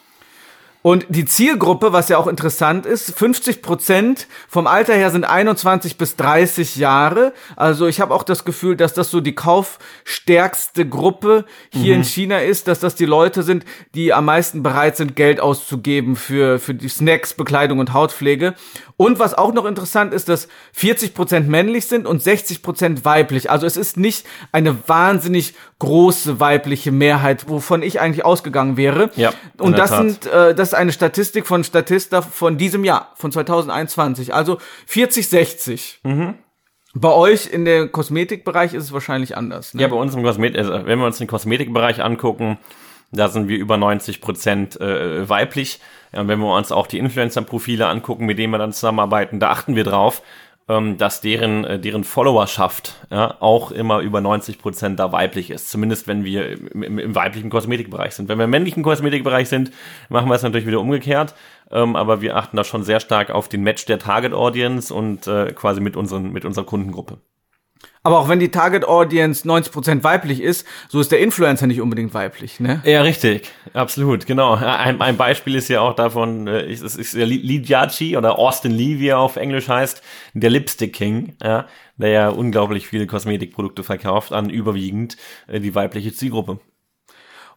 Und 0.84 1.06
die 1.10 1.26
Zielgruppe, 1.26 1.94
was 1.94 2.10
ja 2.10 2.18
auch 2.18 2.26
interessant 2.26 2.88
ist, 2.88 3.18
50 3.18 3.62
Prozent 3.62 4.28
vom 4.48 4.66
Alter 4.66 4.94
her 4.94 5.12
sind 5.12 5.26
21 5.26 5.98
bis 5.98 6.16
30 6.16 6.76
Jahre. 6.76 7.34
Also 7.56 7.86
ich 7.86 8.02
habe 8.02 8.14
auch 8.14 8.24
das 8.24 8.46
Gefühl, 8.46 8.76
dass 8.76 8.94
das 8.94 9.12
so 9.12 9.22
die 9.22 9.36
kaufstärkste 9.36 10.88
Gruppe 10.88 11.46
hier 11.72 11.94
mhm. 11.94 12.02
in 12.02 12.04
China 12.04 12.40
ist, 12.40 12.68
dass 12.68 12.80
das 12.80 12.96
die 12.96 13.06
Leute 13.06 13.44
sind, 13.44 13.64
die 13.94 14.12
am 14.12 14.26
meisten 14.26 14.64
bereit 14.64 14.98
sind, 14.98 15.16
Geld 15.16 15.40
auszugeben 15.40 16.16
für, 16.16 16.58
für 16.58 16.74
die 16.74 16.90
Snacks, 16.90 17.36
Bekleidung 17.36 17.78
und 17.78 17.94
Hautpflege. 17.94 18.56
Und 18.98 19.20
was 19.20 19.34
auch 19.34 19.54
noch 19.54 19.66
interessant 19.66 20.14
ist, 20.14 20.30
dass 20.30 20.48
40 20.74 21.14
Prozent 21.16 21.50
männlich 21.50 21.88
sind 21.88 22.06
und 22.06 22.22
60 22.22 22.62
Prozent 22.62 23.06
weiblich. 23.06 23.50
Also 23.50 23.66
es 23.66 23.78
ist 23.78 23.98
nicht 23.98 24.28
eine 24.52 24.78
wahnsinnig 24.88 25.56
große 25.80 26.40
weibliche 26.40 26.92
Mehrheit, 26.92 27.50
wovon 27.50 27.82
ich 27.82 28.00
eigentlich 28.00 28.24
ausgegangen 28.24 28.78
wäre. 28.78 29.10
Ja, 29.16 29.34
und 29.58 29.76
das 29.76 29.90
Tat. 29.90 30.00
sind, 30.00 30.26
äh, 30.28 30.54
das 30.54 30.71
ist 30.72 30.78
eine 30.78 30.92
Statistik 30.92 31.48
von 31.48 31.64
Statista 31.64 32.22
von 32.22 32.58
diesem 32.58 32.84
Jahr, 32.84 33.12
von 33.16 33.32
2021. 33.32 34.34
Also 34.34 34.58
40, 34.88 35.28
60. 35.28 36.00
Mhm. 36.04 36.36
Bei 36.94 37.12
euch 37.12 37.48
in 37.48 37.66
der 37.66 37.88
Kosmetikbereich 37.88 38.74
ist 38.74 38.86
es 38.86 38.94
wahrscheinlich 38.94 39.38
anders. 39.38 39.74
Ne? 39.74 39.82
Ja, 39.82 39.88
bei 39.88 39.96
uns 39.96 40.14
im 40.14 40.24
Kosmetik, 40.24 40.60
also 40.60 40.86
wenn 40.86 41.00
wir 41.00 41.06
uns 41.06 41.18
den 41.18 41.28
Kosmetikbereich 41.28 42.04
angucken, 42.04 42.58
da 43.12 43.28
sind 43.28 43.48
wir 43.48 43.58
über 43.58 43.78
90 43.78 44.22
Prozent 44.22 44.80
äh, 44.80 45.28
weiblich. 45.28 45.80
Und 46.12 46.28
wenn 46.28 46.40
wir 46.40 46.54
uns 46.54 46.72
auch 46.72 46.88
die 46.88 46.98
Influencer-Profile 46.98 47.88
angucken, 47.88 48.26
mit 48.26 48.38
denen 48.38 48.52
wir 48.52 48.58
dann 48.58 48.74
zusammenarbeiten, 48.74 49.40
da 49.40 49.50
achten 49.50 49.76
wir 49.76 49.84
drauf, 49.84 50.22
ähm, 50.72 50.98
dass 50.98 51.20
deren, 51.20 51.66
äh, 51.66 51.80
deren 51.80 52.04
Followerschaft 52.04 52.96
ja, 53.10 53.36
auch 53.42 53.72
immer 53.72 54.00
über 54.00 54.22
90 54.22 54.58
Prozent 54.60 55.00
da 55.00 55.12
weiblich 55.12 55.52
ist. 55.52 55.70
Zumindest 55.70 56.08
wenn 56.08 56.24
wir 56.24 56.50
im, 56.50 56.84
im, 56.84 57.00
im, 57.00 57.16
weiblichen 57.16 57.50
Kosmetikbereich 57.50 58.16
sind. 58.16 58.30
Wenn 58.30 58.38
wir 58.38 58.46
im 58.46 58.52
männlichen 58.52 58.82
Kosmetikbereich 58.82 59.50
sind, 59.50 59.72
machen 60.10 60.30
wir 60.30 60.36
es 60.36 60.44
natürlich 60.44 60.68
wieder 60.68 60.80
umgekehrt. 60.80 61.36
Ähm, 61.72 61.96
aber 61.96 62.22
wir 62.22 62.38
achten 62.38 62.56
da 62.56 62.64
schon 62.64 62.84
sehr 62.84 63.02
stark 63.02 63.32
auf 63.32 63.50
den 63.50 63.64
Match 63.64 63.86
der 63.86 64.00
Target 64.00 64.34
Audience 64.34 64.94
und 64.94 65.28
äh, 65.28 65.52
quasi 65.54 65.82
mit, 65.82 65.98
unseren, 65.98 66.32
mit 66.32 66.46
unserer 66.46 66.66
Kundengruppe. 66.66 67.18
Aber 68.04 68.18
auch 68.20 68.30
wenn 68.30 68.40
die 68.40 68.50
Target 68.50 68.84
Audience 68.84 69.48
90% 69.48 70.04
weiblich 70.04 70.42
ist, 70.42 70.66
so 70.90 71.00
ist 71.00 71.12
der 71.12 71.20
Influencer 71.20 71.68
nicht 71.68 71.82
unbedingt 71.82 72.16
weiblich, 72.16 72.60
ne? 72.60 72.82
Ja, 72.84 73.04
richtig. 73.04 73.48
Absolut, 73.74 74.26
genau. 74.26 74.56
Ein, 74.56 75.00
ein 75.02 75.18
Beispiel 75.18 75.56
ist 75.56 75.68
ja 75.68 75.82
auch 75.82 75.96
davon, 75.96 76.48
äh, 76.48 76.64
es 76.64 76.82
ist, 76.82 76.96
ist 76.96 77.14
Lee 77.14 77.60
Diachi 77.60 78.18
oder 78.18 78.40
Austin 78.40 78.72
Lee, 78.72 78.98
wie 78.98 79.10
er 79.10 79.20
auf 79.20 79.36
Englisch 79.36 79.68
heißt, 79.68 80.02
der 80.34 80.50
Lipstick 80.50 80.94
King, 80.94 81.36
ja, 81.44 81.68
der 81.98 82.10
ja 82.10 82.30
unglaublich 82.30 82.88
viele 82.88 83.06
Kosmetikprodukte 83.06 83.84
verkauft 83.84 84.32
an 84.34 84.50
überwiegend 84.50 85.18
äh, 85.48 85.60
die 85.60 85.76
weibliche 85.76 86.12
Zielgruppe. 86.12 86.60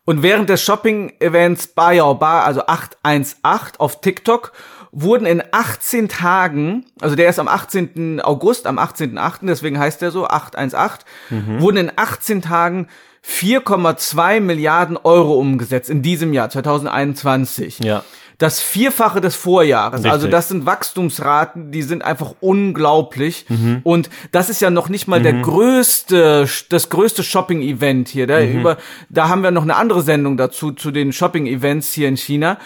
Und 0.05 0.23
während 0.23 0.51
des 0.51 0.63
Shopping-Events 0.63 1.69
Bayao 1.69 2.15
Bar, 2.15 2.45
also 2.45 2.67
818 2.67 3.79
auf 3.79 4.01
TikTok, 4.01 4.53
wurden 4.93 5.27
in 5.27 5.43
18 5.51 6.09
Tagen, 6.09 6.87
also 7.01 7.17
der 7.17 7.29
ist 7.29 7.39
am 7.39 7.49
18. 7.49 8.21
August, 8.21 8.67
am 8.67 8.79
18.8., 8.79 9.39
deswegen 9.43 9.79
heißt 9.79 10.03
der 10.03 10.11
so, 10.11 10.27
818, 10.27 11.05
mhm. 11.31 11.61
wurden 11.61 11.77
in 11.79 11.93
18 11.97 12.43
Tagen 12.43 12.89
4,2 13.27 14.41
Milliarden 14.41 14.97
Euro 14.99 15.35
umgesetzt 15.39 15.89
in 15.89 16.03
diesem 16.03 16.33
Jahr, 16.33 16.51
2021. 16.51 17.79
Ja. 17.81 18.05
Das 18.39 18.61
Vierfache 18.61 19.21
des 19.21 19.37
Vorjahres. 19.37 19.99
Richtig. 20.01 20.13
Also 20.13 20.29
das 20.29 20.49
sind 20.49 20.67
Wachstumsraten, 20.67 21.71
die 21.71 21.83
sind 21.83 22.05
einfach 22.05 22.35
unglaublich. 22.41 23.47
Mhm. 23.49 23.81
Und 23.85 24.11
das 24.33 24.51
ist 24.51 24.61
ja 24.61 24.71
noch 24.71 24.89
nicht 24.89 25.07
mal 25.07 25.21
mhm. 25.21 25.25
der 25.25 25.33
größte, 25.35 26.49
das 26.69 26.89
größte 26.89 27.23
Shopping-Event 27.23 28.09
hier. 28.09 28.27
Da, 28.27 28.41
mhm. 28.41 28.61
über, 28.61 28.77
da 29.09 29.29
haben 29.29 29.43
wir 29.43 29.51
noch 29.51 29.63
eine 29.63 29.77
andere 29.77 30.03
Sendung 30.03 30.37
dazu, 30.37 30.73
zu 30.73 30.91
den 30.91 31.13
Shopping-Events 31.13 31.93
hier 31.93 32.09
in 32.09 32.17
China. 32.17 32.59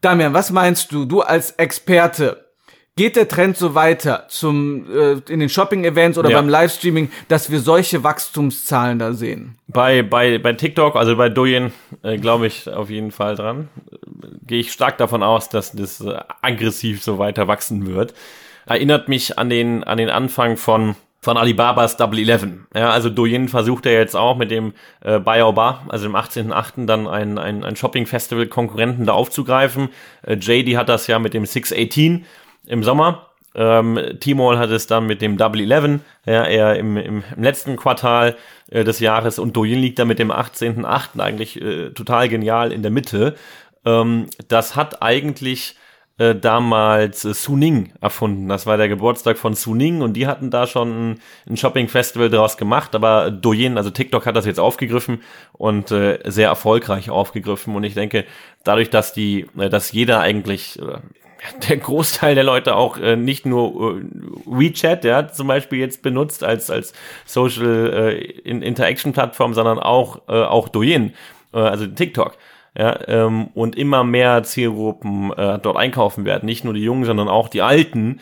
Damian, 0.00 0.34
was 0.34 0.52
meinst 0.52 0.92
du, 0.92 1.04
du 1.04 1.22
als 1.22 1.52
Experte? 1.52 2.47
Geht 2.98 3.14
der 3.14 3.28
Trend 3.28 3.56
so 3.56 3.76
weiter 3.76 4.24
zum 4.26 4.84
äh, 4.90 5.12
in 5.32 5.38
den 5.38 5.48
Shopping-Events 5.48 6.18
oder 6.18 6.30
ja. 6.30 6.40
beim 6.40 6.48
Livestreaming, 6.48 7.12
dass 7.28 7.48
wir 7.48 7.60
solche 7.60 8.02
Wachstumszahlen 8.02 8.98
da 8.98 9.12
sehen? 9.12 9.56
Bei 9.68 10.02
bei 10.02 10.38
bei 10.38 10.52
TikTok, 10.54 10.96
also 10.96 11.14
bei 11.14 11.28
Douyin, 11.28 11.72
äh, 12.02 12.16
glaube 12.16 12.48
ich 12.48 12.68
auf 12.68 12.90
jeden 12.90 13.12
Fall 13.12 13.36
dran. 13.36 13.68
Gehe 14.44 14.58
ich 14.58 14.72
stark 14.72 14.98
davon 14.98 15.22
aus, 15.22 15.48
dass 15.48 15.70
das 15.70 16.00
äh, 16.00 16.18
aggressiv 16.42 17.04
so 17.04 17.20
weiter 17.20 17.46
wachsen 17.46 17.86
wird. 17.86 18.14
Erinnert 18.66 19.08
mich 19.08 19.38
an 19.38 19.48
den 19.48 19.84
an 19.84 19.98
den 19.98 20.10
Anfang 20.10 20.56
von 20.56 20.96
von 21.20 21.36
Alibabas 21.36 21.98
Double 21.98 22.18
Eleven. 22.18 22.66
Ja, 22.74 22.90
also 22.90 23.10
Douyin 23.10 23.46
versucht 23.48 23.86
ja 23.86 23.92
jetzt 23.92 24.16
auch 24.16 24.36
mit 24.36 24.50
dem 24.50 24.72
äh, 25.04 25.20
Baobab, 25.20 25.84
also 25.88 26.08
dem 26.08 26.16
18.8. 26.16 26.86
dann 26.86 27.06
ein, 27.06 27.38
ein, 27.38 27.64
ein 27.64 27.76
Shopping-Festival-Konkurrenten 27.76 29.06
da 29.06 29.12
aufzugreifen. 29.12 29.88
Äh, 30.22 30.34
JD 30.34 30.76
hat 30.76 30.88
das 30.88 31.06
ja 31.06 31.20
mit 31.20 31.34
dem 31.34 31.46
618 31.46 32.24
im 32.68 32.82
Sommer. 32.82 33.26
Ähm, 33.54 33.98
Tmall 34.20 34.58
hat 34.58 34.70
es 34.70 34.86
dann 34.86 35.06
mit 35.06 35.20
dem 35.20 35.36
Double 35.36 35.60
Eleven, 35.60 36.02
ja, 36.26 36.44
eher 36.44 36.76
im, 36.76 36.96
im, 36.96 37.24
im 37.36 37.42
letzten 37.42 37.76
Quartal 37.76 38.36
äh, 38.70 38.84
des 38.84 39.00
Jahres 39.00 39.38
und 39.38 39.56
Douyin 39.56 39.80
liegt 39.80 39.98
da 39.98 40.04
mit 40.04 40.18
dem 40.18 40.30
18.8. 40.30 41.20
eigentlich 41.20 41.60
äh, 41.60 41.90
total 41.90 42.28
genial 42.28 42.72
in 42.72 42.82
der 42.82 42.90
Mitte. 42.90 43.34
Ähm, 43.84 44.26
das 44.48 44.76
hat 44.76 45.02
eigentlich 45.02 45.76
äh, 46.18 46.34
damals 46.34 47.24
äh, 47.24 47.32
Suning 47.32 47.92
erfunden. 48.00 48.48
Das 48.48 48.66
war 48.66 48.76
der 48.76 48.88
Geburtstag 48.88 49.38
von 49.38 49.54
Suning 49.54 50.02
und 50.02 50.14
die 50.14 50.26
hatten 50.26 50.50
da 50.50 50.66
schon 50.66 51.12
ein, 51.12 51.20
ein 51.48 51.56
Shopping-Festival 51.56 52.28
draus 52.28 52.56
gemacht, 52.58 52.94
aber 52.94 53.30
Douyin, 53.30 53.78
also 53.78 53.90
TikTok 53.90 54.26
hat 54.26 54.36
das 54.36 54.44
jetzt 54.44 54.60
aufgegriffen 54.60 55.22
und 55.52 55.90
äh, 55.90 56.18
sehr 56.24 56.48
erfolgreich 56.48 57.10
aufgegriffen 57.10 57.74
und 57.74 57.84
ich 57.84 57.94
denke, 57.94 58.24
dadurch, 58.64 58.90
dass 58.90 59.12
die, 59.12 59.46
äh, 59.56 59.70
dass 59.70 59.92
jeder 59.92 60.20
eigentlich 60.20 60.78
äh, 60.80 60.98
der 61.68 61.76
Großteil 61.76 62.34
der 62.34 62.44
Leute 62.44 62.76
auch 62.76 62.98
äh, 62.98 63.16
nicht 63.16 63.46
nur 63.46 63.98
äh, 63.98 64.02
WeChat, 64.46 65.04
ja, 65.04 65.28
zum 65.28 65.46
Beispiel 65.46 65.78
jetzt 65.78 66.02
benutzt 66.02 66.44
als 66.44 66.70
als 66.70 66.92
Social 67.24 68.12
äh, 68.14 68.24
Interaction 68.42 69.12
Plattform, 69.12 69.54
sondern 69.54 69.78
auch 69.78 70.22
äh, 70.28 70.32
auch 70.32 70.68
Douyin, 70.68 71.14
äh, 71.52 71.58
also 71.58 71.86
TikTok 71.86 72.36
ja, 72.76 72.96
ähm, 73.08 73.48
und 73.54 73.76
immer 73.76 74.04
mehr 74.04 74.42
Zielgruppen 74.44 75.32
äh, 75.32 75.58
dort 75.58 75.76
einkaufen 75.76 76.24
werden. 76.24 76.46
Nicht 76.46 76.64
nur 76.64 76.74
die 76.74 76.82
Jungen, 76.82 77.04
sondern 77.04 77.28
auch 77.28 77.48
die 77.48 77.62
Alten 77.62 78.20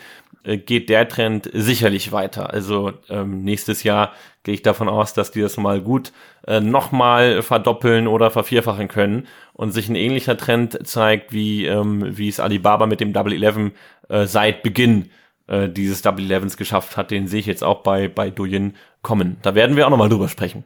geht 0.55 0.87
der 0.89 1.09
Trend 1.09 1.49
sicherlich 1.51 2.13
weiter. 2.13 2.53
Also 2.53 2.93
ähm, 3.09 3.43
nächstes 3.43 3.83
Jahr 3.83 4.13
gehe 4.43 4.53
ich 4.53 4.61
davon 4.61 4.87
aus, 4.87 5.13
dass 5.13 5.31
die 5.31 5.41
das 5.41 5.57
mal 5.57 5.81
gut 5.81 6.13
äh, 6.47 6.61
nochmal 6.61 7.41
verdoppeln 7.41 8.07
oder 8.07 8.31
vervierfachen 8.31 8.87
können 8.87 9.27
und 9.51 9.71
sich 9.73 9.89
ein 9.89 9.95
ähnlicher 9.95 10.37
Trend 10.37 10.87
zeigt, 10.87 11.33
wie, 11.33 11.65
ähm, 11.65 12.17
wie 12.17 12.29
es 12.29 12.39
Alibaba 12.39 12.85
mit 12.85 13.01
dem 13.01 13.11
Double 13.11 13.33
Eleven 13.33 13.73
äh, 14.07 14.25
seit 14.25 14.63
Beginn 14.63 15.09
äh, 15.47 15.67
dieses 15.67 16.01
Double 16.01 16.23
Elevens 16.23 16.55
geschafft 16.55 16.95
hat. 16.95 17.11
Den 17.11 17.27
sehe 17.27 17.41
ich 17.41 17.45
jetzt 17.45 17.63
auch 17.63 17.83
bei, 17.83 18.07
bei 18.07 18.29
Douyin 18.29 18.75
kommen. 19.01 19.37
Da 19.41 19.53
werden 19.53 19.75
wir 19.75 19.85
auch 19.85 19.91
nochmal 19.91 20.09
drüber 20.09 20.29
sprechen. 20.29 20.63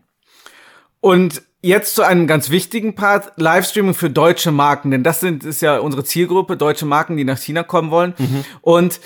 Und 1.00 1.41
jetzt 1.63 1.96
zu 1.96 2.04
einem 2.04 2.28
ganz 2.28 2.52
wichtigen 2.52 2.96
Part, 2.96 3.34
Livestreaming 3.38 3.96
für 3.96 4.10
deutsche 4.10 4.52
Marken, 4.52 4.91
denn 4.91 5.04
das 5.04 5.20
sind, 5.20 5.44
ist 5.44 5.62
ja 5.62 5.80
unsere 5.80 6.04
Zielgruppe, 6.04 6.58
deutsche 6.58 6.86
Marken, 6.86 7.17
die 7.17 7.24
nach 7.24 7.39
China 7.39 7.63
kommen 7.63 7.89
wollen. 7.91 8.13
Mhm. 8.17 8.46
Und 8.62 9.00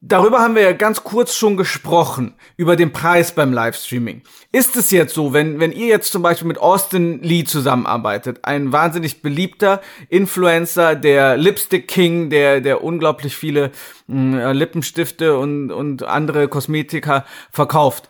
Darüber 0.00 0.40
haben 0.40 0.54
wir 0.54 0.62
ja 0.62 0.72
ganz 0.72 1.04
kurz 1.04 1.34
schon 1.34 1.56
gesprochen, 1.56 2.34
über 2.56 2.76
den 2.76 2.92
Preis 2.92 3.32
beim 3.32 3.52
Livestreaming. 3.52 4.22
Ist 4.52 4.76
es 4.76 4.90
jetzt 4.90 5.14
so, 5.14 5.32
wenn, 5.32 5.58
wenn 5.58 5.72
ihr 5.72 5.86
jetzt 5.86 6.12
zum 6.12 6.22
Beispiel 6.22 6.46
mit 6.46 6.58
Austin 6.58 7.22
Lee 7.22 7.44
zusammenarbeitet, 7.44 8.40
ein 8.42 8.72
wahnsinnig 8.72 9.22
beliebter 9.22 9.80
Influencer, 10.08 10.94
der 10.94 11.36
Lipstick 11.36 11.88
King, 11.88 12.30
der, 12.30 12.60
der 12.60 12.84
unglaublich 12.84 13.36
viele 13.36 13.70
äh, 14.08 14.52
Lippenstifte 14.52 15.38
und, 15.38 15.72
und 15.72 16.02
andere 16.02 16.48
Kosmetika 16.48 17.24
verkauft, 17.50 18.08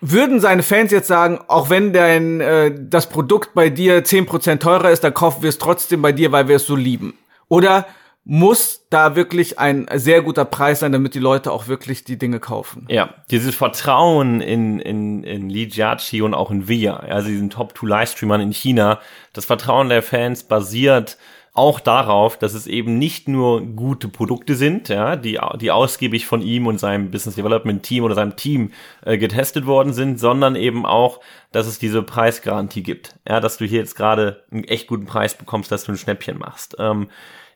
würden 0.00 0.40
seine 0.40 0.62
Fans 0.62 0.90
jetzt 0.90 1.08
sagen, 1.08 1.40
auch 1.48 1.70
wenn 1.70 1.92
dein, 1.92 2.40
äh, 2.40 2.72
das 2.76 3.08
Produkt 3.08 3.54
bei 3.54 3.70
dir 3.70 4.04
zehn 4.04 4.26
Prozent 4.26 4.62
teurer 4.62 4.90
ist, 4.90 5.04
dann 5.04 5.14
kaufen 5.14 5.42
wir 5.42 5.48
es 5.48 5.58
trotzdem 5.58 6.02
bei 6.02 6.12
dir, 6.12 6.32
weil 6.32 6.48
wir 6.48 6.56
es 6.56 6.66
so 6.66 6.76
lieben? 6.76 7.14
Oder 7.48 7.86
muss 8.24 8.86
da 8.88 9.16
wirklich 9.16 9.58
ein 9.58 9.86
sehr 9.94 10.22
guter 10.22 10.46
Preis 10.46 10.80
sein, 10.80 10.92
damit 10.92 11.14
die 11.14 11.18
Leute 11.18 11.52
auch 11.52 11.68
wirklich 11.68 12.04
die 12.04 12.18
Dinge 12.18 12.40
kaufen. 12.40 12.86
Ja, 12.88 13.14
dieses 13.30 13.54
Vertrauen 13.54 14.40
in, 14.40 14.78
in, 14.78 15.22
in 15.24 15.50
Li 15.50 15.68
Jiaqi 15.68 16.22
und 16.22 16.32
auch 16.32 16.50
in 16.50 16.66
Via, 16.66 16.96
also 16.96 17.28
diesen 17.28 17.50
Top-2-Livestreamern 17.50 18.40
in 18.40 18.52
China, 18.52 19.00
das 19.34 19.44
Vertrauen 19.44 19.90
der 19.90 20.02
Fans 20.02 20.44
basiert 20.44 21.18
auch 21.56 21.78
darauf, 21.78 22.36
dass 22.36 22.52
es 22.52 22.66
eben 22.66 22.98
nicht 22.98 23.28
nur 23.28 23.60
gute 23.64 24.08
Produkte 24.08 24.56
sind, 24.56 24.88
ja, 24.88 25.14
die, 25.14 25.38
die 25.60 25.70
ausgiebig 25.70 26.26
von 26.26 26.42
ihm 26.42 26.66
und 26.66 26.80
seinem 26.80 27.12
Business 27.12 27.36
Development 27.36 27.80
Team 27.84 28.02
oder 28.02 28.16
seinem 28.16 28.34
Team 28.34 28.72
äh, 29.04 29.18
getestet 29.18 29.64
worden 29.64 29.92
sind, 29.92 30.18
sondern 30.18 30.56
eben 30.56 30.84
auch, 30.84 31.20
dass 31.52 31.68
es 31.68 31.78
diese 31.78 32.02
Preisgarantie 32.02 32.82
gibt. 32.82 33.14
Ja, 33.28 33.38
dass 33.38 33.56
du 33.58 33.66
hier 33.66 33.78
jetzt 33.78 33.94
gerade 33.94 34.42
einen 34.50 34.64
echt 34.64 34.88
guten 34.88 35.06
Preis 35.06 35.36
bekommst, 35.36 35.70
dass 35.70 35.84
du 35.84 35.92
ein 35.92 35.96
Schnäppchen 35.96 36.38
machst. 36.38 36.74
Ähm, 36.80 37.06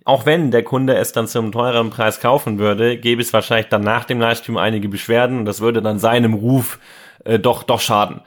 auch 0.09 0.25
wenn 0.25 0.51
der 0.51 0.63
Kunde 0.63 0.97
es 0.97 1.13
dann 1.13 1.29
zum 1.29 1.53
teureren 1.53 1.91
Preis 1.91 2.19
kaufen 2.19 2.59
würde, 2.59 2.97
gäbe 2.97 3.21
es 3.21 3.35
wahrscheinlich 3.35 3.69
dann 3.69 3.83
nach 3.83 4.07
dem 4.07 4.19
Livestream 4.19 4.57
einige 4.57 4.89
Beschwerden 4.89 5.41
und 5.41 5.45
das 5.45 5.61
würde 5.61 5.83
dann 5.83 5.99
seinem 5.99 6.33
Ruf 6.33 6.79
äh, 7.27 7.39
doch 7.39 7.63
doch 7.63 7.81
schaden. 7.81 8.23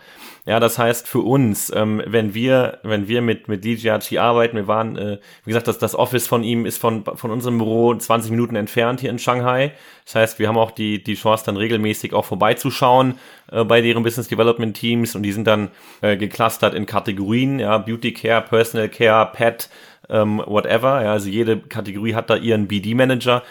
Ja, 0.46 0.60
das 0.60 0.78
heißt 0.78 1.08
für 1.08 1.20
uns, 1.20 1.72
ähm, 1.76 2.02
wenn 2.06 2.36
wir, 2.36 2.80
wenn 2.84 3.08
wir 3.08 3.22
mit, 3.22 3.48
mit 3.48 3.64
DJRG 3.64 4.18
arbeiten, 4.20 4.58
wir 4.58 4.68
waren, 4.68 4.96
äh, 4.96 5.20
wie 5.44 5.50
gesagt, 5.50 5.68
das, 5.68 5.80
das 5.80 5.96
Office 5.96 6.28
von 6.28 6.44
ihm 6.44 6.66
ist 6.66 6.80
von, 6.80 7.04
von 7.04 7.30
unserem 7.30 7.58
Büro 7.58 7.96
20 7.96 8.32
Minuten 8.32 8.56
entfernt 8.56 9.02
hier 9.02 9.12
in 9.12 9.20
Shanghai. 9.20 9.74
Das 10.06 10.16
heißt, 10.16 10.40
wir 10.40 10.48
haben 10.48 10.58
auch 10.58 10.72
die, 10.72 11.04
die 11.04 11.14
Chance, 11.14 11.46
dann 11.46 11.58
regelmäßig 11.58 12.14
auch 12.14 12.26
vorbeizuschauen 12.26 13.20
äh, 13.52 13.64
bei 13.64 13.82
deren 13.82 14.02
Business 14.02 14.30
Development 14.30 14.76
Teams 14.76 15.16
und 15.16 15.24
die 15.24 15.32
sind 15.32 15.46
dann 15.46 15.70
äh, 16.02 16.18
geclustert 16.18 16.74
in 16.74 16.88
Kategorien, 16.88 17.60
ja, 17.60 17.78
Beauty 17.78 18.12
Care, 18.12 18.42
Personal 18.42 18.90
Care, 18.90 19.32
Pet, 19.34 19.70
ähm, 20.12 20.42
whatever. 20.46 21.02
Ja, 21.02 21.14
also 21.14 21.30
jede 21.30 21.58
Kategorie 21.58 22.14
hat 22.14 22.30
da 22.30 22.36
ihren 22.36 22.68
BD-Manager 22.68 23.44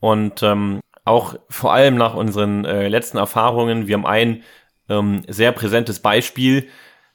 und 0.00 0.42
ähm, 0.42 0.80
auch 1.04 1.36
vor 1.48 1.72
allem 1.72 1.96
nach 1.96 2.14
unseren 2.14 2.64
äh, 2.64 2.88
letzten 2.88 3.16
Erfahrungen, 3.16 3.86
wir 3.86 3.94
haben 3.94 4.06
ein 4.06 4.42
ähm, 4.88 5.22
sehr 5.26 5.52
präsentes 5.52 6.00
Beispiel. 6.00 6.68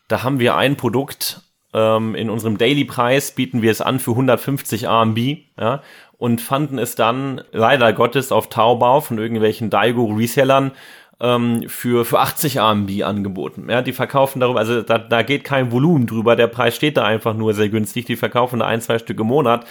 Da 0.07 0.23
haben 0.23 0.39
wir 0.39 0.55
ein 0.55 0.77
Produkt 0.77 1.41
ähm, 1.73 2.15
in 2.15 2.29
unserem 2.29 2.57
Daily-Preis, 2.57 3.33
bieten 3.33 3.61
wir 3.61 3.71
es 3.71 3.81
an 3.81 3.99
für 3.99 4.11
150 4.11 4.87
RMB 4.87 5.19
ja, 5.59 5.81
und 6.17 6.41
fanden 6.41 6.79
es 6.79 6.95
dann 6.95 7.41
leider 7.51 7.93
Gottes 7.93 8.31
auf 8.31 8.49
Taobao 8.49 9.01
von 9.01 9.17
irgendwelchen 9.17 9.69
Daigo-Resellern 9.69 10.71
ähm, 11.23 11.63
für, 11.67 12.03
für 12.05 12.19
80 12.19 12.59
RMB 12.59 13.01
angeboten. 13.03 13.67
Ja, 13.69 13.81
die 13.81 13.93
verkaufen 13.93 14.41
darüber, 14.41 14.59
also 14.59 14.81
da, 14.81 14.97
da 14.97 15.23
geht 15.23 15.45
kein 15.45 15.71
Volumen 15.71 16.05
drüber, 16.05 16.35
der 16.35 16.47
Preis 16.47 16.75
steht 16.75 16.97
da 16.97 17.05
einfach 17.05 17.33
nur 17.33 17.53
sehr 17.53 17.69
günstig, 17.69 18.05
die 18.05 18.17
verkaufen 18.17 18.59
da 18.59 18.67
ein, 18.67 18.81
zwei 18.81 18.99
Stück 18.99 19.19
im 19.19 19.27
Monat. 19.27 19.65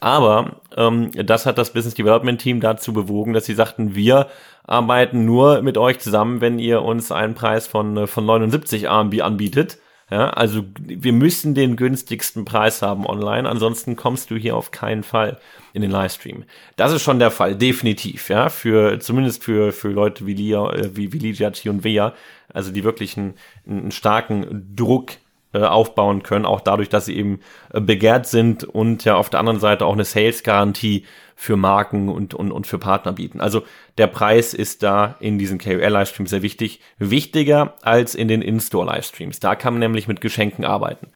Aber 0.00 0.56
ähm, 0.76 1.10
das 1.12 1.46
hat 1.46 1.56
das 1.56 1.72
Business 1.72 1.94
Development 1.94 2.40
Team 2.40 2.60
dazu 2.60 2.92
bewogen, 2.92 3.32
dass 3.32 3.46
sie 3.46 3.54
sagten, 3.54 3.94
wir 3.94 4.26
arbeiten 4.66 5.24
nur 5.24 5.62
mit 5.62 5.78
euch 5.78 6.00
zusammen, 6.00 6.40
wenn 6.40 6.58
ihr 6.58 6.82
uns 6.82 7.12
einen 7.12 7.34
Preis 7.34 7.66
von, 7.66 7.96
äh, 7.96 8.06
von 8.06 8.26
79 8.26 8.88
RMB 8.88 9.22
anbietet. 9.22 9.78
Ja, 10.08 10.30
also 10.30 10.62
wir 10.78 11.12
müssen 11.12 11.56
den 11.56 11.74
günstigsten 11.74 12.44
Preis 12.44 12.80
haben 12.80 13.06
online, 13.06 13.48
ansonsten 13.48 13.96
kommst 13.96 14.30
du 14.30 14.36
hier 14.36 14.56
auf 14.56 14.70
keinen 14.70 15.02
Fall 15.02 15.40
in 15.72 15.82
den 15.82 15.90
Livestream. 15.90 16.44
Das 16.76 16.92
ist 16.92 17.02
schon 17.02 17.18
der 17.18 17.32
Fall, 17.32 17.56
definitiv, 17.56 18.28
ja, 18.28 18.48
für 18.48 19.00
zumindest 19.00 19.42
für 19.42 19.72
für 19.72 19.88
Leute 19.88 20.24
wie 20.24 20.34
Lia, 20.34 20.72
äh, 20.72 20.96
wie 20.96 21.12
wie 21.12 21.18
Ligiaci 21.18 21.68
und 21.70 21.82
Vea, 21.82 22.14
also 22.52 22.70
die 22.70 22.84
wirklich 22.84 23.16
einen, 23.16 23.34
einen 23.66 23.90
starken 23.90 24.72
Druck 24.76 25.12
äh, 25.56 25.64
aufbauen 25.64 26.22
können, 26.22 26.44
auch 26.44 26.60
dadurch, 26.60 26.88
dass 26.88 27.06
sie 27.06 27.16
eben 27.16 27.40
äh, 27.72 27.80
begehrt 27.80 28.26
sind 28.26 28.64
und 28.64 29.04
ja 29.04 29.16
auf 29.16 29.30
der 29.30 29.40
anderen 29.40 29.60
Seite 29.60 29.86
auch 29.86 29.94
eine 29.94 30.04
Sales-Garantie 30.04 31.06
für 31.34 31.56
Marken 31.56 32.08
und, 32.08 32.34
und, 32.34 32.52
und 32.52 32.66
für 32.66 32.78
Partner 32.78 33.12
bieten. 33.12 33.40
Also 33.40 33.62
der 33.96 34.06
Preis 34.06 34.52
ist 34.54 34.82
da 34.82 35.16
in 35.20 35.38
diesen 35.38 35.58
KOL-Livestreams 35.58 36.30
sehr 36.30 36.42
wichtig. 36.42 36.80
Wichtiger 36.98 37.74
als 37.82 38.14
in 38.14 38.28
den 38.28 38.42
In-Store-Livestreams. 38.42 39.40
Da 39.40 39.54
kann 39.54 39.74
man 39.74 39.80
nämlich 39.80 40.08
mit 40.08 40.20
Geschenken 40.20 40.64
arbeiten. 40.64 41.12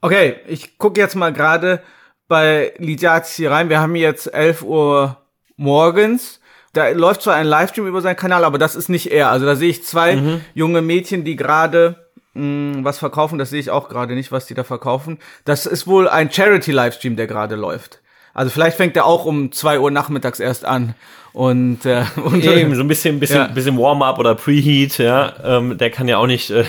Okay, 0.00 0.36
ich 0.46 0.78
gucke 0.78 1.00
jetzt 1.00 1.16
mal 1.16 1.32
gerade 1.32 1.82
bei 2.28 2.72
Lidiazi 2.78 3.46
rein. 3.46 3.68
Wir 3.68 3.80
haben 3.80 3.96
jetzt 3.96 4.32
11 4.32 4.62
Uhr 4.62 5.16
morgens. 5.56 6.40
Da 6.72 6.90
läuft 6.90 7.22
zwar 7.22 7.34
ein 7.34 7.46
Livestream 7.46 7.86
über 7.86 8.00
seinen 8.00 8.16
Kanal, 8.16 8.44
aber 8.44 8.58
das 8.58 8.76
ist 8.76 8.88
nicht 8.88 9.10
er. 9.10 9.30
Also 9.30 9.46
da 9.46 9.56
sehe 9.56 9.70
ich 9.70 9.84
zwei 9.84 10.16
mhm. 10.16 10.40
junge 10.54 10.82
Mädchen, 10.82 11.24
die 11.24 11.36
gerade 11.36 12.08
mh, 12.38 12.84
was 12.84 12.98
verkaufen. 12.98 13.38
Das 13.38 13.50
sehe 13.50 13.60
ich 13.60 13.70
auch 13.70 13.88
gerade 13.88 14.14
nicht, 14.14 14.32
was 14.32 14.46
die 14.46 14.54
da 14.54 14.64
verkaufen. 14.64 15.18
Das 15.44 15.66
ist 15.66 15.86
wohl 15.86 16.08
ein 16.08 16.30
Charity-Livestream, 16.30 17.16
der 17.16 17.26
gerade 17.26 17.56
läuft. 17.56 18.00
Also 18.34 18.50
vielleicht 18.50 18.76
fängt 18.76 18.96
er 18.96 19.04
auch 19.04 19.24
um 19.24 19.50
zwei 19.50 19.80
Uhr 19.80 19.90
nachmittags 19.90 20.38
erst 20.38 20.64
an. 20.64 20.94
Und, 21.32 21.84
äh, 21.86 22.04
und 22.24 22.44
Eben, 22.44 22.74
so 22.74 22.82
ein 22.82 22.88
bisschen, 22.88 23.20
bisschen, 23.20 23.36
ja. 23.38 23.46
bisschen 23.46 23.78
Warm-up 23.78 24.18
oder 24.18 24.34
Preheat, 24.34 24.98
ja. 24.98 25.32
Ähm, 25.44 25.76
der 25.76 25.90
kann 25.90 26.08
ja 26.08 26.18
auch 26.18 26.26
nicht 26.26 26.50
äh, 26.50 26.64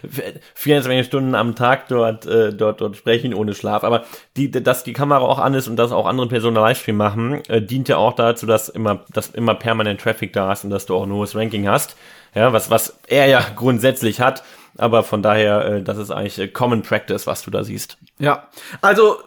24 0.54 1.06
Stunden 1.06 1.34
am 1.34 1.54
Tag 1.54 1.88
dort, 1.88 2.26
äh, 2.26 2.52
dort, 2.52 2.80
dort 2.80 2.96
sprechen 2.96 3.34
ohne 3.34 3.54
Schlaf. 3.54 3.84
Aber 3.84 4.04
die, 4.36 4.50
dass 4.50 4.84
die 4.84 4.92
Kamera 4.92 5.20
auch 5.20 5.38
an 5.38 5.54
ist 5.54 5.68
und 5.68 5.76
dass 5.76 5.92
auch 5.92 6.06
andere 6.06 6.28
Personen 6.28 6.56
Livestream 6.56 6.96
machen, 6.96 7.42
äh, 7.48 7.62
dient 7.62 7.88
ja 7.88 7.96
auch 7.96 8.14
dazu, 8.14 8.46
dass 8.46 8.68
immer, 8.68 9.04
dass 9.12 9.30
immer 9.30 9.54
permanent 9.54 10.00
Traffic 10.00 10.32
da 10.32 10.52
ist 10.52 10.64
und 10.64 10.70
dass 10.70 10.86
du 10.86 10.96
auch 10.96 11.04
ein 11.04 11.12
hohes 11.12 11.34
Ranking 11.34 11.68
hast. 11.68 11.96
Ja, 12.34 12.52
was, 12.52 12.70
was 12.70 12.98
er 13.06 13.26
ja 13.26 13.40
grundsätzlich 13.56 14.20
hat. 14.20 14.42
Aber 14.76 15.02
von 15.02 15.22
daher, 15.22 15.64
äh, 15.66 15.82
das 15.82 15.98
ist 15.98 16.10
eigentlich 16.10 16.38
äh, 16.38 16.48
Common 16.48 16.82
Practice, 16.82 17.26
was 17.26 17.42
du 17.42 17.50
da 17.50 17.64
siehst. 17.64 17.98
Ja, 18.18 18.48
also 18.80 19.18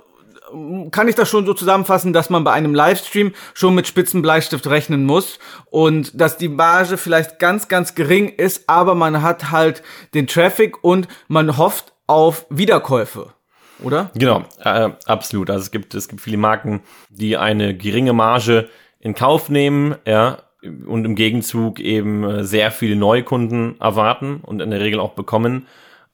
kann 0.92 1.08
ich 1.08 1.16
das 1.16 1.30
schon 1.30 1.46
so 1.46 1.54
zusammenfassen, 1.54 2.14
dass 2.14 2.30
man 2.30 2.44
bei 2.44 2.54
einem 2.54 2.74
Livestream 2.74 3.34
schon 3.54 3.76
mit 3.76 3.88
Spitzenbleistift 3.88 4.68
rechnen 4.68 5.04
muss 5.04 5.40
und 5.66 6.20
dass 6.20 6.38
die 6.38 6.48
Marge 6.48 6.98
vielleicht 6.98 7.40
ganz, 7.40 7.68
ganz 7.68 7.96
gering 7.96 8.30
ist, 8.30 8.70
aber 8.70 8.96
man 8.96 9.22
hat 9.22 9.52
halt 9.52 9.84
den 10.14 10.28
Traffic 10.28 10.84
und 10.84 11.08
man 11.28 11.58
hofft 11.58 11.94
auf 12.08 12.46
Wiederkäufe. 12.50 13.34
Oder? 13.84 14.10
Genau, 14.16 14.44
äh, 14.64 14.90
absolut. 15.06 15.50
Also 15.50 15.64
es 15.64 15.72
gibt, 15.72 15.94
es 15.94 16.08
gibt 16.08 16.22
viele 16.22 16.38
Marken, 16.38 16.82
die 17.10 17.38
eine 17.38 17.76
geringe 17.76 18.14
Marge 18.14 18.70
in 19.00 19.14
Kauf 19.14 19.50
nehmen, 19.50 19.96
ja, 20.06 20.40
und 20.62 21.06
im 21.06 21.16
Gegenzug 21.16 21.80
eben 21.80 22.24
äh, 22.24 22.44
sehr 22.44 22.72
viele 22.72 22.96
Neukunden 22.96 23.80
erwarten 23.80 24.40
und 24.42 24.62
in 24.62 24.72
der 24.72 24.82
Regel 24.82 25.00
auch 25.00 25.14
bekommen 25.14 25.68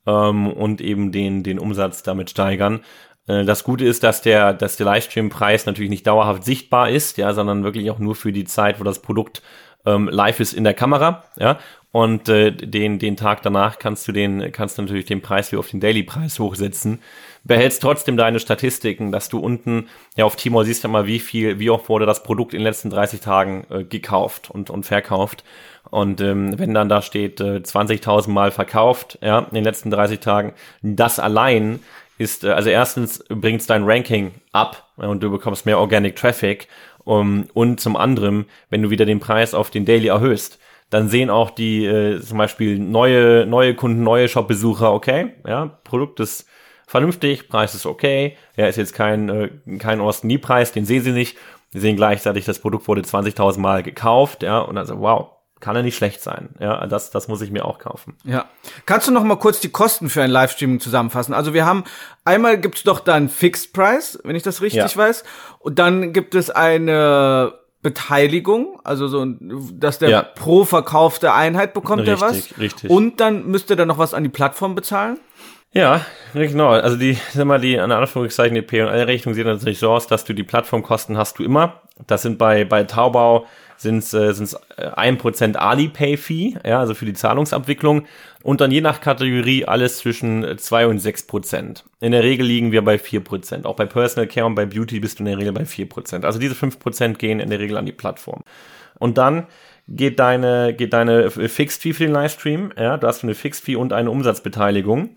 ähm, 0.06 0.47
und 0.47 0.82
eben 0.82 1.12
den, 1.12 1.43
den 1.43 1.60
Umsatz 1.60 2.03
damit 2.03 2.29
steigern. 2.29 2.82
Äh, 3.27 3.45
das 3.45 3.63
Gute 3.63 3.86
ist, 3.86 4.03
dass 4.03 4.21
der, 4.21 4.53
dass 4.53 4.77
der 4.77 4.86
Livestream-Preis 4.86 5.65
natürlich 5.65 5.89
nicht 5.89 6.08
dauerhaft 6.08 6.43
sichtbar 6.43 6.89
ist, 6.89 7.17
ja, 7.17 7.34
sondern 7.34 7.63
wirklich 7.63 7.89
auch 7.91 7.99
nur 7.99 8.15
für 8.15 8.32
die 8.32 8.45
Zeit, 8.45 8.79
wo 8.79 8.84
das 8.84 9.01
Produkt 9.01 9.41
ähm, 9.86 10.08
live 10.10 10.39
ist 10.39 10.53
in 10.53 10.63
der 10.63 10.73
Kamera, 10.73 11.23
ja. 11.38 11.60
Und 11.91 12.27
äh, 12.27 12.51
den, 12.51 12.97
den 12.97 13.17
Tag 13.17 13.43
danach 13.43 13.77
kannst 13.77 14.08
du 14.08 14.12
den, 14.12 14.51
kannst 14.51 14.77
du 14.77 14.82
natürlich 14.82 15.06
den 15.06 15.21
Preis 15.21 15.51
wie 15.51 15.58
auf 15.58 15.69
den 15.69 15.79
Daily-Preis 15.79 16.39
hochsetzen. 16.39 17.01
Behältst 17.43 17.82
trotzdem 17.82 18.15
deine 18.15 18.39
Statistiken, 18.39 19.12
dass 19.12 19.27
du 19.29 19.39
unten, 19.39 19.89
ja, 20.15 20.25
auf 20.25 20.36
Timor 20.36 20.63
siehst 20.63 20.84
du 20.84 20.88
mal, 20.88 21.06
wie 21.08 21.19
viel, 21.19 21.60
wie 21.60 21.69
oft 21.69 21.89
wurde 21.89 22.06
das 22.06 22.23
Produkt 22.23 22.53
in 22.53 22.60
den 22.60 22.65
letzten 22.65 22.89
30 22.89 23.19
Tagen 23.19 23.65
äh, 23.69 23.84
gekauft 23.84 24.49
und, 24.49 24.69
und 24.69 24.86
verkauft. 24.86 25.43
Und 25.89 26.21
ähm, 26.21 26.58
wenn 26.58 26.73
dann 26.73 26.89
da 26.89 27.01
steht, 27.01 27.41
äh, 27.41 27.58
20.000 27.58 28.29
Mal 28.29 28.51
verkauft, 28.51 29.19
ja, 29.21 29.39
in 29.39 29.56
den 29.56 29.63
letzten 29.63 29.91
30 29.91 30.19
Tagen, 30.19 30.53
das 30.82 31.19
allein 31.19 31.79
ist, 32.17 32.45
äh, 32.45 32.51
also 32.51 32.69
erstens 32.69 33.23
bringt 33.27 33.62
es 33.62 33.67
dein 33.67 33.84
Ranking 33.84 34.32
ab 34.53 34.88
und 34.95 35.21
du 35.21 35.29
bekommst 35.29 35.65
mehr 35.65 35.79
Organic 35.79 36.15
Traffic 36.15 36.67
Um, 37.06 37.45
und 37.53 37.82
zum 37.82 37.97
anderen, 37.97 38.45
wenn 38.69 38.82
du 38.82 38.89
wieder 38.89 39.06
den 39.06 39.19
Preis 39.19 39.53
auf 39.53 39.69
den 39.69 39.86
Daily 39.86 40.08
erhöhst, 40.08 40.60
dann 40.89 41.10
sehen 41.10 41.29
auch 41.29 41.49
die 41.49 41.86
äh, 41.86 42.21
zum 42.21 42.38
Beispiel 42.38 42.79
neue, 42.79 43.45
neue 43.45 43.75
Kunden, 43.75 44.03
neue 44.03 44.29
Shop-Besucher, 44.29 44.93
okay, 44.93 45.34
ja, 45.45 45.77
Produkt 45.84 46.19
ist 46.19 46.47
vernünftig, 46.93 47.49
Preis 47.49 47.73
ist 47.73 47.88
okay, 47.88 48.38
ja, 48.56 48.67
ist 48.67 48.75
jetzt 48.75 48.93
kein, 48.93 49.27
äh, 49.27 49.49
kein 49.79 49.99
Osten-Nie-Preis, 49.99 50.73
den 50.73 50.86
sehen 50.86 51.01
sie 51.01 51.12
nicht. 51.12 51.39
Sie 51.71 51.79
sehen 51.79 51.95
gleichzeitig, 51.95 52.45
das 52.45 52.60
Produkt 52.60 52.88
wurde 52.88 53.01
20.000 53.01 53.60
Mal 53.60 53.82
gekauft, 53.82 54.43
ja, 54.43 54.60
und 54.60 54.75
dann 54.75 54.86
so, 54.86 54.99
wow, 54.99 55.32
kann 55.60 55.75
er 55.75 55.82
nicht 55.82 55.95
schlecht 55.95 56.21
sein. 56.21 56.49
Ja, 56.60 56.86
das, 56.86 57.10
das 57.10 57.27
muss 57.27 57.41
ich 57.41 57.49
mir 57.49 57.65
auch 57.65 57.79
kaufen. 57.79 58.15
Ja. 58.25 58.45
Kannst 58.86 59.08
du 59.08 59.12
noch 59.12 59.23
mal 59.23 59.38
kurz 59.38 59.60
die 59.60 59.69
Kosten 59.69 60.08
für 60.08 60.21
ein 60.21 60.29
Livestreaming 60.29 60.79
zusammenfassen? 60.79 61.34
Also 61.34 61.56
wir 61.56 61.65
haben, 61.65 61.84
einmal 62.25 62.60
gibt 62.60 62.75
es 62.75 62.84
doch 62.84 62.99
dann 62.99 63.27
Fixed 63.27 63.73
Price, 63.73 64.19
wenn 64.23 64.36
ich 64.36 64.43
das 64.43 64.62
richtig 64.62 64.93
ja. 64.93 64.95
weiß. 64.95 65.23
Und 65.58 65.79
dann 65.79 66.13
gibt 66.13 66.36
es 66.36 66.51
eine 66.51 67.53
Beteiligung, 67.82 68.79
also 68.84 69.08
so, 69.08 69.25
dass 69.25 69.97
der 69.97 70.10
ja. 70.10 70.21
pro 70.21 70.63
verkaufte 70.63 71.34
Einheit 71.34 71.73
bekommt 71.73 72.08
richtig, 72.08 72.21
er 72.21 72.29
was. 72.29 72.60
Richtig. 72.60 72.91
Und 72.91 73.19
dann 73.19 73.47
müsste 73.47 73.75
er 73.75 73.88
noch 73.88 73.97
was 73.97 74.13
an 74.13 74.21
die 74.21 74.29
Plattform 74.29 74.75
bezahlen? 74.75 75.17
Ja, 75.73 76.05
genau. 76.33 76.69
Also 76.69 76.97
die, 76.97 77.17
sag 77.33 77.45
mal, 77.45 77.59
die, 77.59 77.79
an 77.79 77.91
Anführungszeichen, 77.91 78.53
die 78.53 78.62
P&L-Rechnung 78.62 79.33
sieht 79.33 79.45
natürlich 79.45 79.79
so 79.79 79.89
aus, 79.89 80.07
dass 80.07 80.23
du 80.23 80.33
die 80.33 80.43
Plattformkosten 80.43 81.17
hast 81.17 81.39
du 81.39 81.43
immer. 81.43 81.81
Das 82.07 82.21
sind 82.21 82.38
bei, 82.38 82.63
bei 82.63 82.83
Taubau 82.83 83.47
sind 83.75 83.97
es 83.99 84.13
äh, 84.13 84.33
sind's 84.33 84.55
äh, 84.77 84.88
ein 84.95 85.17
Prozent 85.17 85.57
Ali-Pay-Fee, 85.57 86.57
ja, 86.63 86.79
also 86.79 86.93
für 86.93 87.05
die 87.05 87.13
Zahlungsabwicklung. 87.13 88.05
Und 88.43 88.62
dann 88.62 88.71
je 88.71 88.81
nach 88.81 89.01
Kategorie 89.01 89.65
alles 89.65 89.97
zwischen 89.97 90.57
zwei 90.59 90.86
und 90.86 90.99
sechs 90.99 91.25
Prozent. 91.25 91.83
In 91.99 92.12
der 92.12 92.23
Regel 92.23 92.45
liegen 92.45 92.71
wir 92.71 92.83
bei 92.83 92.99
vier 92.99 93.23
Prozent. 93.23 93.65
Auch 93.65 93.75
bei 93.75 93.86
Personal 93.86 94.27
Care 94.27 94.45
und 94.45 94.55
bei 94.55 94.65
Beauty 94.65 94.99
bist 94.99 95.19
du 95.19 95.23
in 95.23 95.29
der 95.29 95.38
Regel 95.39 95.53
bei 95.53 95.65
vier 95.65 95.89
Prozent. 95.89 96.23
Also 96.23 96.39
diese 96.39 96.55
fünf 96.55 96.77
Prozent 96.77 97.17
gehen 97.17 97.39
in 97.39 97.49
der 97.49 97.59
Regel 97.59 97.77
an 97.77 97.86
die 97.86 97.91
Plattform. 97.91 98.43
Und 98.99 99.17
dann 99.17 99.47
geht 99.88 100.19
deine, 100.19 100.73
geht 100.73 100.93
deine 100.93 101.29
Fixed 101.29 101.81
Fee 101.81 101.93
für 101.93 102.03
den 102.03 102.13
Livestream, 102.13 102.71
ja, 102.77 102.97
da 102.97 103.07
hast 103.07 103.23
du 103.23 103.27
eine 103.27 103.36
Fixed 103.36 103.63
Fee 103.63 103.75
und 103.75 103.93
eine 103.93 104.12
Umsatzbeteiligung. 104.12 105.09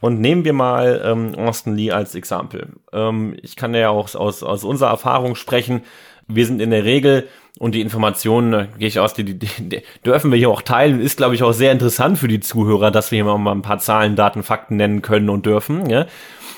Und 0.00 0.20
nehmen 0.20 0.44
wir 0.44 0.52
mal 0.52 1.02
ähm, 1.04 1.34
Austin 1.34 1.76
Lee 1.76 1.90
als 1.90 2.14
Exempel. 2.14 2.74
Ähm, 2.92 3.36
ich 3.42 3.56
kann 3.56 3.74
ja 3.74 3.90
auch 3.90 4.14
aus, 4.14 4.42
aus 4.42 4.64
unserer 4.64 4.90
Erfahrung 4.90 5.34
sprechen. 5.34 5.82
Wir 6.26 6.46
sind 6.46 6.60
in 6.60 6.70
der 6.70 6.84
Regel, 6.84 7.28
und 7.58 7.74
die 7.74 7.80
Informationen, 7.80 8.50
da 8.50 8.64
gehe 8.64 8.88
ich 8.88 8.98
aus, 8.98 9.14
die, 9.14 9.24
die, 9.24 9.36
die 9.36 9.82
dürfen 10.04 10.32
wir 10.32 10.38
hier 10.38 10.50
auch 10.50 10.62
teilen, 10.62 11.00
ist, 11.00 11.16
glaube 11.16 11.34
ich, 11.34 11.42
auch 11.42 11.52
sehr 11.52 11.70
interessant 11.70 12.18
für 12.18 12.26
die 12.26 12.40
Zuhörer, 12.40 12.90
dass 12.90 13.10
wir 13.12 13.24
hier 13.24 13.36
mal 13.36 13.52
ein 13.52 13.62
paar 13.62 13.78
Zahlen, 13.78 14.16
Daten, 14.16 14.42
Fakten 14.42 14.76
nennen 14.76 15.02
können 15.02 15.28
und 15.28 15.46
dürfen. 15.46 15.88
Ja. 15.88 16.06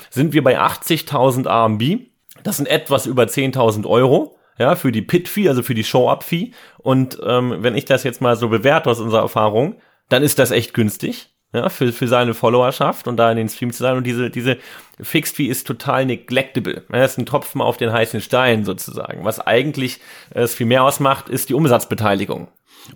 Sind 0.09 0.33
wir 0.33 0.43
bei 0.43 0.59
80.000 0.59 1.47
RMB, 1.47 2.07
das 2.43 2.57
sind 2.57 2.69
etwas 2.69 3.07
über 3.07 3.25
10.000 3.25 3.87
Euro 3.87 4.39
ja, 4.59 4.75
für 4.75 4.91
die 4.91 5.03
Pit-Fee, 5.03 5.49
also 5.51 5.63
für 5.63 5.75
die 5.75 5.85
Show-Up-Fee. 5.85 6.53
Und 6.79 7.19
ähm, 7.27 7.57
wenn 7.59 7.75
ich 7.75 7.85
das 7.85 8.03
jetzt 8.03 8.23
mal 8.23 8.37
so 8.37 8.49
bewerte 8.49 8.89
aus 8.89 9.01
unserer 9.01 9.21
Erfahrung, 9.21 9.77
dann 10.09 10.23
ist 10.23 10.39
das 10.39 10.51
echt 10.51 10.73
günstig 10.73 11.36
ja, 11.53 11.69
für, 11.69 11.93
für 11.93 12.09
seine 12.09 12.35
Followerschaft 12.35 13.09
und 13.09 13.17
da 13.17 13.31
in 13.31 13.37
den 13.37 13.49
Stream 13.49 13.73
zu 13.73 13.83
sein. 13.83 13.97
Und 13.97 14.05
diese, 14.05 14.31
diese 14.31 14.59
Fixed 15.01 15.37
Fee 15.37 15.47
ist 15.47 15.67
total 15.67 16.07
neglectable. 16.07 16.83
Das 16.91 17.13
ist 17.13 17.19
ein 17.19 17.27
Tropfen 17.27 17.61
auf 17.61 17.77
den 17.77 17.93
heißen 17.93 18.21
Stein 18.21 18.65
sozusagen. 18.65 19.25
Was 19.25 19.41
eigentlich 19.41 20.01
es 20.31 20.55
viel 20.55 20.67
mehr 20.67 20.85
ausmacht, 20.85 21.29
ist 21.29 21.49
die 21.49 21.55
Umsatzbeteiligung. 21.55 22.49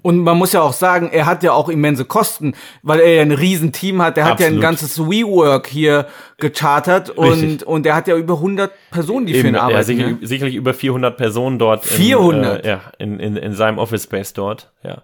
Und 0.03 0.19
man 0.19 0.37
muss 0.37 0.53
ja 0.53 0.63
auch 0.63 0.73
sagen, 0.73 1.11
er 1.13 1.27
hat 1.27 1.43
ja 1.43 1.53
auch 1.53 1.69
immense 1.69 2.05
Kosten, 2.05 2.55
weil 2.83 3.01
er 3.01 3.15
ja 3.15 3.23
ein 3.23 3.33
Riesenteam 3.33 4.01
hat. 4.03 4.19
Er 4.19 4.25
hat 4.25 4.41
ja 4.41 4.47
ein 4.47 4.61
ganzes 4.61 4.99
WeWork 4.99 5.67
hier 5.67 6.07
gechartert 6.39 7.11
und, 7.11 7.63
und 7.65 7.87
er 7.87 7.97
hat 7.97 8.09
ja 8.09 8.17
über 8.17 8.35
100 8.35 8.71
Personen, 8.91 9.27
die 9.27 9.33
Eben, 9.33 9.43
für 9.43 9.49
ihn 9.49 9.57
arbeiten. 9.57 9.77
Ja, 9.79 9.83
sicherlich, 9.83 10.21
ne? 10.21 10.27
sicherlich 10.27 10.55
über 10.55 10.75
400 10.75 11.17
Personen 11.17 11.59
dort. 11.59 11.85
400? 11.85 12.59
In, 12.59 12.65
äh, 12.65 12.69
ja, 12.69 12.81
in, 12.99 13.19
in, 13.21 13.37
in 13.37 13.55
seinem 13.55 13.79
Office 13.79 14.05
Space 14.05 14.33
dort, 14.33 14.71
ja. 14.83 15.03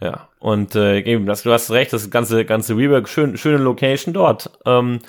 Ja, 0.00 0.28
und 0.38 0.74
äh, 0.74 1.00
eben, 1.00 1.26
das, 1.26 1.42
du 1.42 1.52
hast 1.52 1.70
recht, 1.70 1.92
das 1.92 2.10
ganze 2.10 2.44
ganze 2.44 2.76
Rework, 2.76 3.08
schön, 3.08 3.36
schöne 3.36 3.58
Location 3.58 4.14
dort. 4.14 4.50
Ähm, 4.64 5.00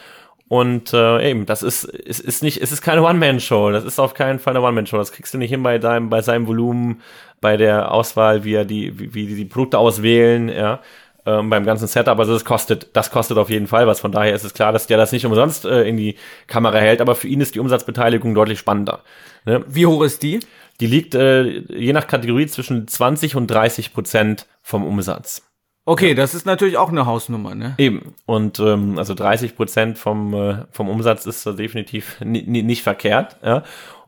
und 0.50 0.94
äh, 0.94 1.30
eben, 1.30 1.46
das 1.46 1.64
ist, 1.64 1.86
ist, 1.86 2.20
ist 2.20 2.44
nicht, 2.44 2.62
es 2.62 2.74
ist 2.74 2.82
keine 2.82 3.04
One-Man-Show. 3.04 3.72
Das 3.72 3.86
ist 3.86 4.00
auf 4.00 4.14
keinen 4.14 4.38
Fall 4.38 4.54
eine 4.54 4.66
One-Man-Show. 4.66 4.98
Das 4.98 5.14
kriegst 5.14 5.34
du 5.34 5.38
nicht 5.38 5.50
hin 5.52 5.64
bei 5.64 5.78
deinem, 5.78 6.10
bei 6.10 6.22
seinem 6.22 6.46
Volumen, 6.46 7.02
bei 7.40 7.56
der 7.56 7.94
Auswahl, 7.94 8.44
wie 8.44 8.56
er 8.56 8.66
die, 8.66 9.00
wie, 9.00 9.14
wie 9.14 9.36
die 9.36 9.46
Produkte 9.46 9.78
auswählen, 9.78 10.50
ja, 10.50 10.82
ähm, 11.26 11.50
beim 11.50 11.66
ganzen 11.66 11.88
Setup. 11.88 12.18
Also 12.20 12.34
das 12.34 12.46
kostet, 12.46 12.96
das 12.96 13.12
kostet 13.12 13.38
auf 13.38 13.50
jeden 13.50 13.68
Fall 13.68 13.88
was. 13.88 14.00
Von 14.00 14.12
daher 14.12 14.34
ist 14.34 14.44
es 14.44 14.54
klar, 14.54 14.72
dass 14.72 14.88
der 14.88 14.98
das 14.98 15.12
nicht 15.12 15.26
umsonst 15.26 15.66
äh, 15.66 15.84
in 15.84 15.98
die 15.98 16.16
Kamera 16.48 16.78
hält, 16.78 17.02
aber 17.02 17.16
für 17.16 17.28
ihn 17.28 17.42
ist 17.42 17.56
die 17.56 17.60
Umsatzbeteiligung 17.60 18.34
deutlich 18.34 18.60
spannender. 18.60 19.02
Ne? 19.46 19.64
Wie 19.68 19.86
hoch 19.86 20.04
ist 20.04 20.24
die? 20.24 20.40
Die 20.80 20.88
liegt 20.88 21.14
äh, 21.14 21.60
je 21.60 21.94
nach 21.94 22.08
Kategorie 22.08 22.48
zwischen 22.48 22.88
20 22.88 23.36
und 23.36 23.48
30 23.48 23.94
Prozent 23.94 24.48
vom 24.62 24.86
Umsatz. 24.86 25.44
Okay, 25.86 26.14
das 26.14 26.36
ist 26.36 26.46
natürlich 26.46 26.78
auch 26.78 26.90
eine 26.90 27.06
Hausnummer, 27.08 27.56
ne? 27.56 27.74
Eben. 27.78 28.14
Und 28.26 28.60
ähm, 28.60 29.00
also 29.00 29.16
30 29.16 29.56
Prozent 29.56 29.98
vom, 29.98 30.34
äh, 30.34 30.66
vom 30.72 30.90
Umsatz 30.90 31.26
ist 31.26 31.46
äh, 31.46 31.56
definitiv 31.56 32.20
nicht 32.22 32.84
verkehrt. 32.84 33.38
Ja? 33.44 33.64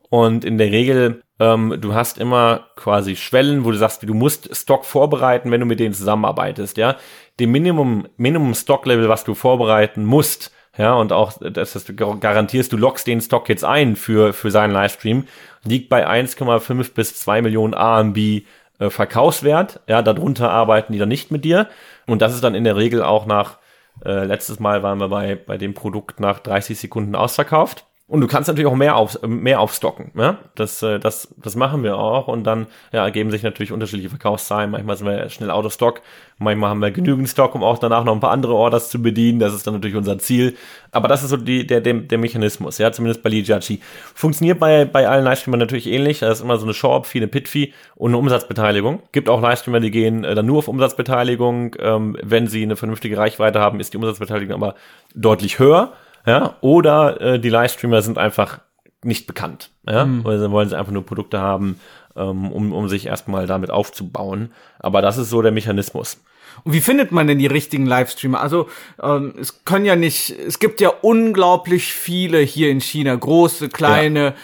Und 0.10 0.46
in 0.46 0.60
der 0.60 0.72
Regel, 0.72 1.24
ähm, 1.44 1.78
du 1.80 1.94
hast 1.94 2.18
immer 2.18 2.68
quasi 2.76 3.16
Schwellen, 3.16 3.66
wo 3.66 3.72
du 3.72 3.78
sagst, 3.78 4.04
du 4.04 4.14
musst 4.14 4.56
Stock 4.56 4.86
vorbereiten, 4.86 5.52
wenn 5.52 5.60
du 5.60 5.66
mit 5.66 5.80
denen 5.80 5.94
zusammenarbeitest. 5.94 6.78
Ja, 6.78 6.96
dem 7.40 7.52
Minimum 7.52 8.08
Minimum 8.18 8.54
Stock 8.54 8.86
Level, 8.86 9.10
was 9.10 9.24
du 9.24 9.34
vorbereiten 9.34 10.06
musst, 10.06 10.52
ja, 10.78 10.94
und 10.94 11.12
auch, 11.12 11.34
dass 11.40 11.74
du 11.74 11.94
garantierst, 11.94 12.72
du 12.72 12.78
lockst 12.78 13.06
den 13.06 13.22
Stock 13.22 13.48
jetzt 13.50 13.64
ein 13.64 13.96
für, 13.96 14.34
für 14.34 14.50
seinen 14.50 14.72
Livestream, 14.72 15.26
liegt 15.66 15.90
bei 15.90 16.08
1,5 16.08 16.94
bis 16.94 17.20
2 17.20 17.42
Millionen 17.42 17.74
AMB 17.74 18.18
äh, 18.18 18.90
Verkaufswert. 18.90 19.82
Ja, 19.88 20.02
darunter 20.02 20.50
arbeiten 20.50 20.94
die 20.94 21.00
dann 21.00 21.10
nicht 21.10 21.30
mit 21.30 21.46
dir. 21.46 21.68
Und 22.08 22.22
das 22.22 22.34
ist 22.34 22.44
dann 22.44 22.56
in 22.56 22.64
der 22.64 22.76
Regel 22.76 23.04
auch 23.04 23.26
nach, 23.26 23.60
äh, 24.04 24.26
letztes 24.26 24.60
Mal 24.60 24.82
waren 24.82 25.00
wir 25.00 25.10
bei, 25.10 25.36
bei 25.36 25.58
dem 25.58 25.74
Produkt 25.76 26.20
nach 26.20 26.40
30 26.40 26.80
Sekunden 26.80 27.16
ausverkauft. 27.16 27.86
Und 28.06 28.20
du 28.20 28.28
kannst 28.28 28.50
natürlich 28.50 28.70
auch 28.70 28.76
mehr, 28.76 28.98
auf, 28.98 29.18
mehr 29.24 29.62
aufstocken. 29.62 30.12
Ja? 30.16 30.38
Das, 30.56 30.84
äh, 30.84 31.00
das, 31.00 31.34
das 31.42 31.56
machen 31.56 31.84
wir 31.84 31.98
auch. 31.98 32.28
Und 32.28 32.44
dann 32.44 32.68
ja, 32.92 33.06
ergeben 33.06 33.32
sich 33.32 33.44
natürlich 33.44 33.72
unterschiedliche 33.72 34.10
Verkaufszahlen. 34.10 34.72
Manchmal 34.72 34.98
sind 34.98 35.08
wir 35.08 35.30
schnell 35.30 35.50
out 35.50 35.66
of 35.66 35.72
stock. 35.72 36.02
Manchmal 36.38 36.70
haben 36.70 36.82
wir 36.82 36.92
genügend 36.92 37.30
Stock, 37.30 37.56
um 37.56 37.64
auch 37.64 37.80
danach 37.80 38.04
noch 38.04 38.14
ein 38.14 38.20
paar 38.20 38.32
andere 38.32 38.56
Orders 38.56 38.90
zu 38.90 39.02
bedienen. 39.02 39.40
Das 39.40 39.54
ist 39.54 39.66
dann 39.66 39.76
natürlich 39.76 39.96
unser 39.96 40.20
Ziel. 40.20 40.58
Aber 40.92 41.08
das 41.08 41.24
ist 41.24 41.30
so 41.30 41.38
die, 41.38 41.66
der, 41.66 41.80
der, 41.80 41.94
der 41.94 42.18
Mechanismus. 42.18 42.78
Ja, 42.78 42.92
zumindest 42.92 43.24
bei 43.24 43.30
Lijachi. 43.30 43.80
Funktioniert 44.14 44.60
bei, 44.60 44.84
bei 44.84 45.08
allen 45.08 45.24
Livestreamern 45.24 45.62
natürlich 45.62 45.88
ähnlich. 45.88 46.20
Da 46.20 46.30
ist 46.30 46.42
immer 46.42 46.58
so 46.58 46.66
eine 46.66 46.74
Show-Up-Fee, 46.74 47.20
eine 47.20 47.30
Pit-Fee 47.30 47.72
und 47.96 48.12
eine 48.12 48.18
Umsatzbeteiligung. 48.18 49.02
Gibt 49.14 49.30
auch 49.30 49.42
Livestreamer, 49.42 49.80
die 49.80 49.92
gehen 49.92 50.26
äh, 50.26 50.36
dann 50.36 50.46
nur 50.46 50.58
auf 50.58 50.68
Umsatzbeteiligung. 50.68 51.78
Ähm, 51.80 52.18
wenn 52.22 52.48
sie 52.48 52.64
eine 52.64 52.76
vernünftige 52.76 53.18
Reichweite 53.18 53.62
haben, 53.62 53.80
ist 53.80 53.94
die 53.94 53.98
Umsatzbeteiligung 53.98 54.54
aber 54.54 54.76
deutlich 55.16 55.58
höher 55.58 55.94
ja, 56.26 56.56
oder 56.62 57.22
äh, 57.22 57.40
die 57.40 57.50
Livestreamer 57.50 58.02
sind 58.02 58.18
einfach 58.18 58.60
nicht 59.04 59.28
bekannt, 59.28 59.72
ja, 59.88 60.06
mhm. 60.06 60.26
oder 60.26 60.52
wollen 60.52 60.70
sie 60.70 60.78
einfach 60.78 60.92
nur 60.92 61.06
Produkte 61.06 61.40
haben, 61.40 61.80
ähm, 62.16 62.52
um, 62.52 62.72
um 62.74 62.88
sich 62.88 63.06
erstmal 63.06 63.48
damit 63.48 63.70
aufzubauen. 63.72 64.52
Aber 64.80 65.02
das 65.02 65.18
ist 65.18 65.30
so 65.30 65.42
der 65.42 65.52
Mechanismus. 65.52 66.22
Und 66.64 66.74
wie 66.74 66.82
findet 66.82 67.12
man 67.12 67.28
denn 67.28 67.40
die 67.40 67.48
richtigen 67.48 67.86
Livestreamer? 67.86 68.40
Also 68.40 68.70
ähm, 69.02 69.34
es 69.40 69.66
können 69.66 69.86
ja 69.86 69.96
nicht, 69.96 70.30
es 70.30 70.60
gibt 70.60 70.82
ja 70.82 70.90
unglaublich 71.02 71.94
viele 71.94 72.40
hier 72.40 72.70
in 72.70 72.80
China, 72.80 73.16
große, 73.16 73.70
kleine, 73.70 74.36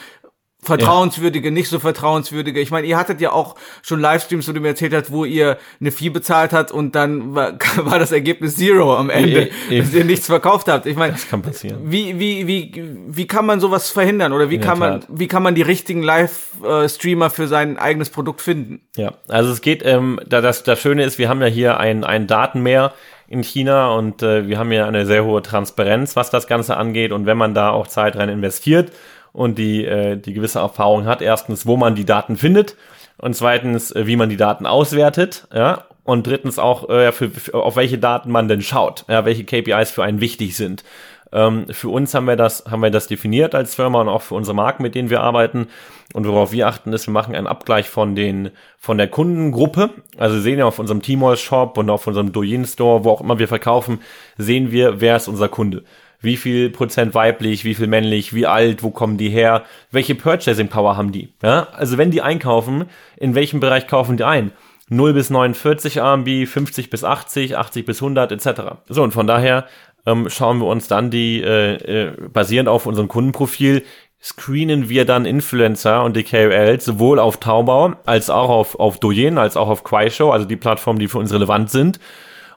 vertrauenswürdige, 0.61 1.51
nicht 1.51 1.69
so 1.69 1.79
vertrauenswürdige. 1.79 2.59
Ich 2.59 2.69
meine, 2.69 2.85
ihr 2.85 2.97
hattet 2.97 3.21
ja 3.21 3.31
auch 3.31 3.55
schon 3.81 4.01
Livestreams, 4.01 4.47
wo 4.47 4.51
du 4.51 4.59
mir 4.59 4.69
erzählt 4.69 4.93
hast, 4.93 5.11
wo 5.11 5.23
ihr 5.23 5.57
eine 5.79 5.91
Fee 5.91 6.09
bezahlt 6.09 6.51
habt 6.51 6.71
und 6.71 6.95
dann 6.95 7.33
war, 7.33 7.53
war 7.77 7.97
das 7.97 8.11
Ergebnis 8.11 8.57
Zero 8.57 8.95
am 8.97 9.09
Ende, 9.09 9.49
e 9.69 9.77
e 9.77 9.79
dass 9.79 9.93
ihr 9.93 10.03
nichts 10.03 10.25
verkauft 10.25 10.67
habt. 10.67 10.85
Ich 10.85 10.97
meine, 10.97 11.13
das 11.13 11.29
kann 11.29 11.41
passieren. 11.41 11.79
Wie 11.83 12.19
wie 12.19 12.45
wie 12.47 12.83
wie 13.07 13.27
kann 13.27 13.45
man 13.45 13.61
sowas 13.61 13.89
verhindern 13.89 14.33
oder 14.33 14.49
wie 14.49 14.55
In 14.55 14.61
kann 14.61 14.79
man 14.79 15.05
wie 15.07 15.27
kann 15.27 15.43
man 15.43 15.55
die 15.55 15.61
richtigen 15.61 16.03
Live-Streamer 16.03 17.29
für 17.29 17.47
sein 17.47 17.77
eigenes 17.77 18.09
Produkt 18.09 18.41
finden? 18.41 18.81
Ja, 18.97 19.13
also 19.29 19.51
es 19.51 19.61
geht. 19.61 19.83
Ähm, 19.85 20.19
da 20.27 20.41
das 20.41 20.63
das 20.63 20.81
Schöne 20.81 21.03
ist, 21.03 21.17
wir 21.17 21.29
haben 21.29 21.41
ja 21.41 21.47
hier 21.47 21.79
ein 21.79 22.03
ein 22.03 22.27
Datenmeer 22.27 22.93
in 23.29 23.43
China 23.43 23.91
und 23.91 24.23
äh, 24.23 24.47
wir 24.47 24.57
haben 24.57 24.71
ja 24.71 24.87
eine 24.87 25.05
sehr 25.05 25.23
hohe 25.23 25.41
Transparenz, 25.41 26.15
was 26.15 26.31
das 26.31 26.47
Ganze 26.47 26.75
angeht 26.75 27.11
und 27.11 27.25
wenn 27.27 27.37
man 27.37 27.53
da 27.53 27.69
auch 27.69 27.87
Zeit 27.87 28.17
rein 28.17 28.27
investiert 28.27 28.91
und 29.31 29.57
die, 29.57 29.85
äh, 29.85 30.17
die 30.17 30.33
gewisse 30.33 30.59
Erfahrung 30.59 31.05
hat. 31.05 31.21
Erstens, 31.21 31.65
wo 31.65 31.77
man 31.77 31.95
die 31.95 32.05
Daten 32.05 32.37
findet 32.37 32.75
und 33.17 33.35
zweitens, 33.35 33.91
äh, 33.91 34.07
wie 34.07 34.15
man 34.15 34.29
die 34.29 34.37
Daten 34.37 34.65
auswertet, 34.65 35.47
ja, 35.53 35.85
und 36.03 36.25
drittens 36.25 36.57
auch, 36.57 36.89
äh, 36.89 37.11
für, 37.11 37.29
für, 37.29 37.53
auf 37.53 37.75
welche 37.75 37.99
Daten 37.99 38.31
man 38.31 38.47
denn 38.47 38.61
schaut, 38.61 39.05
ja, 39.07 39.25
welche 39.25 39.43
KPIs 39.43 39.91
für 39.91 40.03
einen 40.03 40.21
wichtig 40.21 40.55
sind. 40.55 40.83
Ähm, 41.31 41.67
für 41.69 41.89
uns 41.89 42.13
haben 42.15 42.25
wir 42.25 42.35
das, 42.35 42.65
haben 42.69 42.81
wir 42.81 42.89
das 42.89 43.07
definiert 43.07 43.53
als 43.53 43.75
Firma 43.75 44.01
und 44.01 44.09
auch 44.09 44.23
für 44.23 44.33
unsere 44.33 44.55
Marken, 44.55 44.81
mit 44.81 44.95
denen 44.95 45.11
wir 45.11 45.21
arbeiten. 45.21 45.67
Und 46.13 46.27
worauf 46.27 46.51
wir 46.51 46.67
achten, 46.67 46.91
ist, 46.91 47.05
wir 47.05 47.13
machen 47.13 47.35
einen 47.35 47.45
Abgleich 47.45 47.87
von 47.87 48.15
den, 48.15 48.49
von 48.79 48.97
der 48.97 49.07
Kundengruppe. 49.07 49.91
Also 50.17 50.39
sehen 50.39 50.57
ja 50.57 50.65
auf 50.65 50.79
unserem 50.79 51.03
Tmall 51.03 51.37
Shop 51.37 51.77
und 51.77 51.91
auf 51.91 52.07
unserem 52.07 52.31
Douyin 52.31 52.65
Store, 52.65 53.03
wo 53.03 53.11
auch 53.11 53.21
immer 53.21 53.37
wir 53.37 53.47
verkaufen, 53.47 54.01
sehen 54.37 54.71
wir, 54.71 55.01
wer 55.01 55.15
ist 55.17 55.27
unser 55.27 55.49
Kunde 55.49 55.83
wie 56.21 56.37
viel 56.37 56.69
Prozent 56.69 57.13
weiblich, 57.13 57.63
wie 57.63 57.75
viel 57.75 57.87
männlich, 57.87 58.33
wie 58.33 58.45
alt, 58.45 58.83
wo 58.83 58.91
kommen 58.91 59.17
die 59.17 59.29
her, 59.29 59.63
welche 59.91 60.15
Purchasing 60.15 60.67
Power 60.67 60.97
haben 60.97 61.11
die. 61.11 61.29
Ja? 61.41 61.67
Also 61.71 61.97
wenn 61.97 62.11
die 62.11 62.21
einkaufen, 62.21 62.85
in 63.17 63.35
welchem 63.35 63.59
Bereich 63.59 63.87
kaufen 63.87 64.17
die 64.17 64.23
ein? 64.23 64.51
0 64.89 65.13
bis 65.13 65.29
49 65.29 65.99
RMB, 65.99 66.47
50 66.47 66.89
bis 66.89 67.03
80, 67.03 67.57
80 67.57 67.85
bis 67.85 68.01
100 68.01 68.31
etc. 68.31 68.61
So, 68.89 69.03
und 69.03 69.11
von 69.11 69.27
daher 69.27 69.67
ähm, 70.05 70.29
schauen 70.29 70.59
wir 70.59 70.65
uns 70.65 70.87
dann 70.87 71.11
die, 71.11 71.41
äh, 71.41 71.75
äh, 71.75 72.11
basierend 72.33 72.69
auf 72.69 72.85
unserem 72.85 73.07
Kundenprofil, 73.07 73.83
screenen 74.21 74.89
wir 74.89 75.05
dann 75.05 75.25
Influencer 75.25 76.03
und 76.03 76.17
die 76.17 76.23
KOLs 76.23 76.83
sowohl 76.83 77.19
auf 77.19 77.37
Taobao 77.37 77.93
als 78.05 78.29
auch 78.29 78.49
auf, 78.49 78.79
auf 78.79 78.99
Douyin, 78.99 79.37
als 79.37 79.55
auch 79.55 79.69
auf 79.69 79.83
Kuaishou, 79.83 80.31
also 80.31 80.45
die 80.45 80.57
Plattformen, 80.57 80.99
die 80.99 81.07
für 81.07 81.19
uns 81.19 81.31
relevant 81.31 81.69
sind 81.69 81.99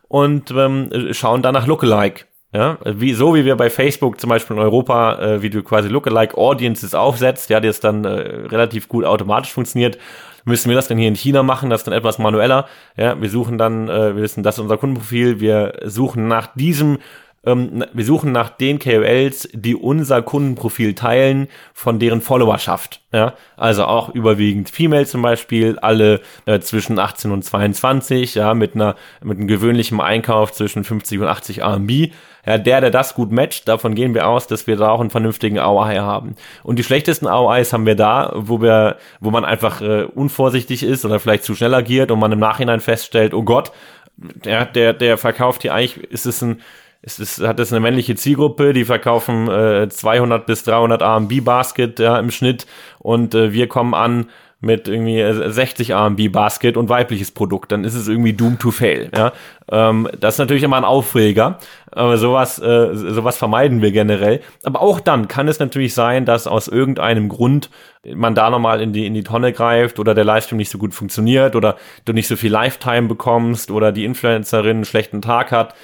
und 0.09 0.51
ähm, 0.51 0.91
schauen 1.13 1.43
dann 1.43 1.55
nach 1.55 1.67
Lookalike. 1.67 2.25
Ja, 2.55 2.77
wie, 2.85 3.15
so 3.15 3.35
wie 3.35 3.47
wir 3.47 3.57
bei 3.57 3.71
Facebook 3.71 4.21
zum 4.21 4.29
Beispiel 4.29 4.57
in 4.57 4.63
Europa, 4.63 5.19
äh, 5.19 5.43
wie 5.43 5.49
du 5.49 5.63
quasi 5.63 5.89
Lookalike 5.89 6.37
Audiences 6.37 6.95
aufsetzt, 6.95 7.49
ja, 7.49 7.61
das 7.61 7.81
dann 7.81 8.05
äh, 8.05 8.09
relativ 8.11 8.89
gut 8.89 9.07
automatisch 9.07 9.53
funktioniert, 9.53 9.97
müssen 10.45 10.69
wir 10.69 10.77
das 10.77 10.87
dann 10.87 10.99
hier 10.99 11.09
in 11.09 11.15
China 11.15 11.43
machen, 11.43 11.71
das 11.71 11.85
dann 11.85 11.95
etwas 11.95 12.19
manueller. 12.19 12.67
Ja, 12.97 13.19
wir 13.19 13.31
suchen 13.31 13.57
dann, 13.57 13.89
äh, 13.89 14.15
wir 14.15 14.23
wissen, 14.23 14.43
das 14.43 14.57
ist 14.57 14.61
unser 14.61 14.77
Kundenprofil, 14.77 15.41
wir 15.41 15.79
suchen 15.85 16.29
nach 16.29 16.49
diesem 16.55 16.99
ähm, 17.45 17.85
wir 17.93 18.05
suchen 18.05 18.31
nach 18.31 18.51
den 18.51 18.79
KOLs, 18.79 19.49
die 19.53 19.75
unser 19.75 20.23
Kundenprofil 20.23 20.95
teilen, 20.95 21.49
von 21.75 21.99
deren 21.99 22.21
Followerschaft. 22.21 23.01
Ja, 23.13 23.35
also 23.57 23.85
auch 23.85 24.11
überwiegend 24.11 24.71
Female 24.71 25.07
zum 25.07 25.23
Beispiel, 25.23 25.79
alle 25.81 26.21
äh, 26.47 26.61
zwischen 26.61 26.99
18 26.99 27.33
und 27.33 27.45
22, 27.45 28.37
ja, 28.37 28.55
mit 28.55 28.75
einer, 28.75 28.95
mit 29.23 29.39
einem 29.39 29.49
gewöhnlichen 29.49 30.01
Einkauf 30.01 30.53
zwischen 30.53 30.85
50 30.85 31.19
und 31.19 31.27
80 31.27 31.63
RMB. 31.63 32.13
Ja, 32.45 32.59
der, 32.59 32.81
der 32.81 32.91
das 32.91 33.15
gut 33.15 33.31
matcht, 33.31 33.69
davon 33.69 33.95
gehen 33.95 34.15
wir 34.15 34.27
aus, 34.27 34.49
dass 34.49 34.67
wir 34.67 34.77
da 34.77 34.91
auch 34.91 35.01
einen 35.01 35.11
vernünftigen 35.11 35.59
ROI 35.59 35.97
haben. 35.97 36.35
Und 36.65 36.79
die 36.79 36.83
schlechtesten 36.83 37.27
ROIs 37.27 37.73
haben 37.73 37.87
wir 37.87 37.95
da, 37.95 38.33
wo 38.35 38.61
wir, 38.61 38.97
wo 39.21 39.31
man 39.31 39.45
einfach 39.45 39.81
äh, 39.81 40.05
unvorsichtig 40.05 40.83
ist 40.83 41.05
oder 41.05 41.21
vielleicht 41.21 41.45
zu 41.45 41.55
schnell 41.55 41.75
agiert 41.75 42.11
und 42.11 42.19
man 42.19 42.33
im 42.33 42.41
Nachhinein 42.41 42.81
feststellt, 42.81 43.33
oh 43.33 43.45
Gott, 43.45 43.71
der, 44.17 44.67
der, 44.67 44.93
der 44.93 45.19
verkauft 45.19 45.63
hier 45.63 45.73
eigentlich, 45.73 46.05
ist 46.11 46.27
es 46.27 46.43
ein, 46.43 46.61
es 47.01 47.19
ist, 47.19 47.41
hat 47.41 47.59
es 47.61 47.73
eine 47.73 47.81
männliche 47.81 48.15
Zielgruppe, 48.15 48.73
die 48.73 48.85
verkaufen 48.85 49.49
äh, 49.49 49.89
200 49.89 50.47
bis 50.47 50.65
300 50.65 51.03
RMB 51.03 51.45
Basket 51.45 51.99
ja, 51.99 52.19
im 52.19 52.31
Schnitt 52.31 52.67
und 52.99 53.35
äh, 53.35 53.53
wir 53.53 53.69
kommen 53.69 53.95
an 53.95 54.31
mit 54.63 54.89
irgendwie 54.89 55.23
60 55.51 55.93
RMB 55.93 56.33
Basket 56.33 56.77
und 56.77 56.89
weibliches 56.89 57.33
Produkt, 57.33 57.73
dann 57.73 57.85
ist 57.85 57.95
es 57.95 58.09
irgendwie 58.09 58.33
doomed 58.33 58.61
to 58.61 58.71
fail. 58.71 59.11
Ja? 59.15 59.33
Ähm, 59.71 60.09
das 60.19 60.35
ist 60.35 60.39
natürlich 60.39 60.63
immer 60.63 60.77
ein 60.77 60.85
Aufreger, 60.85 61.59
aber 61.91 62.17
sowas, 62.17 62.61
äh, 62.61 62.95
sowas 62.95 63.37
vermeiden 63.37 63.83
wir 63.83 63.91
generell. 63.91 64.41
Aber 64.63 64.81
auch 64.81 65.01
dann 65.01 65.27
kann 65.29 65.49
es 65.49 65.59
natürlich 65.59 65.95
sein, 65.95 66.25
dass 66.25 66.47
aus 66.47 66.69
irgendeinem 66.69 67.29
Grund 67.29 67.71
man 68.15 68.35
da 68.37 68.51
nochmal 68.51 68.81
in 68.81 68.93
die, 68.93 69.05
in 69.05 69.15
die 69.15 69.25
Tonne 69.25 69.53
greift 69.53 69.99
oder 69.99 70.15
der 70.15 70.25
Livestream 70.25 70.59
nicht 70.59 70.71
so 70.71 70.79
gut 70.79 70.95
funktioniert 70.95 71.57
oder 71.57 71.77
du 72.05 72.13
nicht 72.13 72.29
so 72.29 72.37
viel 72.37 72.53
Lifetime 72.53 73.09
bekommst 73.09 73.73
oder 73.73 73.91
die 73.91 74.05
Influencerin 74.05 74.77
einen 74.77 74.85
schlechten 74.85 75.21
Tag 75.21 75.51
hat 75.51 75.75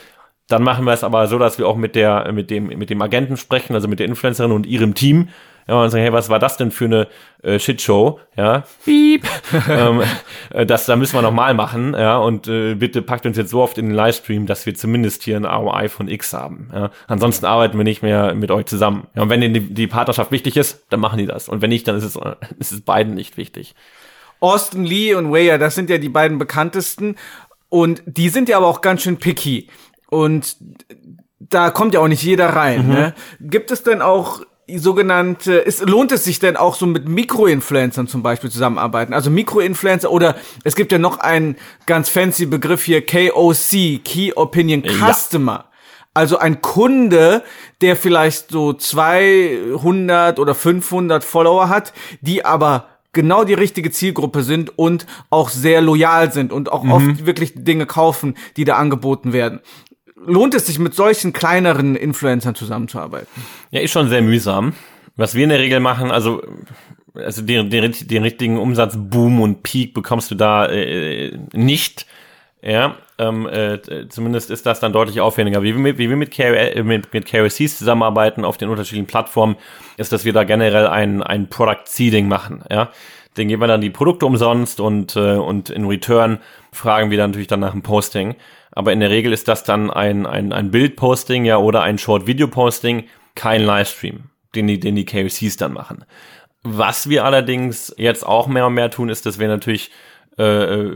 dann 0.49 0.63
machen 0.63 0.87
wir 0.87 0.93
es 0.93 1.05
aber 1.05 1.27
so, 1.27 1.39
dass 1.39 1.59
wir 1.59 1.69
auch 1.69 1.77
mit 1.77 1.95
der, 1.95 2.33
mit 2.33 2.51
dem, 2.51 2.69
mit 2.69 2.89
dem 2.89 3.03
Agenten 3.03 3.37
sprechen, 3.37 3.75
also 3.75 3.87
mit 3.87 3.99
der 3.99 4.07
Influencerin 4.07 4.51
und 4.51 4.67
ihrem 4.67 4.95
Team. 4.95 5.29
Ja, 5.69 5.83
und 5.83 5.91
sagen, 5.91 6.03
hey, 6.03 6.13
was 6.13 6.31
war 6.31 6.39
das 6.39 6.57
denn 6.57 6.71
für 6.71 6.87
eine 6.87 7.09
äh, 7.43 7.59
Shitshow? 7.59 8.21
Ja, 8.37 8.65
piep. 8.85 9.27
ähm, 9.69 10.03
äh, 10.51 10.65
das, 10.65 10.87
da 10.87 10.97
müssen 10.97 11.15
wir 11.15 11.23
nochmal 11.23 11.53
machen, 11.53 11.95
ja, 11.95 12.17
und 12.17 12.49
äh, 12.49 12.75
bitte 12.75 13.03
packt 13.03 13.27
uns 13.27 13.37
jetzt 13.37 13.51
so 13.51 13.61
oft 13.61 13.77
in 13.77 13.87
den 13.87 13.95
Livestream, 13.95 14.47
dass 14.47 14.65
wir 14.65 14.75
zumindest 14.75 15.25
hier 15.25 15.37
ein 15.37 15.45
ROI 15.45 15.91
von 15.91 16.09
X 16.09 16.33
haben. 16.33 16.71
Ja. 16.73 16.91
Ansonsten 17.07 17.45
arbeiten 17.45 17.77
wir 17.77 17.85
nicht 17.85 18.03
mehr 18.03 18.35
mit 18.35 18.51
euch 18.51 18.65
zusammen. 18.65 19.09
Ja, 19.15 19.23
und 19.23 19.29
wenn 19.29 19.41
die, 19.41 19.61
die 19.61 19.87
Partnerschaft 19.87 20.33
wichtig 20.33 20.57
ist, 20.57 20.87
dann 20.89 21.01
machen 21.01 21.19
die 21.19 21.27
das. 21.27 21.51
Und 21.51 21.61
wenn 21.61 21.69
nicht, 21.69 21.87
dann 21.87 21.97
ist 21.97 22.05
es, 22.05 22.17
äh, 22.17 22.37
ist 22.59 22.73
es 22.73 22.81
beiden 22.81 23.15
nicht 23.15 23.37
wichtig. 23.37 23.75
Austin 24.41 24.85
Lee 24.85 25.15
und 25.15 25.33
Weyer, 25.33 25.59
das 25.59 25.75
sind 25.75 25.91
ja 25.91 25.99
die 25.99 26.09
beiden 26.09 26.39
bekanntesten. 26.39 27.17
Und 27.69 28.03
die 28.07 28.31
sind 28.31 28.49
ja 28.49 28.57
aber 28.57 28.69
auch 28.69 28.81
ganz 28.81 29.03
schön 29.03 29.19
picky. 29.19 29.69
Und 30.09 30.57
da 31.41 31.71
kommt 31.71 31.93
ja 31.93 32.01
auch 32.01 32.09
nicht 32.09 32.23
jeder 32.23 32.49
rein. 32.51 32.87
Mhm. 32.87 32.93
Ne? 32.95 33.15
Gibt 33.41 33.71
es 33.71 33.83
denn 33.83 34.01
auch 34.01 34.41
sogenannte, 34.77 35.55
ist, 35.55 35.81
lohnt 35.89 36.13
es 36.13 36.25
sich 36.25 36.39
denn 36.39 36.57
auch 36.57 36.75
so 36.75 36.87
mit 36.87 37.09
Mikroinfluencern 37.09 38.07
zum 38.07 38.23
Beispiel 38.23 38.51
zusammenarbeiten? 38.51 39.15
Also 39.15 39.31
Mikroinfluencer 39.31 40.11
oder 40.11 40.37
es 40.65 40.77
gibt 40.77 40.93
ja 40.93 40.99
noch 40.99 41.19
einen 41.19 41.57
ganz 41.87 42.09
fancy 42.09 42.47
Begriff 42.47 42.85
hier, 42.85 43.05
KOC, 43.05 44.05
Key 44.05 44.33
Opinion 44.35 44.83
Customer. 44.83 45.53
Ja. 45.53 45.65
Also 46.15 46.39
ein 46.39 46.61
Kunde, 46.61 47.43
der 47.81 47.97
vielleicht 47.97 48.51
so 48.51 48.73
200 48.73 50.39
oder 50.39 50.55
500 50.55 51.23
Follower 51.23 51.69
hat, 51.69 51.93
die 52.21 52.45
aber 52.45 52.89
genau 53.13 53.45
die 53.45 53.55
richtige 53.55 53.91
Zielgruppe 53.91 54.43
sind 54.43 54.79
und 54.79 55.07
auch 55.31 55.49
sehr 55.49 55.81
loyal 55.81 56.33
sind 56.33 56.53
und 56.53 56.71
auch 56.71 56.83
mhm. 56.83 56.93
oft 56.93 57.27
wirklich 57.27 57.53
Dinge 57.55 57.87
kaufen, 57.87 58.37
die 58.57 58.65
da 58.65 58.77
angeboten 58.77 59.33
werden 59.33 59.61
lohnt 60.27 60.55
es 60.55 60.67
sich 60.67 60.79
mit 60.79 60.95
solchen 60.95 61.33
kleineren 61.33 61.97
Influencern 61.97 62.55
zusammenzuarbeiten? 62.55 63.29
Ja, 63.71 63.81
ist 63.81 63.93
schon 63.93 64.09
sehr 64.09 64.23
mühsam. 64.23 64.75
Was 65.17 65.35
wir 65.35 65.45
in 65.45 65.51
der 65.51 65.59
Regel 65.59 65.81
machen, 65.81 66.11
also 66.11 66.43
also 67.15 67.43
den, 67.43 67.71
den, 67.71 67.93
den 67.93 68.23
richtigen 68.23 68.59
Umsatzboom 68.59 69.41
und 69.41 69.63
Peak 69.63 69.95
bekommst 69.95 70.31
du 70.31 70.35
da 70.35 70.67
äh, 70.67 71.37
nicht. 71.53 72.07
Ja, 72.61 72.97
ähm, 73.19 73.47
äh, 73.47 73.79
zumindest 74.09 74.51
ist 74.51 74.67
das 74.67 74.81
dann 74.81 74.93
deutlich 74.93 75.21
aufwendiger. 75.21 75.63
Wie 75.63 75.75
wir 75.75 75.81
mit, 75.81 75.99
wie 75.99 76.09
wir 76.09 76.17
mit, 76.17 76.37
KOL, 76.37 76.83
mit, 76.83 77.13
mit 77.13 77.31
KOCs 77.31 77.79
zusammenarbeiten 77.79 78.45
auf 78.45 78.57
den 78.57 78.69
unterschiedlichen 78.69 79.07
Plattformen, 79.07 79.57
ist, 79.97 80.13
dass 80.13 80.25
wir 80.25 80.33
da 80.33 80.45
generell 80.45 80.89
ein, 80.89 81.23
ein 81.23 81.49
Product 81.49 81.85
Seeding 81.87 82.27
machen. 82.27 82.65
Ja, 82.69 82.91
den 83.39 83.49
geben 83.49 83.63
wir 83.63 83.69
dann 83.69 83.81
die 83.81 83.91
Produkte 83.91 84.27
umsonst 84.27 84.81
und, 84.81 85.17
äh, 85.17 85.35
und 85.35 85.71
in 85.71 85.87
Return 85.87 86.39
fragen 86.73 87.11
wir 87.11 87.19
dann 87.19 87.31
natürlich 87.31 87.49
dann 87.49 87.61
nach 87.61 87.73
dem 87.73 87.83
Posting. 87.83 88.35
Aber 88.73 88.93
in 88.93 89.01
der 89.01 89.11
Regel 89.11 89.33
ist 89.33 89.49
das 89.49 89.65
dann 89.65 89.91
ein, 89.91 90.27
ein, 90.27 90.53
ein 90.53 90.71
Bild-Posting 90.71 91.45
ja 91.45 91.57
oder 91.57 91.83
ein 91.83 91.99
Short-Video-Posting, 91.99 93.05
kein 93.35 93.63
Livestream, 93.63 94.25
den 94.55 94.67
die, 94.67 94.79
den 94.79 94.95
die 94.95 95.07
KOCs 95.07 95.57
dann 95.57 95.73
machen. 95.73 96.05
Was 96.63 97.09
wir 97.09 97.25
allerdings 97.25 97.95
jetzt 97.97 98.27
auch 98.27 98.47
mehr 98.47 98.67
und 98.67 98.75
mehr 98.75 98.91
tun, 98.91 99.09
ist, 99.09 99.27
dass 99.27 99.39
wir 99.39 99.49
natürlich 99.49 99.91
äh, 100.37 100.91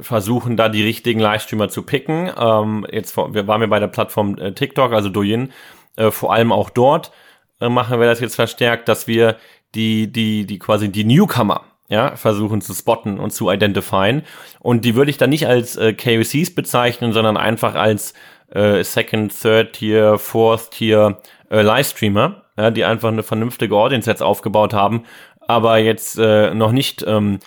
versuchen, 0.00 0.56
da 0.56 0.68
die 0.68 0.82
richtigen 0.82 1.20
Livestreamer 1.20 1.68
zu 1.68 1.82
picken. 1.82 2.30
Ähm, 2.38 2.86
jetzt 2.90 3.16
wir 3.16 3.46
waren 3.46 3.60
wir 3.60 3.68
bei 3.68 3.80
der 3.80 3.88
Plattform 3.88 4.36
äh, 4.38 4.52
TikTok, 4.52 4.92
also 4.92 5.08
Douyin, 5.08 5.52
äh, 5.96 6.10
vor 6.10 6.32
allem 6.32 6.52
auch 6.52 6.70
dort 6.70 7.10
äh, 7.60 7.68
machen 7.68 7.98
wir 7.98 8.06
das 8.06 8.20
jetzt 8.20 8.36
verstärkt, 8.36 8.88
dass 8.88 9.06
wir 9.06 9.36
die 9.74 10.10
die 10.10 10.46
die 10.46 10.58
quasi 10.58 10.90
die 10.90 11.04
Newcomer 11.04 11.62
ja, 11.88 12.16
versuchen 12.16 12.60
zu 12.60 12.74
spotten 12.74 13.18
und 13.18 13.30
zu 13.30 13.50
identifieren. 13.50 14.22
Und 14.60 14.84
die 14.84 14.94
würde 14.94 15.10
ich 15.10 15.18
dann 15.18 15.30
nicht 15.30 15.46
als 15.46 15.76
äh, 15.76 15.92
KOCs 15.92 16.54
bezeichnen, 16.54 17.12
sondern 17.12 17.36
einfach 17.36 17.74
als 17.74 18.14
äh, 18.52 18.82
Second, 18.82 19.32
Third 19.40 19.74
Tier, 19.74 20.18
Fourth 20.18 20.70
Tier 20.72 21.18
äh, 21.50 21.62
Livestreamer, 21.62 22.42
ja, 22.56 22.70
die 22.70 22.84
einfach 22.84 23.08
eine 23.08 23.22
vernünftige 23.22 23.76
Audience 23.76 24.10
jetzt 24.10 24.22
aufgebaut 24.22 24.74
haben, 24.74 25.04
aber 25.40 25.78
jetzt 25.78 26.18
äh, 26.18 26.54
noch 26.54 26.72
nicht 26.72 27.04
ähm, 27.06 27.38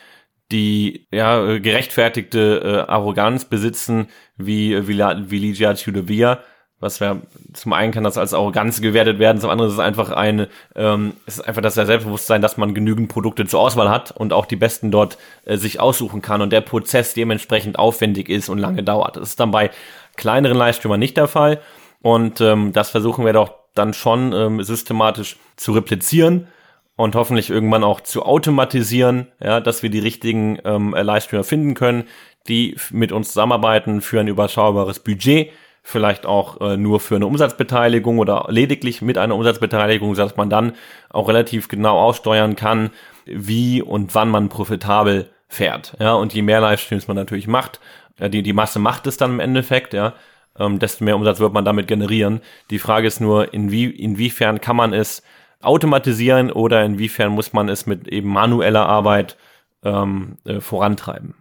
die 0.52 1.08
ja 1.12 1.60
gerechtfertigte 1.60 2.86
äh, 2.88 2.92
Arroganz 2.92 3.46
besitzen 3.46 4.08
wie 4.36 4.88
wie, 4.88 4.98
wie 4.98 5.40
Ligia 5.40 5.74
Tudovia, 5.74 6.40
was 6.80 7.02
wir 7.02 7.22
zum 7.54 7.74
einen 7.74 7.92
kann 7.92 8.04
das 8.04 8.18
als 8.18 8.34
Arroganz 8.34 8.82
gewertet 8.82 9.20
werden, 9.20 9.42
zum 9.42 9.50
anderen 9.50 9.70
ist 9.70 9.76
es 9.76 9.80
einfach 9.80 10.12
eine, 10.12 10.48
ähm, 10.76 11.14
ist 11.26 11.46
einfach 11.46 11.62
das 11.62 11.76
Selbstbewusstsein, 11.76 12.42
dass 12.42 12.58
man 12.58 12.74
genügend 12.74 13.10
Produkte 13.10 13.46
zur 13.46 13.60
Auswahl 13.60 13.90
hat 13.90 14.12
und 14.12 14.34
auch 14.34 14.46
die 14.46 14.56
besten 14.56 14.92
dort 14.92 15.18
äh, 15.46 15.58
sich 15.58 15.80
aussuchen 15.80 16.22
kann 16.22 16.42
und 16.42 16.52
der 16.52 16.62
Prozess 16.62 17.14
dementsprechend 17.14 17.78
aufwendig 17.78 18.30
ist 18.30 18.50
und 18.50 18.60
lange 18.60 18.84
dauert. 18.84 19.18
Das 19.18 19.30
ist 19.30 19.40
dann 19.40 19.52
bei 19.52 19.72
kleineren 20.16 20.58
Livestreamern 20.58 21.00
nicht 21.00 21.18
der 21.18 21.28
Fall 21.28 21.60
und 22.02 22.40
ähm, 22.40 22.72
das 22.72 22.90
versuchen 22.90 23.26
wir 23.26 23.34
doch 23.34 23.54
dann 23.76 23.94
schon 23.94 24.34
ähm, 24.34 24.64
systematisch 24.64 25.38
zu 25.58 25.74
replizieren 25.74 26.48
und 26.96 27.16
hoffentlich 27.16 27.50
irgendwann 27.50 27.84
auch 27.84 28.02
zu 28.02 28.24
automatisieren, 28.24 29.28
ja, 29.42 29.60
dass 29.60 29.84
wir 29.84 29.90
die 29.90 30.00
richtigen 30.00 30.60
ähm, 30.66 30.94
Livestreamer 30.94 31.44
finden 31.44 31.74
können, 31.74 32.06
die 32.48 32.76
mit 32.92 33.12
uns 33.12 33.30
zusammenarbeiten 33.30 34.02
für 34.02 34.20
ein 34.20 34.28
überschaubares 34.28 35.00
Budget 35.00 35.52
vielleicht 35.84 36.26
auch 36.26 36.62
äh, 36.62 36.78
nur 36.78 37.00
für 37.00 37.16
eine 37.16 37.26
Umsatzbeteiligung 37.26 38.20
oder 38.20 38.46
lediglich 38.50 39.02
mit 39.02 39.18
einer 39.18 39.36
Umsatzbeteiligung, 39.36 40.14
dass 40.14 40.38
man 40.38 40.50
dann 40.50 40.74
auch 41.10 41.28
relativ 41.28 41.68
genau 41.68 42.00
aussteuern 42.00 42.56
kann, 42.56 42.92
wie 43.26 43.82
und 43.82 44.16
wann 44.16 44.30
man 44.30 44.50
profitabel 44.50 45.30
fährt. 45.48 45.96
Ja, 46.00 46.14
und 46.14 46.34
je 46.34 46.42
mehr 46.42 46.62
Livestreams 46.62 47.08
man 47.08 47.18
natürlich 47.18 47.48
macht, 47.48 47.80
äh, 48.20 48.30
die, 48.30 48.44
die 48.44 48.54
Masse 48.54 48.80
macht 48.80 49.08
es 49.08 49.18
dann 49.18 49.32
im 49.32 49.40
Endeffekt, 49.40 49.94
ja, 49.94 50.14
ähm, 50.58 50.80
desto 50.80 51.04
mehr 51.04 51.16
Umsatz 51.16 51.40
wird 51.40 51.54
man 51.54 51.66
damit 51.66 51.88
generieren. 51.88 52.42
Die 52.70 52.80
Frage 52.80 53.08
ist 53.08 53.20
nur, 53.20 53.54
inwie, 53.54 53.86
inwiefern 53.86 54.62
kann 54.62 54.76
man 54.76 54.94
es 54.94 55.24
automatisieren 55.62 56.52
oder 56.52 56.84
inwiefern 56.84 57.32
muss 57.32 57.54
man 57.54 57.70
es 57.70 57.86
mit 57.86 58.08
eben 58.08 58.30
manueller 58.30 58.86
Arbeit 58.86 59.38
ähm, 59.84 60.38
äh, 60.46 60.60
vorantreiben. 60.60 61.36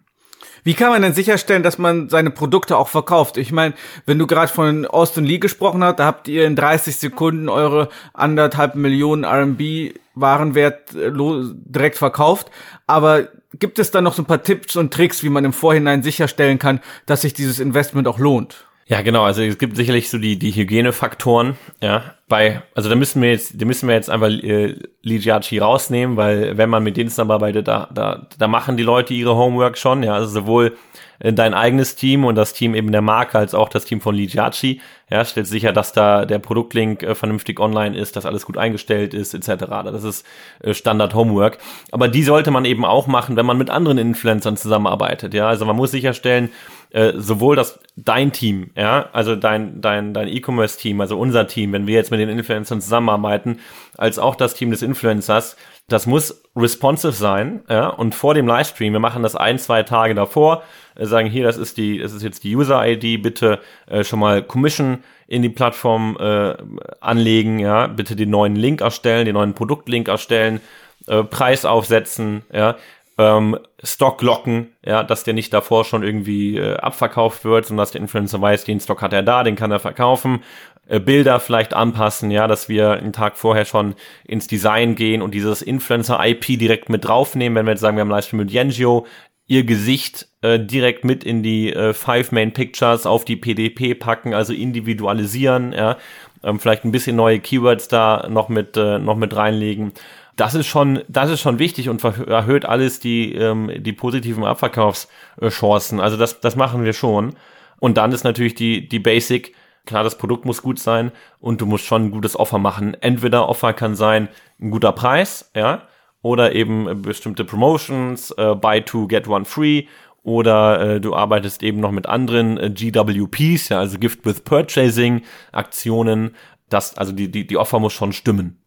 Wie 0.68 0.74
kann 0.74 0.90
man 0.90 1.00
denn 1.00 1.14
sicherstellen, 1.14 1.62
dass 1.62 1.78
man 1.78 2.10
seine 2.10 2.28
Produkte 2.28 2.76
auch 2.76 2.88
verkauft? 2.88 3.38
Ich 3.38 3.52
meine, 3.52 3.72
wenn 4.04 4.18
du 4.18 4.26
gerade 4.26 4.52
von 4.52 4.84
Austin 4.84 5.24
Lee 5.24 5.38
gesprochen 5.38 5.82
hast, 5.82 5.98
da 5.98 6.04
habt 6.04 6.28
ihr 6.28 6.44
in 6.44 6.56
30 6.56 6.94
Sekunden 6.94 7.48
eure 7.48 7.88
anderthalb 8.12 8.74
Millionen 8.74 9.24
RMB 9.24 9.94
Warenwert 10.14 10.94
äh, 10.94 11.10
direkt 11.10 11.96
verkauft. 11.96 12.50
Aber 12.86 13.28
gibt 13.58 13.78
es 13.78 13.92
da 13.92 14.02
noch 14.02 14.12
so 14.12 14.20
ein 14.20 14.26
paar 14.26 14.42
Tipps 14.42 14.76
und 14.76 14.92
Tricks, 14.92 15.22
wie 15.22 15.30
man 15.30 15.46
im 15.46 15.54
Vorhinein 15.54 16.02
sicherstellen 16.02 16.58
kann, 16.58 16.80
dass 17.06 17.22
sich 17.22 17.32
dieses 17.32 17.60
Investment 17.60 18.06
auch 18.06 18.18
lohnt? 18.18 18.67
Ja, 18.90 19.02
genau. 19.02 19.24
Also 19.24 19.42
es 19.42 19.58
gibt 19.58 19.76
sicherlich 19.76 20.08
so 20.08 20.16
die 20.16 20.38
die 20.38 20.50
Hygienefaktoren. 20.50 21.56
Ja, 21.82 22.14
bei 22.26 22.62
also 22.74 22.88
da 22.88 22.94
müssen 22.94 23.20
wir 23.20 23.30
jetzt, 23.30 23.60
da 23.60 23.66
müssen 23.66 23.86
wir 23.86 23.94
jetzt 23.94 24.08
einfach 24.08 24.28
äh, 24.28 24.76
Ligiaci 25.02 25.58
rausnehmen, 25.58 26.16
weil 26.16 26.56
wenn 26.56 26.70
man 26.70 26.82
mit 26.82 26.96
denen 26.96 27.10
zusammenarbeitet, 27.10 27.68
da 27.68 27.88
da 27.92 28.26
da 28.38 28.48
machen 28.48 28.78
die 28.78 28.82
Leute 28.82 29.12
ihre 29.12 29.36
Homework 29.36 29.76
schon. 29.76 30.02
Ja, 30.02 30.14
also 30.14 30.28
sowohl 30.40 30.76
dein 31.20 31.54
eigenes 31.54 31.96
Team 31.96 32.24
und 32.24 32.36
das 32.36 32.52
Team 32.52 32.74
eben 32.74 32.92
der 32.92 33.02
Marke 33.02 33.38
als 33.38 33.54
auch 33.54 33.68
das 33.68 33.84
Team 33.84 34.00
von 34.00 34.14
Ligiaci. 34.14 34.80
Ja, 35.10 35.24
stellt 35.24 35.46
sicher, 35.46 35.72
dass 35.72 35.92
da 35.92 36.26
der 36.26 36.38
Produktlink 36.38 37.02
äh, 37.02 37.14
vernünftig 37.14 37.60
online 37.60 37.96
ist, 37.96 38.14
dass 38.16 38.26
alles 38.26 38.44
gut 38.44 38.58
eingestellt 38.58 39.14
ist, 39.14 39.34
etc. 39.34 39.64
Das 39.68 40.04
ist 40.04 40.26
äh, 40.60 40.74
Standard 40.74 41.14
Homework. 41.14 41.58
Aber 41.90 42.08
die 42.08 42.22
sollte 42.22 42.50
man 42.50 42.64
eben 42.64 42.84
auch 42.84 43.06
machen, 43.06 43.36
wenn 43.36 43.46
man 43.46 43.56
mit 43.56 43.70
anderen 43.70 43.98
Influencern 43.98 44.56
zusammenarbeitet. 44.56 45.32
Ja, 45.34 45.48
also 45.48 45.64
man 45.64 45.76
muss 45.76 45.90
sicherstellen, 45.90 46.50
äh, 46.90 47.14
sowohl 47.16 47.56
das 47.56 47.80
dein 47.96 48.32
Team, 48.32 48.70
ja, 48.76 49.08
also 49.12 49.34
dein 49.34 49.80
dein 49.80 50.14
dein 50.14 50.28
E-Commerce-Team, 50.28 51.00
also 51.00 51.18
unser 51.18 51.46
Team, 51.46 51.72
wenn 51.72 51.86
wir 51.86 51.94
jetzt 51.94 52.10
mit 52.10 52.20
den 52.20 52.28
Influencern 52.28 52.80
zusammenarbeiten, 52.80 53.60
als 53.96 54.18
auch 54.18 54.34
das 54.34 54.54
Team 54.54 54.70
des 54.70 54.82
Influencers, 54.82 55.56
das 55.88 56.06
muss 56.06 56.42
responsive 56.54 57.12
sein, 57.12 57.62
ja, 57.68 57.88
und 57.88 58.14
vor 58.14 58.34
dem 58.34 58.46
Livestream, 58.46 58.92
wir 58.92 59.00
machen 59.00 59.22
das 59.22 59.34
ein, 59.34 59.58
zwei 59.58 59.82
Tage 59.82 60.14
davor, 60.14 60.62
äh, 60.94 61.06
sagen 61.06 61.28
hier, 61.28 61.44
das 61.44 61.56
ist 61.56 61.78
die, 61.78 61.98
das 61.98 62.12
ist 62.12 62.22
jetzt 62.22 62.44
die 62.44 62.54
User-ID, 62.54 63.22
bitte 63.22 63.60
äh, 63.86 64.04
schon 64.04 64.18
mal 64.18 64.42
Commission 64.42 65.02
in 65.26 65.42
die 65.42 65.48
Plattform 65.48 66.16
äh, 66.20 66.56
anlegen, 67.00 67.58
ja, 67.58 67.86
bitte 67.86 68.16
den 68.16 68.30
neuen 68.30 68.54
Link 68.54 68.82
erstellen, 68.82 69.24
den 69.24 69.34
neuen 69.34 69.54
Produktlink 69.54 70.08
erstellen, 70.08 70.60
äh, 71.06 71.24
Preis 71.24 71.64
aufsetzen, 71.64 72.42
ja, 72.52 72.76
ähm, 73.18 73.58
Stock 73.82 74.22
locken, 74.22 74.68
ja, 74.84 75.02
dass 75.02 75.24
der 75.24 75.34
nicht 75.34 75.52
davor 75.52 75.84
schon 75.84 76.02
irgendwie 76.02 76.56
äh, 76.56 76.76
abverkauft 76.76 77.44
wird, 77.44 77.66
sondern 77.66 77.82
dass 77.82 77.90
der 77.90 78.00
Influencer 78.00 78.40
weiß, 78.40 78.64
den 78.64 78.80
Stock 78.80 79.02
hat 79.02 79.12
er 79.12 79.22
da, 79.22 79.42
den 79.42 79.56
kann 79.56 79.72
er 79.72 79.80
verkaufen. 79.80 80.44
Äh, 80.88 81.00
Bilder 81.00 81.38
vielleicht 81.38 81.74
anpassen, 81.74 82.30
ja, 82.30 82.46
dass 82.46 82.68
wir 82.68 82.92
einen 82.92 83.12
Tag 83.12 83.36
vorher 83.36 83.64
schon 83.64 83.94
ins 84.24 84.46
Design 84.46 84.94
gehen 84.94 85.22
und 85.22 85.34
dieses 85.34 85.62
Influencer-IP 85.62 86.58
direkt 86.58 86.88
mit 86.88 87.04
draufnehmen, 87.04 87.56
wenn 87.56 87.66
wir 87.66 87.72
jetzt 87.72 87.80
sagen, 87.80 87.96
wir 87.96 88.00
haben 88.00 88.10
Livestream 88.10 88.40
mit 88.40 88.50
Yengio, 88.50 89.06
ihr 89.46 89.64
Gesicht 89.64 90.28
äh, 90.42 90.58
direkt 90.58 91.04
mit 91.04 91.24
in 91.24 91.42
die 91.42 91.72
äh, 91.72 91.92
Five 91.92 92.32
Main 92.32 92.52
Pictures 92.52 93.06
auf 93.06 93.24
die 93.24 93.36
PDP 93.36 93.94
packen, 93.94 94.34
also 94.34 94.52
individualisieren, 94.52 95.72
ja, 95.72 95.96
ähm, 96.42 96.58
vielleicht 96.58 96.84
ein 96.84 96.92
bisschen 96.92 97.16
neue 97.16 97.40
Keywords 97.40 97.88
da 97.88 98.26
noch 98.30 98.48
mit 98.48 98.76
äh, 98.76 98.98
noch 98.98 99.16
mit 99.16 99.36
reinlegen 99.36 99.92
das 100.38 100.54
ist 100.54 100.68
schon, 100.68 101.00
das 101.08 101.30
ist 101.30 101.40
schon 101.40 101.58
wichtig 101.58 101.88
und 101.88 102.02
erhöht 102.04 102.64
alles 102.64 103.00
die, 103.00 103.34
ähm, 103.34 103.72
die 103.76 103.92
positiven 103.92 104.44
Abverkaufschancen. 104.44 105.98
Also 105.98 106.16
das, 106.16 106.38
das 106.38 106.54
machen 106.54 106.84
wir 106.84 106.92
schon. 106.92 107.34
Und 107.80 107.96
dann 107.96 108.12
ist 108.12 108.22
natürlich 108.22 108.54
die, 108.54 108.88
die 108.88 109.00
Basic, 109.00 109.52
klar, 109.88 110.04
das 110.04 110.18
Produkt 110.18 110.44
muss 110.44 110.62
gut 110.62 110.78
sein 110.78 111.10
und 111.40 111.60
du 111.60 111.66
musst 111.66 111.84
schon 111.84 112.04
ein 112.04 112.10
gutes 112.10 112.38
Offer 112.38 112.58
machen. 112.58 112.94
Entweder 113.00 113.48
Offer 113.48 113.72
kann 113.72 113.96
sein, 113.96 114.28
ein 114.60 114.70
guter 114.70 114.92
Preis, 114.92 115.50
ja, 115.56 115.82
oder 116.22 116.54
eben 116.54 117.02
bestimmte 117.02 117.44
Promotions, 117.44 118.30
äh, 118.32 118.54
buy 118.54 118.82
two, 118.82 119.08
get 119.08 119.26
one 119.26 119.44
free, 119.44 119.86
oder 120.22 120.80
äh, 120.96 121.00
du 121.00 121.14
arbeitest 121.14 121.62
eben 121.62 121.80
noch 121.80 121.90
mit 121.90 122.06
anderen 122.06 122.58
äh, 122.58 122.70
GWPs, 122.70 123.70
ja, 123.70 123.78
also 123.78 123.98
Gift 123.98 124.26
with 124.26 124.40
Purchasing 124.40 125.22
Aktionen. 125.52 126.36
Das, 126.68 126.98
also 126.98 127.12
die, 127.12 127.30
die, 127.30 127.46
die 127.46 127.56
Offer 127.56 127.80
muss 127.80 127.94
schon 127.94 128.12
stimmen. 128.12 128.62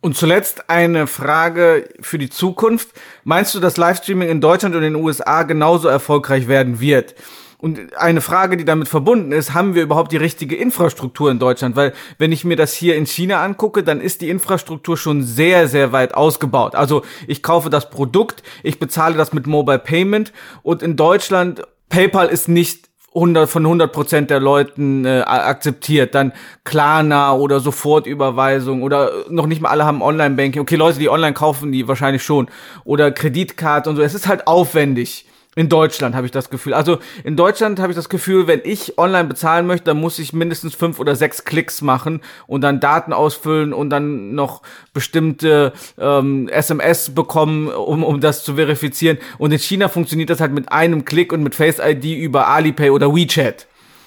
Und 0.00 0.16
zuletzt 0.16 0.68
eine 0.68 1.06
Frage 1.06 1.88
für 2.00 2.18
die 2.18 2.28
Zukunft. 2.28 2.88
Meinst 3.22 3.54
du, 3.54 3.60
dass 3.60 3.76
Livestreaming 3.76 4.28
in 4.28 4.40
Deutschland 4.40 4.74
und 4.74 4.82
in 4.82 4.92
den 4.92 5.02
USA 5.02 5.44
genauso 5.44 5.88
erfolgreich 5.88 6.48
werden 6.48 6.80
wird? 6.80 7.14
Und 7.58 7.96
eine 7.96 8.20
Frage, 8.20 8.56
die 8.56 8.64
damit 8.64 8.88
verbunden 8.88 9.32
ist, 9.32 9.54
haben 9.54 9.74
wir 9.74 9.82
überhaupt 9.82 10.12
die 10.12 10.16
richtige 10.16 10.56
Infrastruktur 10.56 11.30
in 11.30 11.38
Deutschland? 11.38 11.76
Weil 11.76 11.92
wenn 12.18 12.32
ich 12.32 12.44
mir 12.44 12.56
das 12.56 12.74
hier 12.74 12.96
in 12.96 13.06
China 13.06 13.42
angucke, 13.42 13.82
dann 13.82 14.00
ist 14.00 14.20
die 14.20 14.28
Infrastruktur 14.28 14.96
schon 14.96 15.22
sehr, 15.22 15.68
sehr 15.68 15.92
weit 15.92 16.14
ausgebaut. 16.14 16.74
Also 16.74 17.02
ich 17.26 17.42
kaufe 17.42 17.70
das 17.70 17.90
Produkt, 17.90 18.42
ich 18.62 18.78
bezahle 18.78 19.16
das 19.16 19.32
mit 19.32 19.46
Mobile 19.46 19.78
Payment 19.78 20.32
und 20.62 20.82
in 20.82 20.96
Deutschland 20.96 21.62
PayPal 21.88 22.28
ist 22.28 22.48
nicht 22.48 22.88
100 23.14 23.48
von 23.48 23.64
100 23.64 23.92
Prozent 23.92 24.30
der 24.30 24.40
Leuten 24.40 25.04
äh, 25.04 25.20
akzeptiert. 25.20 26.14
Dann 26.14 26.32
Klarna 26.64 27.32
oder 27.32 27.60
Sofortüberweisung 27.60 28.82
oder 28.82 29.12
noch 29.28 29.46
nicht 29.46 29.62
mal 29.62 29.68
alle 29.68 29.84
haben 29.84 30.02
Online-Banking. 30.02 30.62
Okay, 30.62 30.74
Leute, 30.76 30.98
die 30.98 31.08
online 31.08 31.34
kaufen, 31.34 31.70
die 31.70 31.86
wahrscheinlich 31.86 32.24
schon. 32.24 32.48
Oder 32.84 33.12
Kreditkarte 33.12 33.88
und 33.88 33.96
so. 33.96 34.02
Es 34.02 34.14
ist 34.14 34.26
halt 34.26 34.48
aufwendig. 34.48 35.26
In 35.56 35.68
Deutschland 35.68 36.14
habe 36.16 36.26
ich 36.26 36.32
das 36.32 36.50
Gefühl. 36.50 36.74
Also 36.74 36.98
in 37.22 37.36
Deutschland 37.36 37.78
habe 37.78 37.92
ich 37.92 37.96
das 37.96 38.08
Gefühl, 38.08 38.46
wenn 38.46 38.60
ich 38.64 38.98
online 38.98 39.28
bezahlen 39.28 39.66
möchte, 39.66 39.84
dann 39.84 40.00
muss 40.00 40.18
ich 40.18 40.32
mindestens 40.32 40.74
fünf 40.74 40.98
oder 40.98 41.14
sechs 41.14 41.44
Klicks 41.44 41.80
machen 41.80 42.20
und 42.46 42.62
dann 42.62 42.80
Daten 42.80 43.12
ausfüllen 43.12 43.72
und 43.72 43.90
dann 43.90 44.34
noch 44.34 44.62
bestimmte 44.92 45.72
ähm, 45.98 46.48
SMS 46.48 47.14
bekommen, 47.14 47.68
um, 47.68 48.02
um 48.02 48.20
das 48.20 48.42
zu 48.42 48.54
verifizieren. 48.54 49.18
Und 49.38 49.52
in 49.52 49.58
China 49.58 49.88
funktioniert 49.88 50.30
das 50.30 50.40
halt 50.40 50.52
mit 50.52 50.72
einem 50.72 51.04
Klick 51.04 51.32
und 51.32 51.42
mit 51.42 51.54
Face 51.54 51.78
ID 51.78 52.04
über 52.04 52.48
Alipay 52.48 52.90
oder 52.90 53.14
WeChat. 53.14 53.66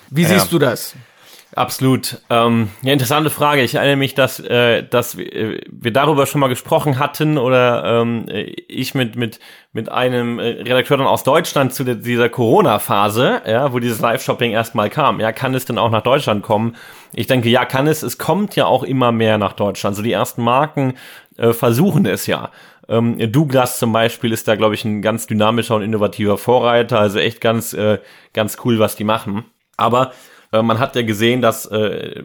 Wie 0.09 0.23
ja. 0.23 0.29
siehst 0.29 0.51
du 0.51 0.59
das? 0.59 0.95
Absolut. 1.55 2.21
Ähm, 2.29 2.69
ja, 2.81 2.93
interessante 2.93 3.29
Frage. 3.29 3.63
Ich 3.63 3.75
erinnere 3.75 3.95
mich, 3.95 4.13
dass, 4.13 4.39
äh, 4.39 4.83
dass 4.83 5.17
wir, 5.17 5.61
wir 5.71 5.91
darüber 5.91 6.25
schon 6.25 6.41
mal 6.41 6.49
gesprochen 6.49 6.99
hatten 6.99 7.37
oder 7.37 8.01
ähm, 8.01 8.25
ich 8.67 8.93
mit, 8.93 9.15
mit, 9.15 9.39
mit 9.71 9.89
einem 9.89 10.39
äh, 10.39 10.43
Redakteur 10.43 10.97
dann 10.97 11.07
aus 11.07 11.23
Deutschland 11.23 11.73
zu 11.73 11.83
dieser 11.83 12.29
Corona-Phase, 12.29 13.41
ja, 13.47 13.71
wo 13.71 13.79
dieses 13.79 13.99
Live-Shopping 14.01 14.51
erstmal 14.51 14.89
kam. 14.89 15.19
Ja, 15.19 15.31
kann 15.31 15.55
es 15.55 15.65
denn 15.65 15.77
auch 15.77 15.89
nach 15.89 16.03
Deutschland 16.03 16.43
kommen? 16.43 16.75
Ich 17.13 17.27
denke, 17.27 17.49
ja, 17.49 17.65
kann 17.65 17.87
es. 17.87 18.03
Es 18.03 18.17
kommt 18.17 18.55
ja 18.55 18.65
auch 18.65 18.83
immer 18.83 19.11
mehr 19.11 19.37
nach 19.37 19.53
Deutschland. 19.53 19.95
So 19.95 20.01
also 20.01 20.03
die 20.03 20.11
ersten 20.11 20.43
Marken 20.43 20.95
äh, 21.37 21.53
versuchen 21.53 22.05
es 22.05 22.27
ja. 22.27 22.51
Ähm, 22.89 23.17
Douglas 23.31 23.79
zum 23.79 23.93
Beispiel 23.93 24.31
ist 24.31 24.47
da, 24.47 24.55
glaube 24.55 24.75
ich, 24.75 24.85
ein 24.85 25.01
ganz 25.01 25.27
dynamischer 25.27 25.75
und 25.75 25.81
innovativer 25.81 26.37
Vorreiter. 26.37 26.99
Also 26.99 27.19
echt 27.19 27.41
ganz, 27.41 27.73
äh, 27.73 27.99
ganz 28.33 28.57
cool, 28.65 28.79
was 28.79 28.95
die 28.95 29.03
machen. 29.05 29.45
Aber 29.77 30.11
äh, 30.51 30.61
man 30.61 30.79
hat 30.79 30.95
ja 30.95 31.01
gesehen, 31.01 31.41
dass 31.41 31.65
äh, 31.65 32.23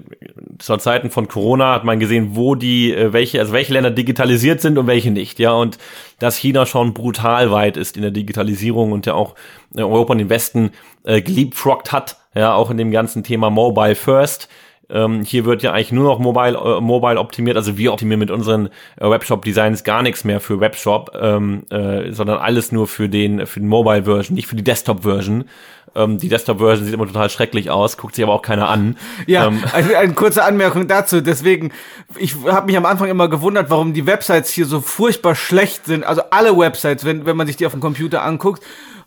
zur 0.58 0.78
Zeiten 0.78 1.10
von 1.10 1.28
Corona 1.28 1.74
hat 1.74 1.84
man 1.84 1.98
gesehen, 1.98 2.30
wo 2.32 2.54
die, 2.54 2.92
äh, 2.92 3.12
welche, 3.12 3.40
also 3.40 3.52
welche 3.52 3.72
Länder 3.72 3.90
digitalisiert 3.90 4.60
sind 4.60 4.78
und 4.78 4.86
welche 4.86 5.10
nicht, 5.10 5.38
ja, 5.38 5.52
und 5.52 5.78
dass 6.18 6.36
China 6.36 6.66
schon 6.66 6.94
brutal 6.94 7.50
weit 7.50 7.76
ist 7.76 7.96
in 7.96 8.02
der 8.02 8.10
Digitalisierung 8.10 8.92
und 8.92 9.06
ja 9.06 9.14
auch 9.14 9.34
äh, 9.74 9.82
Europa 9.82 10.12
und 10.12 10.18
den 10.18 10.30
Westen 10.30 10.70
äh, 11.04 11.20
geliebfroggt 11.22 11.92
hat, 11.92 12.16
ja, 12.34 12.54
auch 12.54 12.70
in 12.70 12.76
dem 12.76 12.90
ganzen 12.90 13.24
Thema 13.24 13.50
Mobile 13.50 13.94
First. 13.94 14.48
Ähm, 14.90 15.22
hier 15.22 15.44
wird 15.44 15.62
ja 15.62 15.72
eigentlich 15.72 15.92
nur 15.92 16.04
noch 16.04 16.18
mobile, 16.18 16.56
äh, 16.56 16.80
mobile 16.80 17.18
optimiert. 17.18 17.56
Also 17.56 17.78
wir 17.78 17.92
optimieren 17.92 18.18
mit 18.18 18.30
unseren 18.30 18.68
äh, 18.96 19.08
Webshop-Designs 19.08 19.84
gar 19.84 20.02
nichts 20.02 20.24
mehr 20.24 20.40
für 20.40 20.60
Webshop, 20.60 21.12
ähm, 21.20 21.64
äh, 21.70 22.12
sondern 22.12 22.38
alles 22.38 22.72
nur 22.72 22.86
für 22.86 23.08
den, 23.08 23.46
für 23.46 23.60
den 23.60 23.68
Mobile-Version, 23.68 24.34
nicht 24.34 24.48
für 24.48 24.56
die 24.56 24.64
Desktop-Version. 24.64 25.44
Ähm, 25.94 26.18
die 26.18 26.28
Desktop-Version 26.28 26.84
sieht 26.84 26.94
immer 26.94 27.06
total 27.06 27.30
schrecklich 27.30 27.70
aus, 27.70 27.96
guckt 27.96 28.14
sich 28.14 28.24
aber 28.24 28.34
auch 28.34 28.42
keiner 28.42 28.68
an. 28.68 28.96
Ja, 29.26 29.46
ähm. 29.46 29.62
eine, 29.72 29.96
eine 29.96 30.14
kurze 30.14 30.44
Anmerkung 30.44 30.88
dazu. 30.88 31.20
Deswegen, 31.20 31.72
ich 32.18 32.34
habe 32.46 32.66
mich 32.66 32.76
am 32.76 32.86
Anfang 32.86 33.08
immer 33.08 33.28
gewundert, 33.28 33.70
warum 33.70 33.94
die 33.94 34.06
Websites 34.06 34.50
hier 34.50 34.66
so 34.66 34.80
furchtbar 34.80 35.34
schlecht 35.34 35.86
sind. 35.86 36.04
Also 36.04 36.22
alle 36.30 36.56
Websites, 36.56 37.04
wenn, 37.04 37.24
wenn 37.24 37.36
man 37.36 37.46
sich 37.46 37.56
die 37.56 37.66
auf 37.66 37.72
dem 37.72 37.80
Computer 37.80 38.22
anguckt 38.22 38.62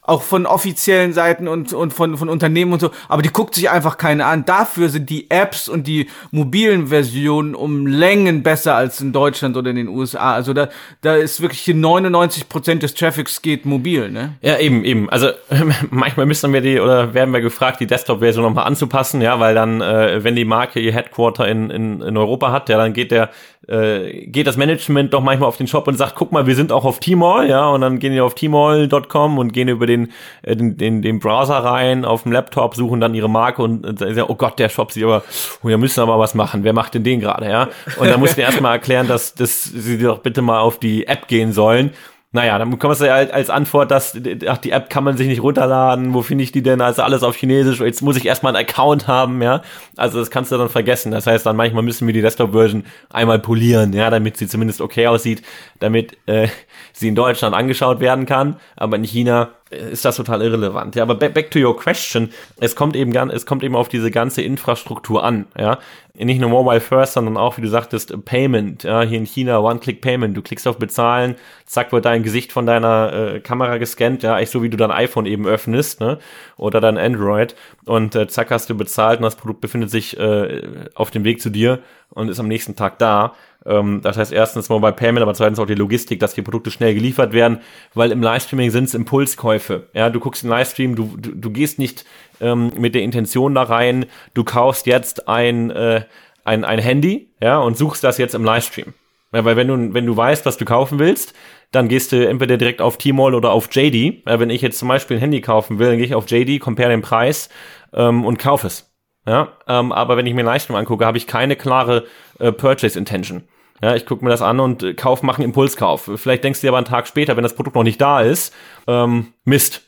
auch 0.08 0.22
von 0.22 0.45
offiziellen 0.45 1.14
Seiten 1.14 1.47
und, 1.47 1.74
und 1.74 1.93
von, 1.93 2.18
von 2.18 2.30
Unternehmen 2.30 2.74
und 2.74 2.80
so, 2.80 2.91
aber 3.08 3.22
die 3.22 3.30
guckt 3.30 3.56
sich 3.56 3.70
einfach 3.70 3.97
keine 3.97 4.26
an. 4.26 4.45
Dafür 4.45 4.89
sind 4.89 5.10
die 5.10 5.30
Apps 5.30 5.68
und 5.68 5.88
die 5.88 6.08
mobilen 6.32 6.88
Versionen 6.88 7.56
um 7.56 7.88
Längen 7.88 8.43
besser 8.43 8.76
als 8.76 9.01
in 9.01 9.12
Deutschland 9.12 9.58
oder 9.58 9.70
in 9.70 9.76
den 9.76 9.88
USA. 9.88 10.34
Also 10.34 10.53
da, 10.53 10.70
da 11.01 11.16
ist 11.16 11.41
wirklich 11.41 11.62
hier 11.62 11.76
99 11.76 12.49
Prozent 12.49 12.84
des 12.84 12.93
Traffics 12.93 13.41
geht 13.41 13.66
mobil, 13.66 14.12
ne? 14.12 14.34
Ja, 14.41 14.60
eben, 14.60 14.84
eben. 14.86 15.10
Also 15.10 15.30
manchmal 15.89 16.26
müssen 16.26 16.53
wir 16.53 16.62
die 16.62 16.80
oder 16.80 17.14
werden 17.14 17.34
wir 17.34 17.41
gefragt, 17.41 17.80
die 17.80 17.88
Desktop-Version 17.88 18.43
nochmal 18.43 18.66
anzupassen, 18.66 19.22
ja, 19.22 19.39
weil 19.39 19.56
dann, 19.56 19.82
äh, 19.82 20.24
wenn 20.24 20.36
die 20.36 20.45
Marke 20.45 20.80
ihr 20.80 20.93
Headquarter 20.93 21.47
in, 21.47 21.70
in, 21.70 22.01
in 22.01 22.18
Europa 22.18 22.51
hat, 22.51 22.70
ja, 22.70 22.78
dann 22.78 22.93
geht 22.93 23.12
der 23.12 23.30
äh, 23.68 24.28
geht 24.28 24.47
das 24.47 24.58
Management 24.58 25.14
doch 25.14 25.22
manchmal 25.22 25.49
auf 25.49 25.58
den 25.58 25.68
Shop 25.68 25.88
und 25.88 25.97
sagt, 25.97 26.16
guck 26.16 26.32
mal, 26.32 26.45
wir 26.45 26.56
sind 26.56 26.72
auch 26.72 26.86
auf 26.86 26.99
Tmall, 26.99 27.49
ja, 27.49 27.68
und 27.68 27.82
dann 27.82 27.99
gehen 27.99 28.14
die 28.14 28.22
auf 28.22 28.36
tmall.com 28.36 29.38
und 29.38 29.53
gehen 29.53 29.68
über 29.70 29.88
den, 29.88 29.95
äh, 30.43 30.56
den, 30.56 30.78
den, 30.78 31.02
den 31.02 31.20
Browser 31.20 31.58
rein 31.58 32.06
auf 32.06 32.24
dem 32.24 32.32
Laptop, 32.32 32.76
suchen 32.76 33.00
dann 33.00 33.16
ihre 33.16 33.30
Marke 33.30 33.62
und 33.62 34.00
sagen, 34.00 34.26
oh 34.28 34.36
Gott, 34.36 34.60
der 34.60 34.70
Shop 34.70 34.91
sieht 34.91 35.04
aber, 35.04 35.24
oh, 35.64 35.68
wir 35.68 35.78
müssen 35.78 36.02
aber 36.02 36.20
was 36.20 36.36
machen. 36.36 36.64
Wer 36.64 36.74
macht 36.74 36.93
denn 36.93 37.04
den 37.04 37.20
gerade, 37.20 37.50
ja? 37.50 37.70
Und 37.98 38.10
dann 38.10 38.20
musst 38.20 38.38
du 38.38 38.41
erstmal 38.41 38.74
erklären, 38.74 39.08
dass, 39.08 39.34
dass 39.34 39.64
sie 39.64 39.98
doch 39.98 40.20
bitte 40.20 40.41
mal 40.41 40.60
auf 40.60 40.80
die 40.80 41.08
App 41.08 41.28
gehen 41.28 41.54
sollen 41.54 41.91
Naja, 42.36 42.58
dann 42.58 42.70
bekommst 42.70 43.00
du 43.00 43.06
ja 43.06 43.14
halt 43.14 43.32
als 43.32 43.50
Antwort, 43.50 43.91
dass 43.91 44.20
ach, 44.48 44.58
die 44.58 44.72
App 44.72 44.89
kann 44.89 45.06
man 45.06 45.16
sich 45.16 45.28
nicht 45.28 45.41
runterladen, 45.41 46.14
wo 46.14 46.22
finde 46.22 46.43
ich 46.43 46.52
die 46.52 46.62
denn? 46.62 46.82
Also 46.82 47.02
alles 47.02 47.24
auf 47.24 47.38
Chinesisch, 47.38 47.80
jetzt 47.80 48.02
muss 48.02 48.18
ich 48.18 48.26
erstmal 48.26 48.54
einen 48.54 48.68
Account 48.68 49.08
haben, 49.08 49.41
ja. 49.41 49.62
Also 49.96 50.20
das 50.20 50.32
kannst 50.32 50.52
du 50.52 50.58
dann 50.58 50.68
vergessen. 50.68 51.14
Das 51.14 51.28
heißt 51.28 51.46
dann 51.46 51.56
manchmal 51.56 51.84
müssen 51.84 52.06
wir 52.08 52.14
die 52.14 52.22
Desktop-Version 52.22 52.84
einmal 53.10 53.39
polieren, 53.39 53.93
ja, 53.93 54.10
damit 54.10 54.36
sie 54.36 54.50
zumindest 54.50 54.82
okay 54.82 55.08
aussieht, 55.08 55.43
damit 55.80 56.18
äh, 56.26 56.50
sie 56.91 57.08
in 57.08 57.16
Deutschland 57.16 57.56
angeschaut 57.56 58.02
werden 58.02 58.26
kann, 58.26 58.58
aber 58.76 58.98
in 58.98 59.06
China 59.06 59.52
ist 59.76 60.06
das 60.06 60.16
total 60.16 60.42
irrelevant. 60.42 60.96
Ja, 60.96 61.04
aber 61.04 61.16
back 61.16 61.52
to 61.52 61.60
your 61.60 61.78
question. 61.78 62.30
Es 62.60 62.76
kommt 62.76 62.96
eben 62.96 63.12
ganz, 63.12 63.34
es 63.34 63.46
kommt 63.46 63.64
eben 63.64 63.76
auf 63.76 63.90
diese 63.90 64.12
ganze 64.12 64.42
Infrastruktur 64.42 65.24
an. 65.24 65.46
Ja, 65.58 65.80
nicht 66.18 66.40
nur 66.40 66.50
Mobile 66.50 66.80
First, 66.80 67.14
sondern 67.14 67.38
auch, 67.38 67.58
wie 67.58 67.62
du 67.62 67.68
sagtest, 67.68 68.14
Payment. 68.26 68.84
Ja, 68.84 69.02
hier 69.02 69.18
in 69.18 69.26
China 69.26 69.60
One-Click-Payment. 69.60 70.36
Du 70.36 70.42
klickst 70.42 70.68
auf 70.68 70.78
Bezahlen, 70.78 71.36
zack 71.66 71.92
wird 71.92 72.06
dein 72.06 72.24
Gesicht 72.24 72.52
von 72.52 72.66
deiner 72.66 73.14
äh, 73.14 73.40
Kamera 73.40 73.78
gescannt. 73.78 74.24
Ja, 74.24 74.40
echt 74.40 74.52
so 74.52 74.64
wie 74.64 74.70
du 74.70 74.78
dein 74.78 74.92
iPhone 74.92 75.26
eben 75.26 75.46
öffnest, 75.46 76.00
ne, 76.00 76.20
oder 76.58 76.80
dein 76.80 76.98
Android 76.98 77.56
und 77.86 78.16
äh, 78.16 78.28
zack 78.28 78.52
hast 78.52 78.70
du 78.70 78.76
bezahlt 78.76 79.20
und 79.20 79.24
das 79.24 79.36
Produkt 79.36 79.62
befindet 79.62 79.90
sich 79.90 80.18
äh, 80.18 80.62
auf 80.96 81.12
dem 81.12 81.24
Weg 81.24 81.42
zu 81.42 81.50
dir 81.50 81.80
und 82.10 82.30
ist 82.30 82.40
am 82.40 82.48
nächsten 82.48 82.76
Tag 82.76 82.98
da. 83.00 83.34
Ähm, 83.66 84.01
das 84.01 84.18
heißt 84.18 84.32
erstens 84.32 84.70
Mobile 84.70 84.93
Payment, 84.93 85.22
aber 85.22 85.34
zweitens 85.34 85.59
auch 85.59 85.66
die 85.66 85.76
Logistik, 85.76 86.20
dass 86.20 86.34
die 86.34 86.41
Produkte 86.41 86.72
schnell 86.72 86.93
geliefert 86.93 87.34
werden, 87.34 87.59
weil 87.93 88.11
im 88.11 88.22
Livestreaming 88.22 88.72
sind 88.72 88.86
es 88.86 88.93
Impulskäufe. 88.93 89.88
Ja, 89.93 90.09
du 90.09 90.20
guckst 90.20 90.43
den 90.43 90.49
Livestream, 90.49 90.95
du, 90.95 91.16
du, 91.18 91.32
du 91.32 91.49
gehst 91.49 91.80
nicht 91.80 92.05
ähm, 92.41 92.72
mit 92.78 92.95
der 92.95 93.01
Intention 93.01 93.55
da 93.55 93.63
rein, 93.63 94.05
du 94.34 94.43
kaufst 94.43 94.86
jetzt 94.86 95.28
ein, 95.28 95.72
äh, 95.72 96.03
ein, 96.43 96.63
ein 96.63 96.80
Handy, 96.80 97.30
ja, 97.41 97.57
und 97.59 97.78
suchst 97.78 98.03
das 98.03 98.18
jetzt 98.18 98.36
im 98.36 98.43
Livestream. 98.43 98.93
Ja, 99.34 99.43
weil 99.43 99.55
wenn 99.55 99.68
du, 99.68 99.93
wenn 99.93 100.05
du 100.05 100.16
weißt, 100.16 100.45
was 100.45 100.57
du 100.57 100.66
kaufen 100.66 100.99
willst, 100.99 101.34
dann 101.72 101.89
gehst 101.89 102.11
du 102.11 102.28
entweder 102.28 102.57
direkt 102.57 102.82
auf 102.82 102.97
T-Mall 102.97 103.34
oder 103.34 103.51
auf 103.51 103.68
JD. 103.70 104.24
Ja, 104.28 104.39
wenn 104.39 104.49
ich 104.49 104.61
jetzt 104.61 104.80
zum 104.80 104.88
Beispiel 104.88 105.18
ein 105.18 105.20
Handy 105.20 105.41
kaufen 105.41 105.80
will, 105.80 105.88
dann 105.88 105.97
gehe 105.97 106.05
ich 106.05 106.16
auf 106.16 106.30
JD, 106.30 106.59
compare 106.61 106.89
den 106.89 107.01
Preis 107.01 107.49
ähm, 107.93 108.24
und 108.24 108.39
kaufe 108.39 108.68
es. 108.68 108.91
Ja, 109.28 109.53
ähm, 109.68 109.91
aber 109.91 110.18
wenn 110.18 110.28
ich 110.28 110.36
mir 110.36 110.41
einen 110.41 110.49
Livestream 110.49 110.76
angucke, 110.76 111.05
habe 111.05 111.18
ich 111.18 111.26
keine 111.26 111.55
klare 111.55 112.05
äh, 112.39 112.51
Purchase 112.51 112.97
Intention. 112.97 113.43
Ja, 113.82 113.96
ich 113.96 114.06
gucke 114.06 114.24
mir 114.24 114.32
das 114.32 114.42
an 114.42 114.60
und 114.60 114.84
äh, 114.84 114.94
Kauf 114.94 115.22
machen 115.22 115.44
Impulskauf. 115.44 116.10
Vielleicht 116.16 116.44
denkst 116.44 116.62
du 116.62 116.68
dir 116.68 116.70
aber 116.70 116.78
einen 116.78 116.88
Tag 116.88 117.08
später, 117.08 117.36
wenn 117.36 117.44
das 117.44 117.56
Produkt 117.56 117.76
noch 117.76 117.84
nicht 117.84 118.00
da 118.00 118.22
ist, 118.22 118.54
ähm, 118.88 119.34
Mist. 119.44 119.82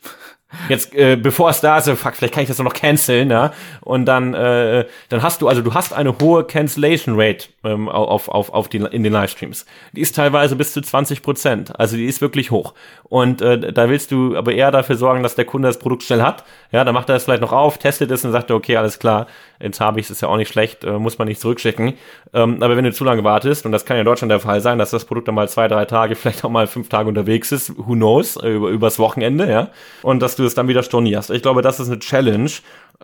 Jetzt, 0.69 0.93
äh, 0.95 1.17
bevor 1.17 1.49
es 1.49 1.59
da 1.59 1.77
ist, 1.77 1.89
fuck, 1.89 2.15
vielleicht 2.15 2.33
kann 2.33 2.43
ich 2.43 2.47
das 2.47 2.57
noch 2.59 2.73
canceln, 2.73 3.29
ja. 3.29 3.51
Und 3.81 4.05
dann, 4.05 4.33
äh, 4.33 4.85
dann 5.09 5.21
hast 5.21 5.41
du, 5.41 5.49
also 5.49 5.61
du 5.61 5.73
hast 5.73 5.93
eine 5.93 6.17
hohe 6.19 6.45
Cancellation 6.45 7.15
Rate 7.17 7.49
ähm, 7.65 7.89
auf, 7.89 8.29
auf, 8.29 8.53
auf 8.53 8.69
die, 8.69 8.77
in 8.77 9.03
den 9.03 9.11
Livestreams. 9.11 9.65
Die 9.91 10.01
ist 10.01 10.15
teilweise 10.15 10.55
bis 10.55 10.71
zu 10.71 10.81
20 10.81 11.21
Prozent. 11.21 11.77
Also 11.77 11.97
die 11.97 12.05
ist 12.05 12.21
wirklich 12.21 12.51
hoch. 12.51 12.73
Und 13.03 13.41
äh, 13.41 13.73
da 13.73 13.89
willst 13.89 14.11
du 14.11 14.37
aber 14.37 14.53
eher 14.53 14.71
dafür 14.71 14.95
sorgen, 14.95 15.21
dass 15.21 15.35
der 15.35 15.45
Kunde 15.45 15.67
das 15.67 15.79
Produkt 15.79 16.03
schnell 16.03 16.21
hat. 16.21 16.45
Ja, 16.71 16.83
dann 16.83 16.93
macht 16.93 17.09
er 17.09 17.15
es 17.15 17.25
vielleicht 17.25 17.41
noch 17.41 17.53
auf, 17.53 17.77
testet 17.77 18.11
es 18.11 18.23
und 18.23 18.31
sagt, 18.31 18.49
okay, 18.51 18.77
alles 18.77 18.99
klar, 18.99 19.27
jetzt 19.59 19.79
habe 19.79 19.99
ich 19.99 20.05
es, 20.05 20.11
ist 20.11 20.21
ja 20.21 20.27
auch 20.27 20.37
nicht 20.37 20.51
schlecht, 20.51 20.83
äh, 20.83 20.91
muss 20.91 21.17
man 21.17 21.27
nicht 21.27 21.41
zurückschicken. 21.41 21.93
Ähm, 22.33 22.61
aber 22.61 22.77
wenn 22.77 22.83
du 22.83 22.91
zu 22.91 23.03
lange 23.03 23.23
wartest, 23.23 23.65
und 23.65 23.71
das 23.71 23.85
kann 23.85 23.97
ja 23.97 24.01
in 24.01 24.05
Deutschland 24.05 24.31
der 24.31 24.39
Fall 24.39 24.61
sein, 24.61 24.77
dass 24.77 24.91
das 24.91 25.05
Produkt 25.05 25.27
dann 25.27 25.35
mal 25.35 25.49
zwei, 25.49 25.67
drei 25.67 25.85
Tage, 25.85 26.15
vielleicht 26.17 26.43
auch 26.43 26.49
mal 26.49 26.67
fünf 26.67 26.89
Tage 26.89 27.09
unterwegs 27.09 27.51
ist, 27.51 27.77
who 27.77 27.93
knows, 27.93 28.37
äh, 28.37 28.49
über, 28.49 28.69
übers 28.69 28.99
Wochenende, 28.99 29.49
ja, 29.49 29.69
und 30.03 30.21
dass 30.21 30.36
du 30.39 30.45
es 30.45 30.55
dann 30.55 30.67
wieder 30.67 30.83
stornierst. 30.83 31.29
Ich 31.31 31.41
glaube, 31.41 31.61
das 31.61 31.79
ist 31.79 31.87
eine 31.87 31.99
Challenge. 31.99 32.49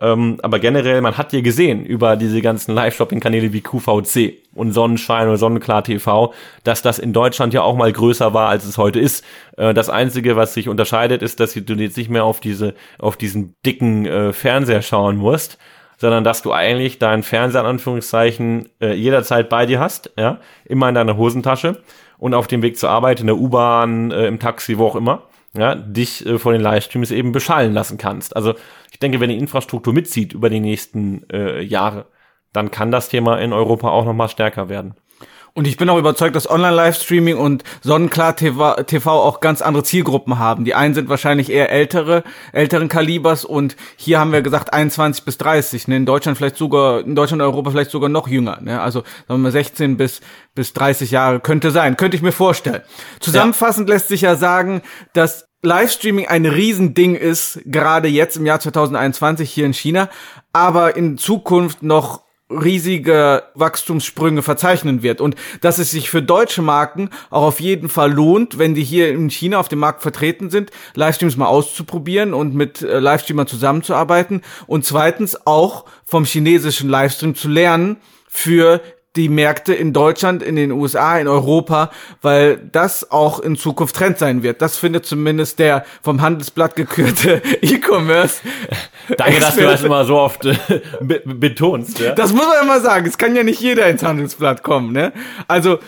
Ähm, 0.00 0.38
aber 0.42 0.58
generell, 0.58 1.00
man 1.00 1.16
hat 1.16 1.32
ja 1.32 1.40
gesehen 1.40 1.86
über 1.86 2.16
diese 2.16 2.42
ganzen 2.42 2.74
Live-Shopping-Kanäle 2.74 3.52
wie 3.52 3.60
QVC 3.60 4.38
und 4.52 4.72
Sonnenschein 4.72 5.28
oder 5.28 5.36
Sonnenklar 5.36 5.84
TV, 5.84 6.34
dass 6.64 6.82
das 6.82 6.98
in 6.98 7.12
Deutschland 7.12 7.54
ja 7.54 7.62
auch 7.62 7.76
mal 7.76 7.92
größer 7.92 8.34
war, 8.34 8.48
als 8.48 8.64
es 8.64 8.76
heute 8.76 8.98
ist. 8.98 9.24
Äh, 9.56 9.72
das 9.72 9.90
Einzige, 9.90 10.34
was 10.34 10.54
sich 10.54 10.68
unterscheidet, 10.68 11.22
ist, 11.22 11.38
dass 11.38 11.54
du 11.54 11.74
jetzt 11.74 11.96
nicht 11.96 12.10
mehr 12.10 12.24
auf 12.24 12.40
diese, 12.40 12.74
auf 12.98 13.16
diesen 13.16 13.54
dicken 13.64 14.04
äh, 14.06 14.32
Fernseher 14.32 14.82
schauen 14.82 15.16
musst, 15.16 15.58
sondern 15.96 16.24
dass 16.24 16.42
du 16.42 16.52
eigentlich 16.52 16.98
deinen 16.98 17.22
Fernseher 17.22 17.60
in 17.60 17.68
Anführungszeichen 17.68 18.68
äh, 18.80 18.94
jederzeit 18.94 19.48
bei 19.48 19.64
dir 19.64 19.78
hast, 19.78 20.10
ja, 20.18 20.40
immer 20.64 20.88
in 20.88 20.96
deiner 20.96 21.16
Hosentasche 21.16 21.82
und 22.18 22.34
auf 22.34 22.48
dem 22.48 22.62
Weg 22.62 22.78
zur 22.78 22.90
Arbeit, 22.90 23.20
in 23.20 23.26
der 23.26 23.36
U-Bahn, 23.36 24.10
äh, 24.10 24.26
im 24.26 24.40
Taxi, 24.40 24.76
wo 24.76 24.88
auch 24.88 24.96
immer 24.96 25.22
ja, 25.56 25.74
dich 25.74 26.26
äh, 26.26 26.38
vor 26.38 26.52
den 26.52 26.60
Livestreams 26.60 27.10
eben 27.10 27.32
beschallen 27.32 27.72
lassen 27.72 27.98
kannst. 27.98 28.36
Also 28.36 28.54
ich 28.90 28.98
denke, 28.98 29.20
wenn 29.20 29.30
die 29.30 29.38
Infrastruktur 29.38 29.92
mitzieht 29.92 30.32
über 30.32 30.50
die 30.50 30.60
nächsten 30.60 31.28
äh, 31.30 31.62
Jahre, 31.62 32.06
dann 32.52 32.70
kann 32.70 32.90
das 32.90 33.08
Thema 33.08 33.38
in 33.38 33.52
Europa 33.52 33.88
auch 33.90 34.04
noch 34.04 34.14
mal 34.14 34.28
stärker 34.28 34.68
werden. 34.68 34.94
Und 35.56 35.68
ich 35.68 35.76
bin 35.76 35.88
auch 35.88 35.98
überzeugt, 35.98 36.34
dass 36.34 36.50
Online-Livestreaming 36.50 37.36
und 37.36 37.62
Sonnenklar 37.80 38.34
TV, 38.34 39.12
auch 39.12 39.38
ganz 39.38 39.62
andere 39.62 39.84
Zielgruppen 39.84 40.40
haben. 40.40 40.64
Die 40.64 40.74
einen 40.74 40.94
sind 40.94 41.08
wahrscheinlich 41.08 41.48
eher 41.48 41.70
ältere, 41.70 42.24
älteren 42.50 42.88
Kalibers 42.88 43.44
und 43.44 43.76
hier 43.94 44.18
haben 44.18 44.32
wir 44.32 44.42
gesagt 44.42 44.72
21 44.72 45.24
bis 45.24 45.38
30. 45.38 45.86
Ne? 45.86 45.98
In 45.98 46.06
Deutschland 46.06 46.36
vielleicht 46.36 46.56
sogar, 46.56 47.02
in 47.02 47.14
Deutschland 47.14 47.40
und 47.40 47.46
Europa 47.46 47.70
vielleicht 47.70 47.92
sogar 47.92 48.08
noch 48.08 48.26
jünger. 48.26 48.58
Ne? 48.62 48.80
Also 48.80 49.02
sagen 49.02 49.14
wir 49.28 49.38
mal 49.38 49.52
16 49.52 49.96
bis, 49.96 50.22
bis 50.56 50.72
30 50.72 51.12
Jahre 51.12 51.38
könnte 51.38 51.70
sein, 51.70 51.96
könnte 51.96 52.16
ich 52.16 52.22
mir 52.22 52.32
vorstellen. 52.32 52.82
Zusammenfassend 53.20 53.88
ja. 53.88 53.94
lässt 53.94 54.08
sich 54.08 54.22
ja 54.22 54.34
sagen, 54.34 54.82
dass 55.12 55.46
Livestreaming 55.62 56.26
ein 56.26 56.46
Riesending 56.46 57.14
ist, 57.14 57.60
gerade 57.64 58.08
jetzt 58.08 58.36
im 58.36 58.44
Jahr 58.44 58.58
2021 58.58 59.52
hier 59.52 59.66
in 59.66 59.72
China, 59.72 60.10
aber 60.52 60.96
in 60.96 61.16
Zukunft 61.16 61.84
noch 61.84 62.23
riesige 62.50 63.44
Wachstumssprünge 63.54 64.42
verzeichnen 64.42 65.02
wird. 65.02 65.20
Und 65.20 65.34
dass 65.60 65.78
es 65.78 65.90
sich 65.90 66.10
für 66.10 66.22
deutsche 66.22 66.62
Marken 66.62 67.10
auch 67.30 67.42
auf 67.42 67.60
jeden 67.60 67.88
Fall 67.88 68.12
lohnt, 68.12 68.58
wenn 68.58 68.74
die 68.74 68.84
hier 68.84 69.08
in 69.10 69.30
China 69.30 69.58
auf 69.58 69.68
dem 69.68 69.78
Markt 69.78 70.02
vertreten 70.02 70.50
sind, 70.50 70.70
Livestreams 70.94 71.36
mal 71.36 71.46
auszuprobieren 71.46 72.34
und 72.34 72.54
mit 72.54 72.82
äh, 72.82 72.98
Livestreamern 72.98 73.46
zusammenzuarbeiten. 73.46 74.42
Und 74.66 74.84
zweitens 74.84 75.46
auch 75.46 75.86
vom 76.04 76.24
chinesischen 76.24 76.90
Livestream 76.90 77.34
zu 77.34 77.48
lernen 77.48 77.96
für 78.28 78.82
die 79.16 79.28
Märkte 79.28 79.74
in 79.74 79.92
Deutschland, 79.92 80.42
in 80.42 80.56
den 80.56 80.72
USA, 80.72 81.18
in 81.18 81.28
Europa, 81.28 81.90
weil 82.20 82.56
das 82.56 83.10
auch 83.10 83.38
in 83.38 83.56
Zukunft 83.56 83.94
Trend 83.94 84.18
sein 84.18 84.42
wird. 84.42 84.60
Das 84.60 84.76
findet 84.76 85.06
zumindest 85.06 85.58
der 85.58 85.84
vom 86.02 86.20
Handelsblatt 86.20 86.74
gekürte 86.74 87.40
E-Commerce. 87.62 88.40
Danke, 89.16 89.40
dass 89.40 89.56
du 89.56 89.62
das 89.62 89.82
immer 89.84 90.04
so 90.04 90.18
oft 90.18 90.44
äh, 90.44 90.56
be 91.00 91.22
betonst. 91.24 92.00
Ja? 92.00 92.12
Das 92.12 92.32
muss 92.32 92.46
man 92.46 92.62
immer 92.62 92.80
sagen. 92.80 93.06
Es 93.06 93.18
kann 93.18 93.36
ja 93.36 93.42
nicht 93.42 93.60
jeder 93.60 93.86
ins 93.86 94.02
Handelsblatt 94.02 94.62
kommen. 94.62 94.92
Ne? 94.92 95.12
Also 95.46 95.78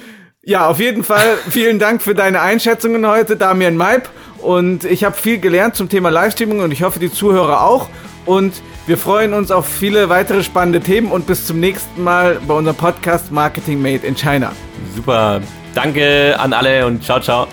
ja, 0.47 0.69
auf 0.69 0.79
jeden 0.79 1.05
Fall 1.05 1.37
vielen 1.51 1.79
Dank 1.79 2.01
für 2.01 2.15
deine 2.15 2.41
Einschätzungen 2.41 3.07
heute, 3.07 3.37
Damian 3.37 3.77
Maib. 3.77 4.09
Und 4.39 4.85
ich 4.85 5.03
habe 5.03 5.17
viel 5.17 5.39
gelernt 5.39 5.75
zum 5.75 5.89
Thema 5.89 6.09
Livestreaming 6.09 6.61
und 6.61 6.73
ich 6.73 6.83
hoffe, 6.83 6.99
die 6.99 7.13
Zuhörer 7.13 7.63
auch. 7.63 7.89
Und 8.27 8.63
wir 8.87 8.97
freuen 8.97 9.35
uns 9.35 9.51
auf 9.51 9.67
viele 9.67 10.09
weitere 10.09 10.43
spannende 10.45 10.81
Themen 10.81 11.11
und 11.11 11.27
bis 11.27 11.47
zum 11.47 11.59
nächsten 11.59 12.03
Mal 12.03 12.41
bei 12.47 12.55
unserem 12.55 12.77
Podcast 12.77 13.33
Marketing 13.33 13.83
Made 13.83 14.07
in 14.07 14.15
China. 14.17 14.53
Super. 14.95 15.41
Danke 15.75 16.39
an 16.39 16.53
alle 16.53 16.87
und 16.87 17.05
ciao, 17.05 17.21
ciao. 17.21 17.49